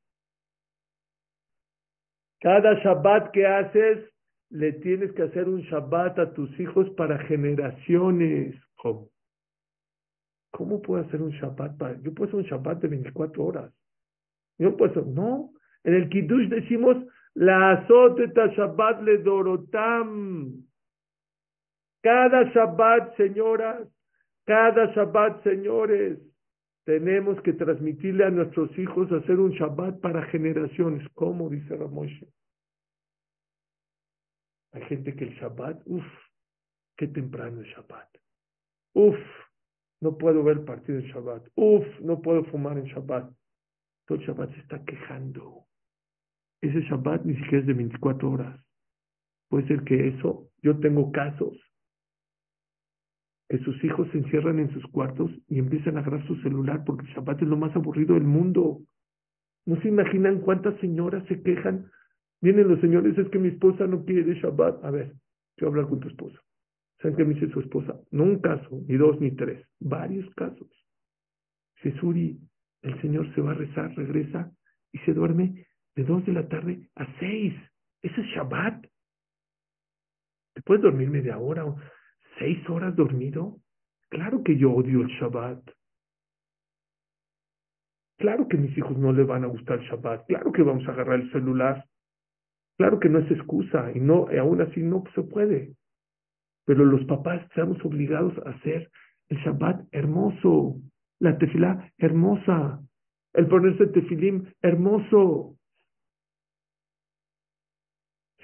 Cada 2.41 2.75
Shabbat 2.83 3.33
que 3.33 3.47
haces, 3.47 4.09
le 4.51 4.73
tienes 4.75 5.13
que 5.13 5.23
hacer 5.23 5.49
un 5.49 5.63
Shabbat 5.63 6.19
a 6.19 6.33
tus 6.33 6.49
hijos 6.61 6.89
para 6.91 7.19
generaciones. 7.27 8.55
¿Cómo? 8.77 9.11
¿Cómo 10.57 10.81
puedo 10.81 11.05
hacer 11.05 11.21
un 11.21 11.33
Shabbat? 11.33 11.77
Para... 11.77 12.01
Yo 12.01 12.15
puedo 12.15 12.31
hacer 12.31 12.41
un 12.41 12.47
Shabbat 12.47 12.81
de 12.81 12.89
24 12.89 13.45
horas. 13.45 13.75
Yo 14.59 14.75
puedo 14.75 14.91
hacer... 14.91 15.07
No. 15.07 15.53
En 15.85 15.93
el 15.93 16.09
Kiddush 16.09 16.49
decimos, 16.49 16.97
la 17.35 17.73
azoteta 17.73 18.47
Shabbat 18.47 19.03
le 19.03 19.19
dorotam. 19.19 20.65
Cada 22.03 22.45
Shabbat, 22.55 23.19
señoras, 23.19 23.87
cada 24.47 24.87
Shabbat, 24.95 25.43
señores, 25.43 26.21
tenemos 26.87 27.39
que 27.43 27.53
transmitirle 27.53 28.25
a 28.25 28.31
nuestros 28.31 28.71
hijos 28.79 29.13
hacer 29.13 29.39
un 29.39 29.51
Shabbat 29.51 30.01
para 30.01 30.25
generaciones. 30.31 31.07
¿Cómo? 31.13 31.51
Dice 31.51 31.77
Ramoshe. 31.77 32.27
Hay 34.73 34.83
gente 34.85 35.15
que 35.15 35.25
el 35.25 35.35
Shabbat, 35.35 35.83
uff, 35.85 36.07
qué 36.97 37.09
temprano 37.09 37.61
el 37.61 37.67
Shabbat. 37.67 38.09
Uff, 38.95 39.19
no 40.01 40.19
puedo 40.19 40.43
ver 40.43 40.65
partido 40.65 40.99
en 40.99 41.07
Shabbat. 41.07 41.49
Uff, 41.55 41.87
no 42.01 42.21
puedo 42.21 42.45
fumar 42.45 42.79
en 42.79 42.85
Shabbat. 42.85 43.33
Todo 44.07 44.19
el 44.19 44.27
Shabbat 44.27 44.53
se 44.55 44.61
está 44.61 44.85
quejando. 44.85 45.65
Ese 46.61 46.81
Shabbat 46.83 47.25
ni 47.25 47.35
siquiera 47.35 47.59
es 47.59 47.67
de 47.67 47.75
24 47.75 48.31
horas. 48.31 48.61
Puede 49.49 49.67
ser 49.69 49.85
que 49.85 50.09
eso, 50.09 50.49
yo 50.63 50.79
tengo 50.81 51.13
casos 51.13 51.57
que 53.49 53.59
sus 53.59 53.83
hijos 53.85 54.09
se 54.11 54.19
encierran 54.19 54.59
en 54.59 54.73
sus 54.73 54.85
cuartos 54.89 55.31
y 55.49 55.59
empiezan 55.59 55.97
a 55.97 56.01
agarrar 56.01 56.27
su 56.27 56.35
celular 56.43 56.83
porque 56.85 57.07
el 57.07 57.13
Shabbat 57.15 57.43
es 57.43 57.49
lo 57.49 57.57
más 57.57 57.75
aburrido 57.77 58.15
del 58.15 58.25
mundo. 58.25 58.81
¿No 59.67 59.81
se 59.83 59.89
imaginan 59.89 60.41
cuántas 60.41 60.79
señoras 60.81 61.25
se 61.29 61.43
quejan? 61.43 61.91
Vienen 62.41 62.69
los 62.69 62.81
señores, 62.81 63.17
es 63.17 63.29
que 63.29 63.39
mi 63.39 63.49
esposa 63.49 63.87
no 63.87 64.05
quiere 64.05 64.35
Shabbat. 64.35 64.85
A 64.85 64.91
ver, 64.91 65.15
quiero 65.57 65.71
hablar 65.71 65.89
con 65.89 66.01
tu 66.01 66.09
esposa. 66.09 66.39
¿Saben 67.01 67.17
qué 67.17 67.25
me 67.25 67.35
dice 67.35 67.51
su 67.53 67.61
esposa? 67.61 68.01
No 68.11 68.25
un 68.25 68.41
caso, 68.41 68.69
ni 68.87 68.97
dos, 68.97 69.21
ni 69.21 69.33
tres, 69.33 69.67
varios 69.81 70.29
casos. 70.35 70.69
Suri, 72.01 72.41
el 72.83 73.01
Señor 73.01 73.33
se 73.35 73.41
va 73.41 73.53
a 73.53 73.55
rezar, 73.55 73.95
regresa 73.95 74.51
y 74.93 74.99
se 75.01 75.13
duerme 75.13 75.67
de 75.95 76.05
dos 76.05 76.25
de 76.27 76.33
la 76.33 76.49
tarde 76.49 76.89
a 76.97 77.07
seis. 77.21 77.55
Ese 78.03 78.21
es 78.21 78.27
Shabbat. 78.29 78.87
Te 80.55 80.63
puedes 80.63 80.83
dormir 80.83 81.11
media 81.11 81.39
hora, 81.39 81.65
¿Seis 82.39 82.59
horas 82.69 82.95
dormido? 82.95 83.57
Claro 84.11 84.43
que 84.43 84.59
yo 84.59 84.73
odio 84.73 85.01
el 85.01 85.09
Shabbat. 85.09 85.71
Claro 88.19 88.47
que 88.47 88.59
mis 88.59 88.77
hijos 88.77 88.97
no 88.99 89.13
le 89.13 89.25
van 89.25 89.45
a 89.45 89.47
gustar 89.47 89.79
el 89.79 89.87
Shabbat. 89.87 90.27
Claro 90.27 90.53
que 90.53 90.63
vamos 90.63 90.87
a 90.87 90.93
agarrar 90.93 91.21
el 91.21 91.33
celular. 91.33 91.85
Claro 92.77 93.01
que 93.01 93.09
no 93.09 93.21
es 93.21 93.31
excusa 93.31 93.91
y 93.95 94.01
no, 94.01 94.27
aún 94.39 94.61
así 94.61 94.83
no 94.83 95.03
se 95.15 95.23
puede. 95.23 95.77
Pero 96.67 96.85
los 96.85 97.05
papás 97.07 97.43
estamos 97.45 97.83
obligados 97.85 98.35
a 98.45 98.51
hacer 98.51 98.91
el 99.29 99.39
Shabbat 99.39 99.87
hermoso, 99.93 100.77
la 101.21 101.39
tefilá 101.39 101.93
hermosa, 101.99 102.81
el 103.33 103.47
ponerse 103.47 103.87
tefilim 103.87 104.47
hermoso. 104.63 105.57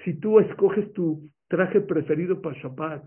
Si 0.03 0.13
tú 0.15 0.39
escoges 0.39 0.91
tu 0.93 1.29
traje 1.47 1.81
preferido 1.81 2.41
para 2.41 2.59
Shabbat, 2.59 3.03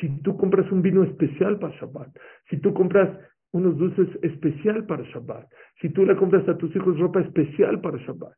si 0.00 0.08
tú 0.22 0.36
compras 0.36 0.70
un 0.72 0.82
vino 0.82 1.04
especial 1.04 1.58
para 1.58 1.76
Shabbat, 1.76 2.16
si 2.50 2.58
tú 2.58 2.72
compras 2.74 3.10
unos 3.52 3.76
dulces 3.76 4.08
especial 4.22 4.86
para 4.86 5.04
Shabbat, 5.04 5.48
si 5.80 5.88
tú 5.90 6.04
le 6.04 6.16
compras 6.16 6.48
a 6.48 6.56
tus 6.56 6.74
hijos 6.74 6.98
ropa 6.98 7.20
especial 7.20 7.80
para 7.80 7.98
Shabbat, 7.98 8.34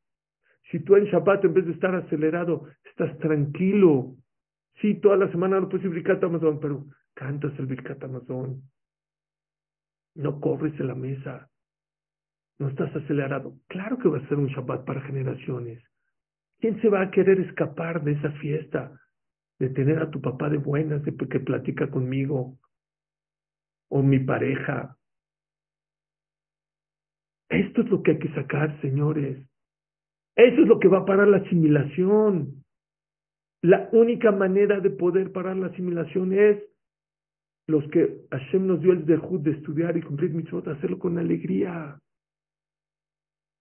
si 0.70 0.80
tú 0.80 0.96
en 0.96 1.04
Shabbat 1.04 1.44
en 1.44 1.54
vez 1.54 1.66
de 1.66 1.72
estar 1.72 1.94
acelerado, 1.94 2.66
estás 2.84 3.16
tranquilo, 3.18 4.16
sí, 4.80 5.00
toda 5.00 5.16
la 5.16 5.30
semana 5.30 5.60
no 5.60 5.68
puedes 5.68 5.86
ir 5.86 5.92
Birkat 5.92 6.22
Amazon, 6.22 6.60
pero 6.60 6.86
cantas 7.14 7.58
el 7.58 7.66
Birkat 7.66 8.02
Amazon, 8.04 8.62
no 10.14 10.40
corres 10.40 10.78
en 10.80 10.86
la 10.86 10.94
mesa, 10.94 11.50
no 12.58 12.68
estás 12.68 12.94
acelerado. 12.96 13.54
Claro 13.68 13.98
que 13.98 14.08
va 14.08 14.18
a 14.18 14.28
ser 14.28 14.38
un 14.38 14.48
Shabbat 14.48 14.84
para 14.84 15.02
generaciones. 15.02 15.82
¿Quién 16.58 16.80
se 16.80 16.88
va 16.88 17.02
a 17.02 17.10
querer 17.10 17.38
escapar 17.40 18.02
de 18.02 18.12
esa 18.12 18.30
fiesta? 18.32 18.98
de 19.58 19.70
tener 19.70 20.02
a 20.02 20.10
tu 20.10 20.20
papá 20.20 20.48
de 20.50 20.58
buenas, 20.58 21.02
de 21.02 21.14
que 21.16 21.40
platica 21.40 21.90
conmigo, 21.90 22.58
o 23.88 24.02
mi 24.02 24.18
pareja. 24.18 24.96
Esto 27.48 27.82
es 27.82 27.90
lo 27.90 28.02
que 28.02 28.12
hay 28.12 28.18
que 28.18 28.34
sacar, 28.34 28.78
señores. 28.80 29.38
Eso 30.34 30.62
es 30.62 30.68
lo 30.68 30.78
que 30.78 30.88
va 30.88 30.98
a 30.98 31.04
parar 31.04 31.28
la 31.28 31.38
asimilación. 31.38 32.64
La 33.62 33.88
única 33.92 34.30
manera 34.32 34.80
de 34.80 34.90
poder 34.90 35.32
parar 35.32 35.56
la 35.56 35.68
asimilación 35.68 36.32
es 36.32 36.62
los 37.66 37.88
que 37.90 38.20
Hashem 38.30 38.66
nos 38.66 38.80
dio 38.80 38.92
el 38.92 39.06
dejud 39.06 39.40
de 39.40 39.52
estudiar 39.52 39.96
y 39.96 40.02
cumplir 40.02 40.32
mitzvot, 40.32 40.68
hacerlo 40.68 40.98
con 40.98 41.18
alegría. 41.18 41.98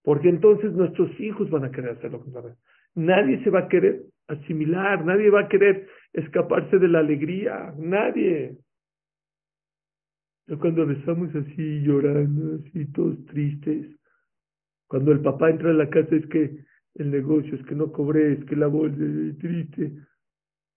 Porque 0.04 0.30
entonces 0.30 0.72
nuestros 0.74 1.20
hijos 1.20 1.50
van 1.50 1.66
a 1.66 1.72
querer 1.72 1.98
hacerlo 1.98 2.22
con 2.22 2.36
alegría. 2.38 2.58
Nadie 2.96 3.44
se 3.44 3.50
va 3.50 3.62
a 3.62 3.68
querer 3.68 4.04
asimilar, 4.28 5.04
nadie 5.04 5.30
va 5.30 5.42
a 5.42 5.48
querer 5.48 5.88
escaparse 6.14 6.78
de 6.78 6.88
la 6.88 7.00
alegría, 7.00 7.74
nadie. 7.78 8.58
Ya 10.48 10.58
cuando 10.58 10.86
rezamos 10.86 11.34
así, 11.36 11.82
llorando, 11.82 12.56
así, 12.56 12.86
todos 12.92 13.26
tristes, 13.26 13.88
cuando 14.88 15.12
el 15.12 15.22
papá 15.22 15.50
entra 15.50 15.72
a 15.72 15.74
la 15.74 15.90
casa 15.90 16.16
es 16.16 16.26
que 16.28 16.64
el 16.96 17.12
negocio, 17.12 17.56
es 17.56 17.66
que 17.66 17.76
no 17.76 17.92
cobré, 17.92 18.34
es 18.34 18.46
que 18.46 18.56
la 18.56 18.68
bolsa 18.68 18.98
es 19.04 19.38
triste. 19.38 19.92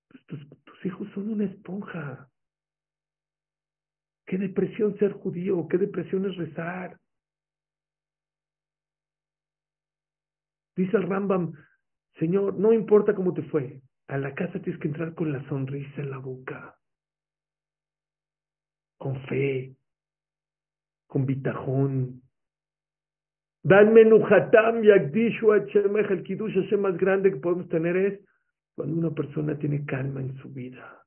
Pues 0.08 0.24
tus, 0.26 0.48
tus 0.64 0.86
hijos 0.86 1.08
son 1.14 1.30
una 1.30 1.44
esponja. 1.44 2.28
Qué 4.26 4.36
depresión 4.38 4.96
ser 4.98 5.12
judío, 5.12 5.66
qué 5.68 5.78
depresión 5.78 6.26
es 6.26 6.36
rezar. 6.36 6.98
Dice 10.76 10.96
el 10.96 11.08
Rambam, 11.08 11.52
Señor, 12.18 12.54
no 12.58 12.72
importa 12.72 13.14
cómo 13.14 13.32
te 13.32 13.42
fue, 13.42 13.80
a 14.06 14.18
la 14.18 14.34
casa 14.34 14.60
tienes 14.60 14.80
que 14.80 14.88
entrar 14.88 15.14
con 15.14 15.32
la 15.32 15.46
sonrisa 15.48 16.00
en 16.00 16.10
la 16.10 16.18
boca 16.18 16.78
con 18.98 19.24
fe, 19.26 19.74
con 21.06 21.24
bitajón. 21.24 22.22
Dan 23.62 23.92
menujatam 23.92 24.82
yagdishu 24.82 25.52
hachemech, 25.52 26.11
el 26.11 26.22
kiddush 26.22 26.54
Hashem 26.54 26.80
más 26.80 26.96
grande 26.96 27.30
que 27.30 27.40
podemos 27.40 27.68
tener 27.68 27.96
es 27.96 28.20
cuando 28.74 28.96
una 28.96 29.11
persona 29.11 29.59
tiene 29.59 29.84
calma 29.84 30.20
en 30.20 30.36
su 30.38 30.48
vida. 30.50 31.04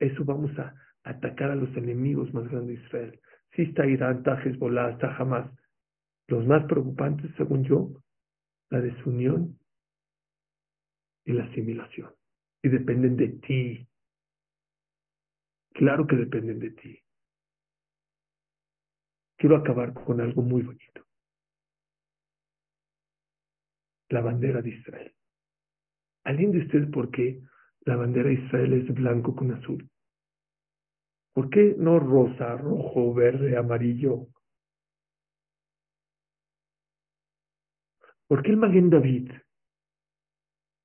Eso 0.00 0.24
vamos 0.24 0.58
a 0.58 0.74
atacar 1.04 1.50
a 1.50 1.54
los 1.54 1.74
enemigos 1.76 2.32
más 2.34 2.48
grandes 2.48 2.78
de 2.78 2.86
Israel. 2.86 3.20
Si 3.52 3.62
está 3.62 3.86
Irán, 3.86 4.18
está 4.18 4.42
Hezbollah, 4.42 4.90
está 4.90 5.14
Hamas. 5.16 5.50
Los 6.26 6.46
más 6.46 6.64
preocupantes, 6.64 7.30
según 7.36 7.64
yo, 7.64 8.02
la 8.70 8.80
desunión 8.80 9.58
y 11.24 11.32
la 11.32 11.44
asimilación 11.44 12.10
y 12.64 12.68
dependen 12.70 13.16
de 13.16 13.28
ti. 13.28 13.86
Claro 15.74 16.06
que 16.06 16.16
dependen 16.16 16.58
de 16.58 16.70
ti. 16.70 17.03
Quiero 19.44 19.58
acabar 19.58 19.92
con 19.92 20.22
algo 20.22 20.40
muy 20.40 20.62
bonito. 20.62 21.04
La 24.08 24.22
bandera 24.22 24.62
de 24.62 24.70
Israel. 24.70 25.14
¿Alguien 26.24 26.50
de 26.50 26.60
ustedes 26.60 26.90
por 26.90 27.10
qué 27.10 27.42
la 27.80 27.96
bandera 27.96 28.30
de 28.30 28.36
Israel 28.36 28.72
es 28.72 28.94
blanco 28.94 29.36
con 29.36 29.52
azul? 29.52 29.86
¿Por 31.34 31.50
qué 31.50 31.74
no 31.76 31.98
rosa, 31.98 32.56
rojo, 32.56 33.12
verde, 33.12 33.58
amarillo? 33.58 34.28
¿Por 38.26 38.42
qué 38.42 38.50
el 38.50 38.56
Maguen 38.56 38.88
David 38.88 39.30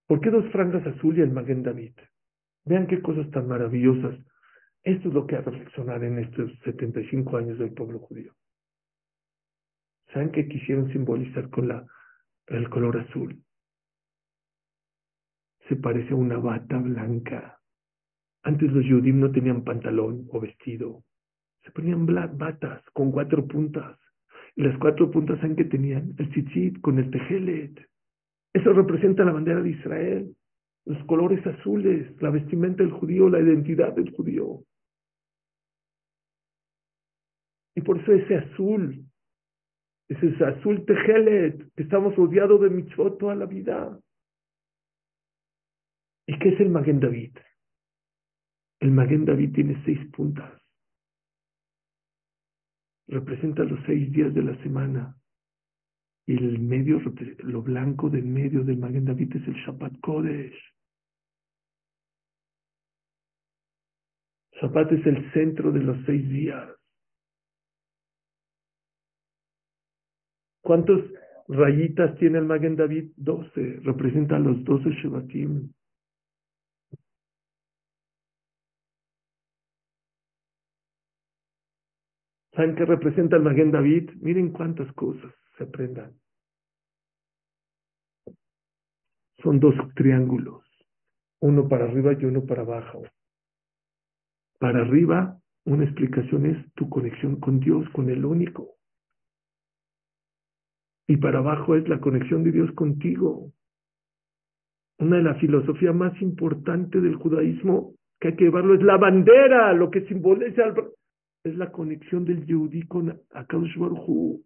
¿Por 0.06 0.20
qué 0.20 0.32
dos 0.32 0.52
franjas 0.52 0.86
azul 0.86 1.18
y 1.18 1.22
el 1.22 1.32
Maguen 1.32 1.64
David? 1.64 1.94
Vean 2.66 2.88
qué 2.88 3.02
cosas 3.02 3.32
tan 3.32 3.48
maravillosas. 3.48 4.20
Esto 4.84 5.08
es 5.08 5.14
lo 5.14 5.26
que 5.26 5.38
ha 5.38 5.42
reflexionar 5.44 6.04
en 6.04 6.20
estos 6.20 6.52
75 6.66 7.38
años 7.38 7.58
del 7.58 7.72
pueblo 7.72 8.00
judío. 8.00 8.36
¿Saben 10.14 10.32
qué 10.32 10.48
quisieron 10.48 10.92
simbolizar 10.92 11.50
con 11.50 11.68
la, 11.68 11.86
el 12.48 12.70
color 12.70 12.98
azul? 12.98 13.44
Se 15.68 15.76
parece 15.76 16.14
a 16.14 16.18
una 16.18 16.38
bata 16.38 16.78
blanca. 16.78 17.60
Antes 18.44 18.72
los 18.72 18.86
judíos 18.86 19.16
no 19.16 19.32
tenían 19.32 19.64
pantalón 19.64 20.28
o 20.32 20.40
vestido. 20.40 21.04
Se 21.64 21.72
ponían 21.72 22.06
batas 22.06 22.84
con 22.94 23.12
cuatro 23.12 23.46
puntas. 23.48 24.00
Y 24.56 24.64
las 24.64 24.78
cuatro 24.80 25.12
puntas, 25.12 25.40
¿saben 25.40 25.56
qué 25.56 25.66
tenían? 25.66 26.16
El 26.18 26.30
tzitzit 26.32 26.82
con 26.82 26.98
el 26.98 27.12
tejelet. 27.12 27.88
Eso 28.54 28.74
representa 28.74 29.24
la 29.24 29.32
bandera 29.32 29.62
de 29.62 29.70
Israel, 29.70 30.36
los 30.86 31.04
colores 31.06 31.46
azules, 31.46 32.20
la 32.20 32.32
vestimenta 32.32 32.82
del 32.82 32.92
judío, 32.92 33.30
la 33.30 33.40
identidad 33.40 33.94
del 33.94 34.12
judío. 34.12 34.64
Y 37.76 37.82
por 37.82 38.00
eso 38.00 38.12
ese 38.12 38.38
azul, 38.38 39.09
ese 40.10 40.44
azul 40.44 40.86
tejelet, 40.86 41.72
que 41.76 41.84
estamos 41.84 42.16
rodeados 42.16 42.60
de 42.62 42.70
mitzvot 42.72 43.20
toda 43.20 43.36
la 43.36 43.46
vida. 43.46 44.00
¿Y 46.28 46.38
qué 46.40 46.50
es 46.50 46.60
el 46.60 46.70
Maguen 46.70 47.00
David? 47.00 47.38
El 48.80 48.92
Maguen 48.92 49.26
David 49.26 49.54
tiene 49.54 49.82
seis 49.86 50.00
puntas. 50.12 50.52
Representa 53.08 53.64
los 53.64 53.80
seis 53.86 54.12
días 54.12 54.34
de 54.34 54.44
la 54.44 54.56
semana. 54.64 55.16
Y 56.28 56.38
el 56.38 56.60
medio, 56.60 57.02
lo 57.40 57.62
blanco 57.64 58.10
del 58.10 58.26
medio 58.26 58.64
del 58.64 58.78
Magen 58.78 59.06
David 59.06 59.36
es 59.36 59.48
el 59.48 59.56
Shabbat 59.56 60.00
Kodesh. 60.00 60.56
Shabbat 64.62 64.92
es 64.92 65.06
el 65.08 65.32
centro 65.34 65.72
de 65.72 65.80
los 65.80 65.98
seis 66.06 66.30
días. 66.30 66.79
¿Cuántas 70.70 71.00
rayitas 71.48 72.16
tiene 72.20 72.38
el 72.38 72.46
Magen 72.46 72.76
David? 72.76 73.14
Doce. 73.18 73.80
Representa 73.82 74.38
los 74.38 74.64
doce 74.64 74.92
Shabbatim. 75.02 75.74
¿Saben 82.54 82.76
qué 82.76 82.86
representa 82.86 83.38
el 83.38 83.42
Magen 83.42 83.72
David? 83.72 84.12
Miren 84.22 84.52
cuántas 84.52 84.94
cosas 84.94 85.34
se 85.58 85.64
aprendan. 85.64 86.14
Son 89.42 89.60
dos 89.60 89.74
triángulos, 89.96 90.64
uno 91.42 91.68
para 91.68 91.86
arriba 91.86 92.14
y 92.14 92.26
uno 92.26 92.46
para 92.46 92.62
abajo. 92.62 93.08
Para 94.60 94.82
arriba, 94.82 95.36
una 95.66 95.86
explicación 95.86 96.46
es 96.46 96.74
tu 96.76 96.88
conexión 96.90 97.40
con 97.40 97.60
Dios, 97.60 97.90
con 97.90 98.08
el 98.12 98.24
único. 98.24 98.79
Y 101.10 101.18
para 101.18 101.40
abajo 101.40 101.76
es 101.76 101.90
la 101.90 102.00
conexión 102.00 102.44
de 102.44 102.52
Dios 102.52 102.72
contigo. 102.74 103.52
Una 105.00 105.18
de 105.18 105.24
las 105.24 105.40
filosofías 105.40 105.96
más 105.96 106.14
importantes 106.22 107.02
del 107.02 107.16
judaísmo 107.16 107.96
que 108.20 108.28
hay 108.28 108.36
que 108.36 108.44
llevarlo 108.44 108.76
es 108.76 108.84
la 108.84 108.98
bandera, 108.98 109.74
lo 109.74 109.90
que 109.90 110.06
simboliza 110.06 110.72
es 111.44 111.58
la 111.58 111.72
conexión 111.72 112.26
del 112.26 112.46
Yehudi 112.46 112.86
con 112.86 113.20
Akadosh 113.32 113.76
Baruj 113.76 114.42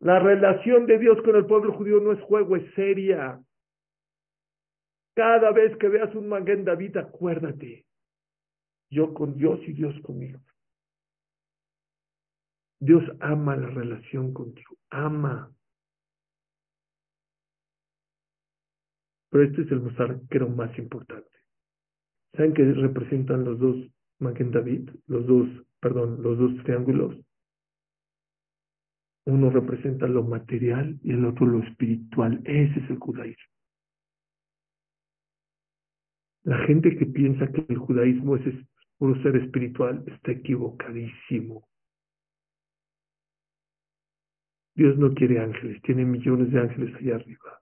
La 0.00 0.18
relación 0.18 0.86
de 0.86 0.98
Dios 0.98 1.22
con 1.22 1.36
el 1.36 1.46
pueblo 1.46 1.72
judío 1.74 2.00
no 2.00 2.10
es 2.10 2.20
juego, 2.22 2.56
es 2.56 2.74
seria. 2.74 3.40
Cada 5.14 5.52
vez 5.52 5.76
que 5.76 5.88
veas 5.88 6.12
un 6.16 6.28
Maguen 6.28 6.64
David, 6.64 6.96
acuérdate, 6.96 7.84
yo 8.90 9.14
con 9.14 9.36
Dios 9.36 9.60
y 9.68 9.72
Dios 9.74 9.94
conmigo. 10.00 10.40
Dios 12.80 13.04
ama 13.20 13.56
la 13.56 13.68
relación 13.68 14.32
contigo, 14.32 14.76
ama. 14.88 15.52
Pero 19.30 19.44
este 19.44 19.62
es 19.62 19.70
el 19.70 19.82
era 20.30 20.46
más 20.46 20.76
importante. 20.78 21.28
¿Saben 22.32 22.54
qué 22.54 22.64
representan 22.64 23.44
los 23.44 23.58
dos 23.58 23.76
Maguen 24.18 24.50
David? 24.50 24.90
Los 25.06 25.26
dos, 25.26 25.48
perdón, 25.80 26.22
los 26.22 26.38
dos 26.38 26.64
triángulos. 26.64 27.16
Uno 29.26 29.50
representa 29.50 30.08
lo 30.08 30.22
material 30.22 30.98
y 31.02 31.12
el 31.12 31.24
otro 31.26 31.46
lo 31.46 31.62
espiritual. 31.62 32.40
Ese 32.44 32.80
es 32.80 32.90
el 32.90 32.98
judaísmo. 32.98 33.54
La 36.44 36.58
gente 36.66 36.96
que 36.96 37.06
piensa 37.06 37.46
que 37.52 37.64
el 37.68 37.78
judaísmo 37.78 38.36
es 38.36 38.54
puro 38.96 39.20
ser 39.22 39.36
espiritual 39.36 40.02
está 40.06 40.32
equivocadísimo. 40.32 41.69
Dios 44.80 44.96
no 44.96 45.12
quiere 45.12 45.38
ángeles, 45.38 45.82
tiene 45.82 46.06
millones 46.06 46.50
de 46.52 46.58
ángeles 46.58 46.94
allá 46.94 47.16
arriba. 47.16 47.60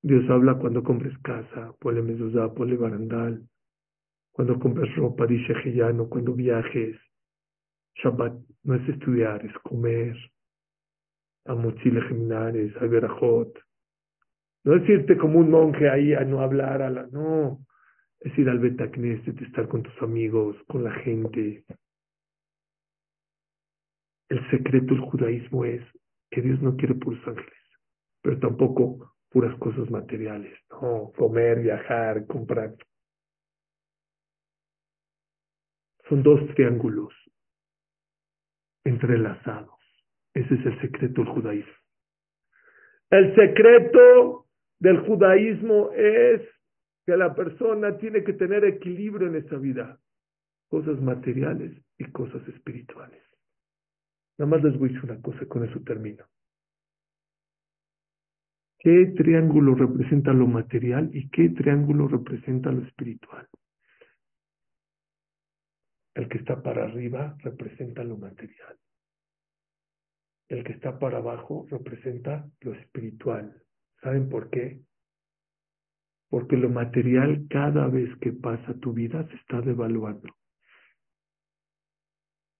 Dios 0.00 0.22
habla 0.30 0.54
cuando 0.54 0.84
compres 0.84 1.18
casa, 1.18 1.74
ponle 1.80 2.00
mezuzá, 2.00 2.54
ponle 2.54 2.76
barandal. 2.76 3.42
Cuando 4.30 4.56
compres 4.60 4.94
ropa, 4.94 5.26
dice 5.26 5.52
Geyano, 5.52 6.08
cuando 6.08 6.32
viajes, 6.32 6.96
Shabbat 7.96 8.34
no 8.62 8.74
es 8.76 8.88
estudiar, 8.88 9.44
es 9.44 9.52
comer. 9.64 10.16
A 11.46 11.56
mochila 11.56 12.02
geminares, 12.02 12.76
a 12.76 12.86
verajot. 12.86 13.52
No 14.62 14.76
es 14.76 14.88
irte 14.88 15.18
como 15.18 15.40
un 15.40 15.50
monje 15.50 15.90
ahí 15.90 16.14
a 16.14 16.20
no 16.20 16.40
hablar, 16.40 16.82
a 16.82 16.90
la, 16.90 17.08
no. 17.08 17.66
Es 18.20 18.38
ir 18.38 18.48
al 18.48 18.60
Betacneset, 18.60 19.42
estar 19.42 19.66
con 19.66 19.82
tus 19.82 20.02
amigos, 20.02 20.56
con 20.68 20.84
la 20.84 20.92
gente. 21.00 21.64
El 24.28 24.50
secreto 24.50 24.94
del 24.94 25.00
judaísmo 25.00 25.64
es 25.64 25.82
que 26.30 26.42
Dios 26.42 26.60
no 26.60 26.76
quiere 26.76 26.94
puros 26.94 27.20
ángeles, 27.26 27.52
pero 28.22 28.38
tampoco 28.38 29.14
puras 29.30 29.56
cosas 29.58 29.88
materiales. 29.90 30.58
No, 30.70 31.12
comer, 31.16 31.60
viajar, 31.60 32.26
comprar. 32.26 32.74
Son 36.08 36.22
dos 36.22 36.40
triángulos 36.54 37.12
entrelazados. 38.84 39.74
Ese 40.34 40.54
es 40.54 40.66
el 40.66 40.80
secreto 40.80 41.22
del 41.22 41.32
judaísmo. 41.32 41.72
El 43.10 43.34
secreto 43.34 44.46
del 44.78 44.98
judaísmo 45.06 45.90
es 45.92 46.42
que 47.06 47.16
la 47.16 47.34
persona 47.34 47.96
tiene 47.98 48.24
que 48.24 48.32
tener 48.32 48.64
equilibrio 48.64 49.28
en 49.28 49.36
esta 49.36 49.56
vida, 49.56 49.98
cosas 50.68 51.00
materiales 51.00 51.72
y 51.98 52.04
cosas 52.10 52.46
espirituales. 52.48 53.25
Nada 54.38 54.50
más 54.50 54.62
les 54.62 54.78
voy 54.78 54.90
a 54.90 54.92
decir 54.92 55.10
una 55.10 55.20
cosa, 55.20 55.46
con 55.46 55.64
eso 55.64 55.80
termino. 55.80 56.24
¿Qué 58.78 59.14
triángulo 59.16 59.74
representa 59.74 60.32
lo 60.32 60.46
material 60.46 61.10
y 61.12 61.28
qué 61.30 61.48
triángulo 61.48 62.06
representa 62.06 62.70
lo 62.70 62.82
espiritual? 62.82 63.48
El 66.14 66.28
que 66.28 66.38
está 66.38 66.62
para 66.62 66.84
arriba 66.84 67.36
representa 67.40 68.04
lo 68.04 68.16
material. 68.16 68.76
El 70.48 70.62
que 70.62 70.72
está 70.72 70.98
para 70.98 71.18
abajo 71.18 71.66
representa 71.70 72.48
lo 72.60 72.74
espiritual. 72.74 73.60
¿Saben 74.00 74.28
por 74.28 74.50
qué? 74.50 74.82
Porque 76.28 76.56
lo 76.56 76.68
material 76.68 77.46
cada 77.50 77.88
vez 77.88 78.16
que 78.20 78.32
pasa 78.32 78.74
tu 78.74 78.92
vida 78.92 79.26
se 79.28 79.34
está 79.36 79.60
devaluando. 79.60 80.28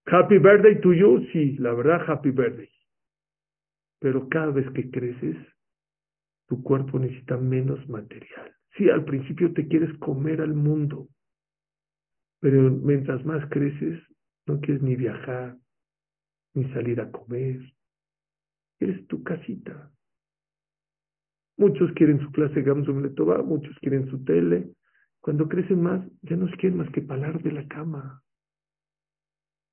Happy 0.09 0.39
birthday 0.39 0.81
to 0.81 0.93
you, 0.93 1.27
sí, 1.33 1.57
la 1.59 1.73
verdad, 1.73 2.09
happy 2.09 2.31
birthday. 2.31 2.71
Pero 3.99 4.29
cada 4.29 4.53
vez 4.53 4.71
que 4.71 4.89
creces, 4.89 5.37
tu 6.47 6.63
cuerpo 6.63 6.99
necesita 7.01 7.37
menos 7.37 7.89
material. 7.89 8.55
Sí, 8.77 8.89
al 8.89 9.05
principio 9.05 9.53
te 9.53 9.67
quieres 9.67 9.93
comer 9.99 10.41
al 10.41 10.55
mundo, 10.55 11.09
pero 12.41 12.71
mientras 12.71 13.25
más 13.25 13.49
creces, 13.51 14.01
no 14.47 14.61
quieres 14.61 14.83
ni 14.83 14.95
viajar, 14.95 15.57
ni 16.55 16.65
salir 16.73 17.01
a 17.01 17.11
comer. 17.11 17.61
Quieres 18.79 19.07
tu 19.09 19.25
casita. 19.25 19.91
Muchos 21.57 21.91
quieren 21.93 22.21
su 22.21 22.31
clase 22.31 22.63
Gamsum 22.63 23.03
Letová, 23.03 23.43
muchos 23.43 23.77
quieren 23.81 24.09
su 24.11 24.23
tele. 24.25 24.71
Cuando 25.21 25.49
crecen 25.49 25.83
más, 25.83 26.07
ya 26.23 26.37
no 26.37 26.47
quieren 26.59 26.79
más 26.79 26.91
que 26.91 27.03
palar 27.03 27.43
de 27.43 27.51
la 27.51 27.67
cama. 27.67 28.23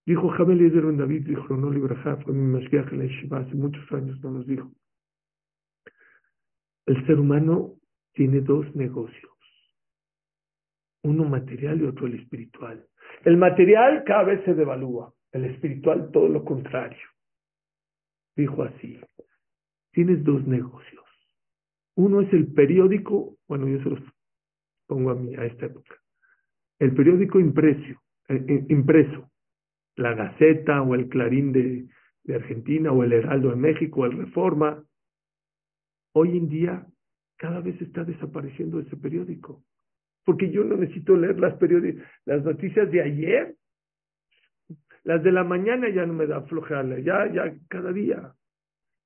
Dijo 0.05 0.29
Jabel 0.29 0.59
Yezer 0.59 0.97
David, 0.97 1.27
dijo 1.27 1.55
no 1.55 1.71
Libraja, 1.71 2.17
fue 2.17 2.33
mi 2.33 2.59
Mashgiach 2.59 2.91
en 2.91 3.29
la 3.31 3.37
hace 3.37 3.55
muchos 3.55 3.89
años 3.93 4.19
no 4.21 4.31
nos 4.31 4.45
dijo. 4.45 4.69
El 6.85 7.05
ser 7.07 7.19
humano 7.19 7.75
tiene 8.13 8.41
dos 8.41 8.75
negocios, 8.75 9.31
uno 11.03 11.23
material 11.23 11.81
y 11.81 11.85
otro 11.85 12.07
el 12.07 12.15
espiritual. 12.15 12.85
El 13.23 13.37
material 13.37 14.03
cada 14.05 14.23
vez 14.23 14.43
se 14.43 14.53
devalúa, 14.53 15.13
el 15.31 15.45
espiritual 15.45 16.11
todo 16.11 16.27
lo 16.27 16.43
contrario. 16.43 17.07
Dijo 18.35 18.63
así, 18.63 18.99
tienes 19.91 20.23
dos 20.25 20.45
negocios. 20.45 21.03
Uno 21.95 22.21
es 22.21 22.33
el 22.33 22.47
periódico, 22.47 23.37
bueno, 23.47 23.67
yo 23.69 23.81
se 23.83 23.89
los 23.89 23.99
pongo 24.87 25.11
a 25.11 25.15
mí 25.15 25.33
a 25.35 25.45
esta 25.45 25.67
época. 25.67 25.95
El 26.79 26.93
periódico 26.93 27.39
impreso, 27.39 28.01
eh, 28.27 28.45
eh, 28.47 28.65
impreso, 28.69 29.31
la 29.95 30.13
Gaceta 30.13 30.81
o 30.81 30.95
el 30.95 31.09
Clarín 31.09 31.51
de, 31.51 31.87
Argentina 32.33 32.91
o 32.91 33.03
el 33.03 33.13
Heraldo 33.13 33.49
de 33.49 33.57
México 33.57 34.01
o 34.01 34.05
el 34.05 34.17
Reforma, 34.17 34.83
Hoy 36.15 36.37
en 36.37 36.47
día 36.47 36.85
cada 37.37 37.59
vez 37.59 37.81
está 37.81 38.03
desapareciendo 38.03 38.79
ese 38.79 38.95
periódico, 38.95 39.63
porque 40.23 40.51
yo 40.51 40.63
no 40.63 40.77
necesito 40.77 41.17
leer 41.17 41.39
las, 41.39 41.55
las 42.25 42.43
noticias 42.43 42.91
de 42.91 43.01
ayer. 43.01 43.55
Las 45.03 45.21
de 45.23 45.31
la 45.31 45.43
mañana 45.43 45.89
ya 45.89 46.05
no 46.05 46.13
me 46.13 46.27
da 46.27 46.43
flojera, 46.43 46.83
ya, 46.99 47.29
ya 47.33 47.53
cada 47.67 47.91
día. 47.91 48.33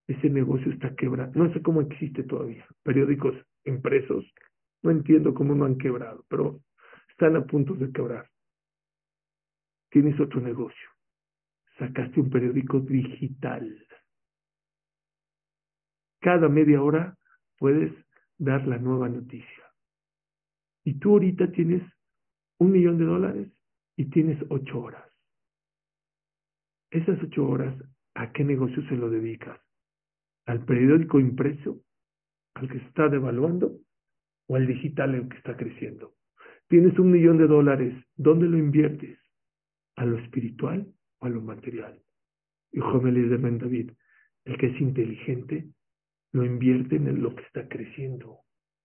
Ese 0.05 0.29
negocio 0.29 0.71
está 0.71 0.93
quebrado. 0.95 1.31
No 1.33 1.51
sé 1.53 1.61
cómo 1.61 1.81
existe 1.81 2.23
todavía. 2.23 2.65
Periódicos 2.83 3.35
impresos. 3.65 4.25
No 4.83 4.91
entiendo 4.91 5.33
cómo 5.33 5.55
no 5.55 5.65
han 5.65 5.77
quebrado, 5.77 6.23
pero 6.29 6.59
están 7.09 7.35
a 7.35 7.45
punto 7.45 7.73
de 7.73 7.91
quebrar. 7.91 8.29
Tienes 9.97 10.19
otro 10.19 10.41
negocio. 10.41 10.89
Sacaste 11.79 12.19
un 12.19 12.29
periódico 12.29 12.79
digital 12.79 13.87
cada 16.27 16.49
media 16.49 16.81
hora 16.83 17.17
puedes 17.57 17.93
dar 18.37 18.67
la 18.67 18.77
nueva 18.77 19.07
noticia. 19.07 19.63
Y 20.83 20.99
tú 20.99 21.11
ahorita 21.11 21.51
tienes 21.53 21.81
un 22.59 22.73
millón 22.73 22.97
de 22.97 23.05
dólares 23.05 23.47
y 23.95 24.09
tienes 24.09 24.37
ocho 24.49 24.79
horas. 24.81 25.09
Esas 26.91 27.17
ocho 27.23 27.47
horas, 27.47 27.75
¿a 28.13 28.33
qué 28.33 28.43
negocio 28.43 28.85
se 28.89 28.97
lo 28.97 29.09
dedicas? 29.09 29.57
¿Al 30.45 30.65
periódico 30.65 31.17
impreso, 31.19 31.81
al 32.55 32.67
que 32.67 32.79
se 32.79 32.85
está 32.87 33.07
devaluando, 33.07 33.79
o 34.47 34.57
al 34.57 34.67
digital, 34.67 35.15
el 35.15 35.29
que 35.29 35.37
está 35.37 35.55
creciendo? 35.55 36.13
Tienes 36.67 36.99
un 36.99 37.11
millón 37.11 37.37
de 37.37 37.47
dólares, 37.47 37.95
¿dónde 38.17 38.47
lo 38.47 38.57
inviertes? 38.57 39.17
¿A 39.97 40.05
lo 40.05 40.17
espiritual 40.19 40.93
o 41.19 41.25
a 41.25 41.29
lo 41.29 41.41
material? 41.41 42.01
Y 42.71 42.79
joven 42.79 43.15
de 43.15 43.37
David, 43.57 43.91
el 44.45 44.57
que 44.57 44.67
es 44.67 44.81
inteligente 44.81 45.67
lo 46.33 46.45
invierte 46.45 46.97
en 46.97 47.21
lo 47.21 47.35
que 47.35 47.43
está 47.43 47.67
creciendo, 47.67 48.41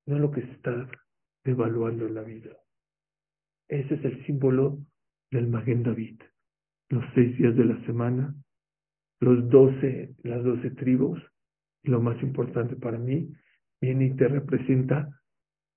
no 0.07 0.17
en 0.17 0.23
lo 0.23 0.31
que 0.31 0.41
está 0.41 0.89
devaluando 1.45 2.07
en 2.07 2.15
la 2.15 2.23
vida. 2.23 2.57
Ese 3.69 3.95
es 3.95 4.05
el 4.05 4.25
símbolo 4.27 4.79
del 5.31 5.49
Maguen 5.49 5.83
David. 5.83 6.21
Los 6.89 7.05
seis 7.15 7.37
días 7.37 7.57
de 7.57 7.65
la 7.65 7.85
semana, 7.85 8.35
los 9.21 9.49
doce, 9.51 10.15
las 10.23 10.43
doce 10.43 10.71
tribus, 10.71 11.21
y 11.83 11.91
lo 11.91 12.01
más 12.01 12.23
importante 12.23 12.77
para 12.77 12.99
mí, 12.99 13.35
viene 13.81 14.07
y 14.07 14.17
te 14.17 14.29
representa 14.29 15.09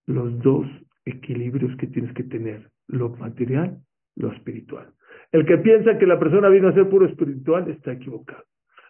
los 0.08 0.40
dos 0.40 0.68
equilibrios 1.04 1.76
que 1.78 1.88
tienes 1.88 2.14
que 2.14 2.24
tener, 2.24 2.72
lo 2.88 3.10
material, 3.10 3.82
lo 4.16 4.32
espiritual. 4.32 4.94
El 5.36 5.46
que 5.46 5.58
piensa 5.58 5.98
que 5.98 6.06
la 6.06 6.18
persona 6.18 6.48
vino 6.48 6.70
a 6.70 6.74
ser 6.74 6.88
puro 6.88 7.06
espiritual 7.06 7.70
está 7.70 7.92
equivocado. 7.92 8.46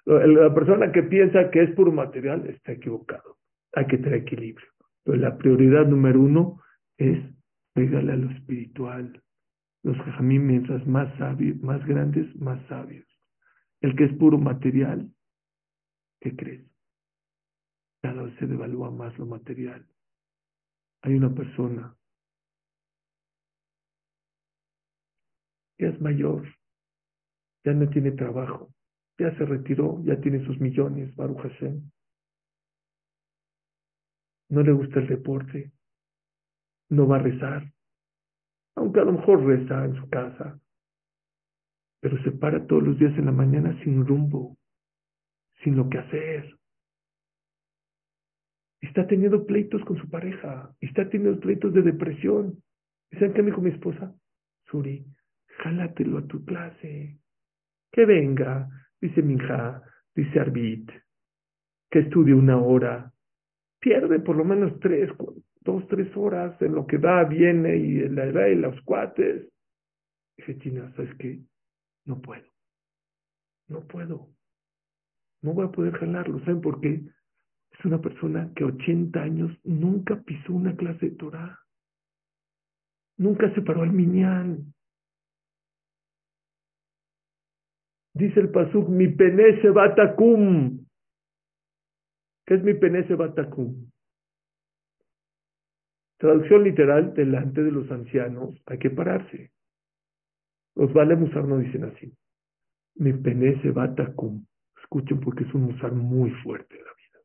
La 0.06 0.54
persona 0.54 0.92
que 0.92 1.02
piensa 1.02 1.50
que 1.50 1.64
es 1.64 1.72
puro 1.74 1.92
material 1.92 2.46
está 2.46 2.74
equivocado. 2.74 3.38
Hay 3.74 3.88
que 3.88 3.98
tener 3.98 4.20
equilibrio. 4.20 4.68
Pero 5.04 5.18
la 5.18 5.40
prioridad 5.40 5.88
número 5.88 6.22
uno 6.22 6.62
es 7.00 7.18
pegarle 7.74 8.14
a 8.14 8.18
lo 8.18 8.30
espiritual. 8.30 9.20
Los 9.82 9.98
mí 10.22 10.38
mientras 10.38 10.86
más 10.86 11.12
sabios, 11.18 11.60
más 11.64 11.84
grandes, 11.88 12.28
más 12.36 12.64
sabios. 12.68 13.08
El 13.82 13.96
que 13.96 14.04
es 14.04 14.14
puro 14.14 14.38
material, 14.38 15.10
¿qué 16.22 16.36
crees? 16.36 16.64
Cada 18.04 18.22
vez 18.22 18.36
se 18.38 18.46
devalúa 18.46 18.92
más 18.92 19.18
lo 19.18 19.26
material. 19.26 19.84
Hay 21.02 21.16
una 21.16 21.34
persona 21.34 21.96
que 25.78 25.88
es 25.88 26.02
mayor, 26.02 26.48
ya 27.64 27.74
no 27.74 27.90
tiene 27.90 28.12
trabajo, 28.12 28.74
ya 29.18 29.36
se 29.38 29.46
retiró, 29.46 30.02
ya 30.04 30.20
tiene 30.20 30.46
sus 30.46 30.60
millones, 30.60 31.16
Baruch. 31.16 31.42
No 34.50 34.62
le 34.62 34.72
gusta 34.72 35.00
el 35.00 35.08
deporte, 35.08 35.72
no 36.90 37.08
va 37.08 37.18
a 37.18 37.24
rezar, 37.24 37.74
aunque 38.76 39.00
a 39.00 39.04
lo 39.04 39.14
mejor 39.14 39.44
reza 39.44 39.86
en 39.86 39.96
su 39.96 40.10
casa, 40.10 40.60
pero 42.02 42.22
se 42.24 42.32
para 42.32 42.68
todos 42.68 42.84
los 42.84 43.00
días 43.00 43.18
en 43.18 43.26
la 43.26 43.32
mañana 43.32 43.82
sin 43.84 44.06
rumbo, 44.06 44.58
sin 45.64 45.76
lo 45.76 45.90
que 45.90 45.98
hacer. 45.98 46.56
Está 48.82 49.08
teniendo 49.08 49.46
pleitos 49.46 49.84
con 49.86 49.98
su 49.98 50.08
pareja, 50.10 50.72
está 50.80 51.10
teniendo 51.10 51.40
pleitos 51.40 51.74
de 51.74 51.82
depresión. 51.82 52.62
¿Y 53.10 53.16
saben 53.16 53.34
qué 53.34 53.42
me 53.42 53.50
dijo 53.50 53.62
mi 53.62 53.72
esposa? 53.72 54.14
Suri, 54.68 55.04
jálatelo 55.64 56.20
a 56.20 56.28
tu 56.28 56.44
clase, 56.46 57.20
que 57.92 58.06
venga, 58.06 58.70
dice 59.00 59.22
Minja, 59.22 59.82
dice 60.16 60.40
Arbit, 60.40 60.92
que 61.90 62.00
estudie 62.00 62.34
una 62.34 62.58
hora, 62.58 63.12
pierde 63.80 64.20
por 64.20 64.36
lo 64.36 64.44
menos 64.44 64.80
tres, 64.80 65.10
dos, 65.62 65.88
tres 65.88 66.16
horas 66.16 66.62
en 66.62 66.76
lo 66.76 66.86
que 66.86 66.98
va, 66.98 67.24
viene 67.24 67.76
y 67.78 68.10
la 68.10 68.26
edad 68.26 68.48
y 68.48 68.56
los 68.56 68.80
cuates. 68.82 69.50
Dije, 70.38 70.58
China, 70.60 70.92
¿sabes 70.96 71.16
qué? 71.18 71.40
No 72.06 72.22
puedo. 72.22 72.46
No 73.68 73.82
puedo. 73.88 74.30
No 75.42 75.54
voy 75.54 75.66
a 75.66 75.72
poder 75.72 75.94
jalarlo. 75.94 76.40
¿Saben 76.40 76.62
por 76.62 76.82
qué? 76.82 77.02
Es 77.72 77.86
una 77.86 78.00
persona 78.00 78.52
que 78.56 78.64
80 78.64 79.22
años 79.22 79.52
nunca 79.64 80.22
pisó 80.22 80.54
una 80.54 80.76
clase 80.76 81.10
de 81.10 81.16
Torah. 81.16 81.60
Nunca 83.18 83.54
se 83.54 83.62
paró 83.62 83.84
al 83.84 83.92
minyan. 83.92 84.74
Dice 88.16 88.40
el 88.40 88.50
Pasuk, 88.50 88.88
mi 88.88 89.10
penese 89.10 89.70
batakum. 89.72 90.86
¿Qué 92.46 92.54
es 92.54 92.64
mi 92.64 92.74
penese 92.74 93.14
batakum? 93.14 93.92
Traducción 96.18 96.64
literal, 96.64 97.14
delante 97.14 97.62
de 97.62 97.72
los 97.72 97.92
ancianos 97.92 98.56
hay 98.68 98.80
que 98.80 98.90
pararse. 98.90 99.52
Los 100.76 100.94
vale 100.94 101.18
musar 101.18 101.44
no 101.44 101.58
dicen 101.58 101.84
así. 101.84 102.14
Mi 102.96 103.12
penese 103.12 103.72
batakum. 103.72 104.46
Escuchen 104.82 105.20
porque 105.20 105.44
es 105.44 105.54
un 105.54 105.64
musar 105.64 105.92
muy 105.92 106.32
fuerte 106.42 106.74
la 106.78 106.94
vida. 106.94 107.20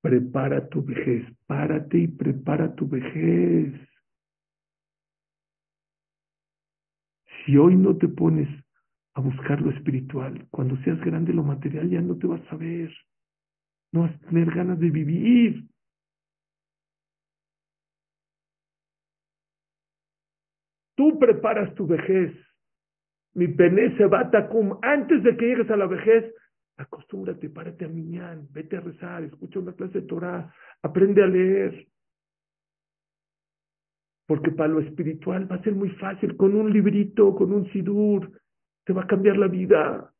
Prepara 0.00 0.68
tu 0.68 0.84
vejez, 0.84 1.26
párate 1.48 1.98
y 1.98 2.06
prepara 2.06 2.72
tu 2.72 2.86
vejez. 2.86 3.74
Si 7.44 7.56
hoy 7.56 7.76
no 7.76 7.96
te 7.96 8.08
pones 8.08 8.48
a 9.14 9.20
buscar 9.20 9.60
lo 9.60 9.70
espiritual, 9.70 10.46
cuando 10.50 10.76
seas 10.82 11.00
grande 11.00 11.32
lo 11.32 11.42
material 11.42 11.90
ya 11.90 12.00
no 12.00 12.16
te 12.16 12.26
vas 12.26 12.42
a 12.50 12.56
ver. 12.56 12.92
No 13.92 14.02
vas 14.02 14.14
a 14.14 14.26
tener 14.28 14.50
ganas 14.54 14.78
de 14.78 14.90
vivir. 14.90 15.64
Tú 20.96 21.18
preparas 21.18 21.74
tu 21.74 21.86
vejez. 21.86 22.32
Mi 23.34 23.48
pene 23.48 23.96
se 23.96 24.06
va 24.06 24.30
cum. 24.48 24.78
Antes 24.82 25.22
de 25.22 25.36
que 25.36 25.46
llegues 25.46 25.70
a 25.70 25.76
la 25.76 25.86
vejez, 25.86 26.32
acostúmbrate, 26.76 27.48
párate 27.48 27.84
a 27.86 27.88
miñán, 27.88 28.46
vete 28.50 28.76
a 28.76 28.80
rezar, 28.80 29.24
escucha 29.24 29.58
una 29.58 29.72
clase 29.72 30.00
de 30.00 30.06
Torah, 30.06 30.54
aprende 30.82 31.22
a 31.22 31.26
leer. 31.26 31.86
Porque 34.32 34.50
para 34.50 34.70
lo 34.70 34.80
espiritual 34.80 35.46
va 35.52 35.56
a 35.56 35.62
ser 35.62 35.74
muy 35.74 35.90
fácil, 35.90 36.38
con 36.38 36.54
un 36.54 36.72
librito, 36.72 37.34
con 37.34 37.52
un 37.52 37.70
sidur, 37.70 38.40
te 38.86 38.94
va 38.94 39.02
a 39.02 39.06
cambiar 39.06 39.36
la 39.36 39.46
vida. 39.46 40.10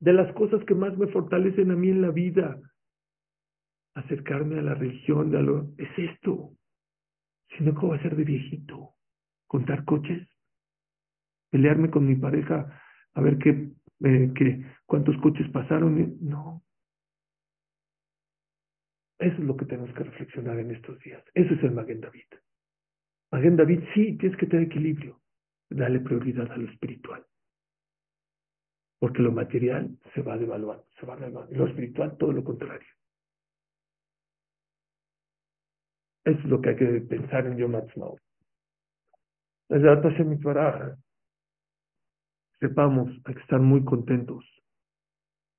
De 0.00 0.14
las 0.14 0.32
cosas 0.32 0.64
que 0.64 0.74
más 0.74 0.96
me 0.96 1.08
fortalecen 1.08 1.72
a 1.72 1.76
mí 1.76 1.90
en 1.90 2.00
la 2.00 2.10
vida, 2.10 2.58
acercarme 3.96 4.58
a 4.58 4.62
la 4.62 4.72
religión, 4.72 5.36
a 5.36 5.42
lo, 5.42 5.74
es 5.76 5.90
esto. 5.98 6.52
Si 7.50 7.62
no, 7.62 7.74
¿cómo 7.74 7.88
va 7.88 7.96
a 7.96 8.02
ser 8.02 8.16
de 8.16 8.24
viejito? 8.24 8.94
¿Contar 9.46 9.84
coches? 9.84 10.26
¿Pelearme 11.50 11.90
con 11.90 12.06
mi 12.06 12.14
pareja 12.14 12.80
a 13.12 13.20
ver 13.20 13.36
qué, 13.36 13.72
eh, 14.04 14.32
qué 14.34 14.64
cuántos 14.86 15.18
coches 15.18 15.50
pasaron? 15.50 16.16
No. 16.22 16.62
Eso 19.18 19.34
es 19.34 19.44
lo 19.44 19.56
que 19.56 19.64
tenemos 19.64 19.94
que 19.94 20.04
reflexionar 20.04 20.58
en 20.58 20.72
estos 20.72 20.98
días. 21.00 21.22
Eso 21.34 21.54
es 21.54 21.62
el 21.62 21.72
Maguen 21.72 22.00
David. 22.00 22.26
Maguen 23.32 23.56
David, 23.56 23.80
sí, 23.94 24.16
tienes 24.18 24.38
que 24.38 24.46
tener 24.46 24.66
equilibrio. 24.66 25.20
Dale 25.70 26.00
prioridad 26.00 26.50
a 26.52 26.56
lo 26.56 26.70
espiritual. 26.70 27.24
Porque 28.98 29.22
lo 29.22 29.32
material 29.32 29.98
se 30.14 30.22
va 30.22 30.36
devaluando, 30.36 30.86
se 30.98 31.06
va 31.06 31.14
a 31.14 31.16
devaluar. 31.16 31.48
Lo 31.50 31.66
espiritual, 31.66 32.16
todo 32.18 32.32
lo 32.32 32.44
contrario. 32.44 32.88
Eso 36.24 36.38
es 36.38 36.44
lo 36.46 36.60
que 36.60 36.70
hay 36.70 36.76
que 36.76 37.00
pensar 37.02 37.46
en 37.46 37.56
Yom 37.56 37.74
Ha'atzmaut. 37.74 38.20
Sepamos, 42.58 43.10
hay 43.24 43.34
que 43.34 43.40
estar 43.40 43.60
muy 43.60 43.84
contentos. 43.84 44.44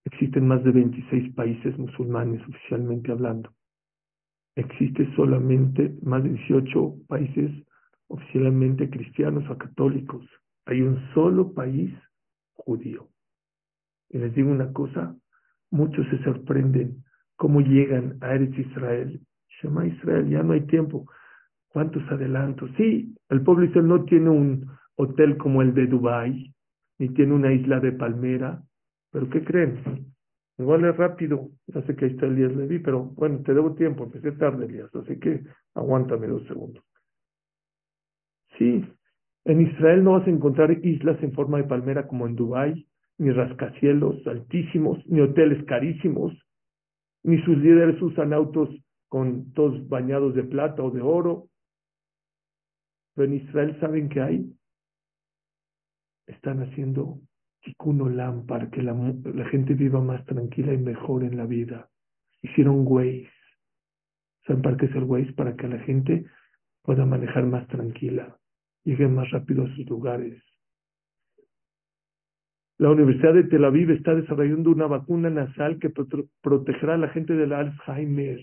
Existen 0.08 0.48
más 0.48 0.64
de 0.64 0.72
26 0.72 1.34
países 1.34 1.78
musulmanes 1.78 2.42
oficialmente 2.48 3.12
hablando. 3.12 3.52
Existe 4.56 5.14
solamente 5.18 5.98
más 6.02 6.24
de 6.24 6.30
18 6.30 6.96
países 7.10 7.52
oficialmente 8.08 8.90
cristianos 8.90 9.44
o 9.50 9.58
católicos. 9.58 10.26
Hay 10.66 10.82
un 10.82 10.98
solo 11.14 11.54
país 11.54 11.94
judío. 12.54 13.10
Y 14.10 14.20
les 14.20 14.34
digo 14.34 14.50
una 14.50 14.72
cosa, 14.72 15.14
muchos 15.72 16.08
se 16.08 16.24
sorprenden 16.24 17.04
cómo 17.36 17.60
llegan 17.60 18.18
a 18.22 18.34
Eretz 18.34 18.58
Israel 18.60 19.20
Shema 19.60 19.88
Israel, 19.88 20.30
ya 20.30 20.42
no 20.42 20.54
hay 20.54 20.62
tiempo. 20.68 21.06
¿Cuántos 21.68 22.02
adelantos? 22.10 22.72
Sí, 22.78 23.14
el 23.28 23.42
pueblo 23.42 23.66
Israel 23.66 23.90
no 23.90 24.06
tiene 24.06 24.30
un 24.30 24.72
hotel 24.96 25.36
como 25.36 25.62
el 25.62 25.74
de 25.74 25.88
Dubai, 25.88 26.54
ni 26.98 27.10
tiene 27.10 27.34
una 27.34 27.52
isla 27.52 27.82
de 27.82 27.92
palmera, 27.92 28.64
pero 29.18 29.32
¿qué 29.32 29.44
creen? 29.44 30.14
Igual 30.60 30.86
es 30.86 30.96
rápido, 30.96 31.50
ya 31.66 31.82
sé 31.88 31.96
que 31.96 32.06
ahí 32.06 32.12
está 32.12 32.28
Elías 32.28 32.56
Levi, 32.56 32.78
pero 32.78 33.04
bueno, 33.04 33.42
te 33.42 33.52
debo 33.52 33.74
tiempo, 33.74 34.04
empecé 34.04 34.32
tarde 34.34 34.68
Elías, 34.68 34.94
así 34.96 35.20
que 35.20 35.42
aguántame 35.74 36.28
dos 36.28 36.46
segundos. 36.46 36.84
Sí, 38.60 38.86
en 39.46 39.62
Israel 39.62 40.04
no 40.04 40.12
vas 40.12 40.28
a 40.28 40.30
encontrar 40.30 40.70
islas 40.86 41.18
en 41.24 41.34
forma 41.34 41.58
de 41.58 41.64
palmera 41.64 42.08
como 42.08 42.28
en 42.28 42.36
Dubai, 42.36 42.88
ni 43.18 43.32
rascacielos 43.32 44.16
altísimos, 44.28 45.04
ni 45.08 45.20
hoteles 45.20 45.66
carísimos, 45.66 46.38
ni 47.24 47.42
sus 47.42 47.58
líderes 47.58 48.00
usan 48.00 48.34
autos 48.34 48.70
con 49.08 49.52
todos 49.54 49.90
bañados 49.90 50.36
de 50.36 50.44
plata 50.44 50.84
o 50.84 50.92
de 50.92 51.02
oro. 51.02 51.50
Pero 53.16 53.32
en 53.32 53.34
Israel, 53.34 53.80
¿saben 53.80 54.10
qué 54.10 54.22
hay? 54.22 54.54
Están 56.28 56.62
haciendo 56.62 57.20
tikkun 57.68 58.02
olam 58.02 58.46
para 58.46 58.70
que 58.70 58.82
la, 58.82 58.96
gente 59.52 59.74
viva 59.74 60.02
más 60.02 60.26
tranquila 60.26 60.74
y 60.74 60.78
mejor 60.78 61.24
en 61.24 61.38
la 61.38 61.46
vida. 61.46 61.90
Hicieron 62.42 62.86
Waze. 62.86 63.30
¿Saben 64.46 64.62
para 64.62 64.78
qué 64.78 64.86
es 64.86 64.96
el 64.96 65.04
Waze? 65.04 65.34
Para 65.34 65.56
que 65.56 65.68
la 65.68 65.80
gente 65.80 66.26
pueda 66.82 67.06
manejar 67.06 67.46
más 67.46 67.68
tranquila, 67.68 68.38
llegue 68.86 69.08
más 69.10 69.30
rápido 69.32 69.66
a 69.66 69.76
sus 69.76 69.86
lugares. 69.90 70.42
La 72.78 72.92
Universidad 72.92 73.34
de 73.34 73.44
Tel 73.44 73.66
Aviv 73.66 73.92
está 73.92 74.16
desarrollando 74.16 74.72
una 74.72 74.88
vacuna 74.88 75.30
nasal 75.30 75.80
que 75.80 75.90
protegerá 76.42 76.94
a 76.94 76.98
la 76.98 77.10
gente 77.10 77.34
del 77.34 77.52
Alzheimer 77.52 78.40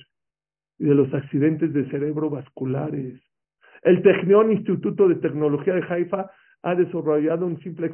y 0.79 0.85
de 0.85 0.95
los 0.95 1.15
accidentes 1.15 1.73
de 1.73 1.89
cerebro 1.89 2.29
vasculares. 2.29 3.23
El 3.83 4.03
Technion 4.03 4.53
Instituto 4.53 5.09
de 5.09 5.15
Tecnología 5.17 5.75
de 5.75 5.85
Haifa 5.89 6.31
ha 6.63 6.75
desarrollado 6.75 7.47
un 7.47 7.61
simple 7.61 7.93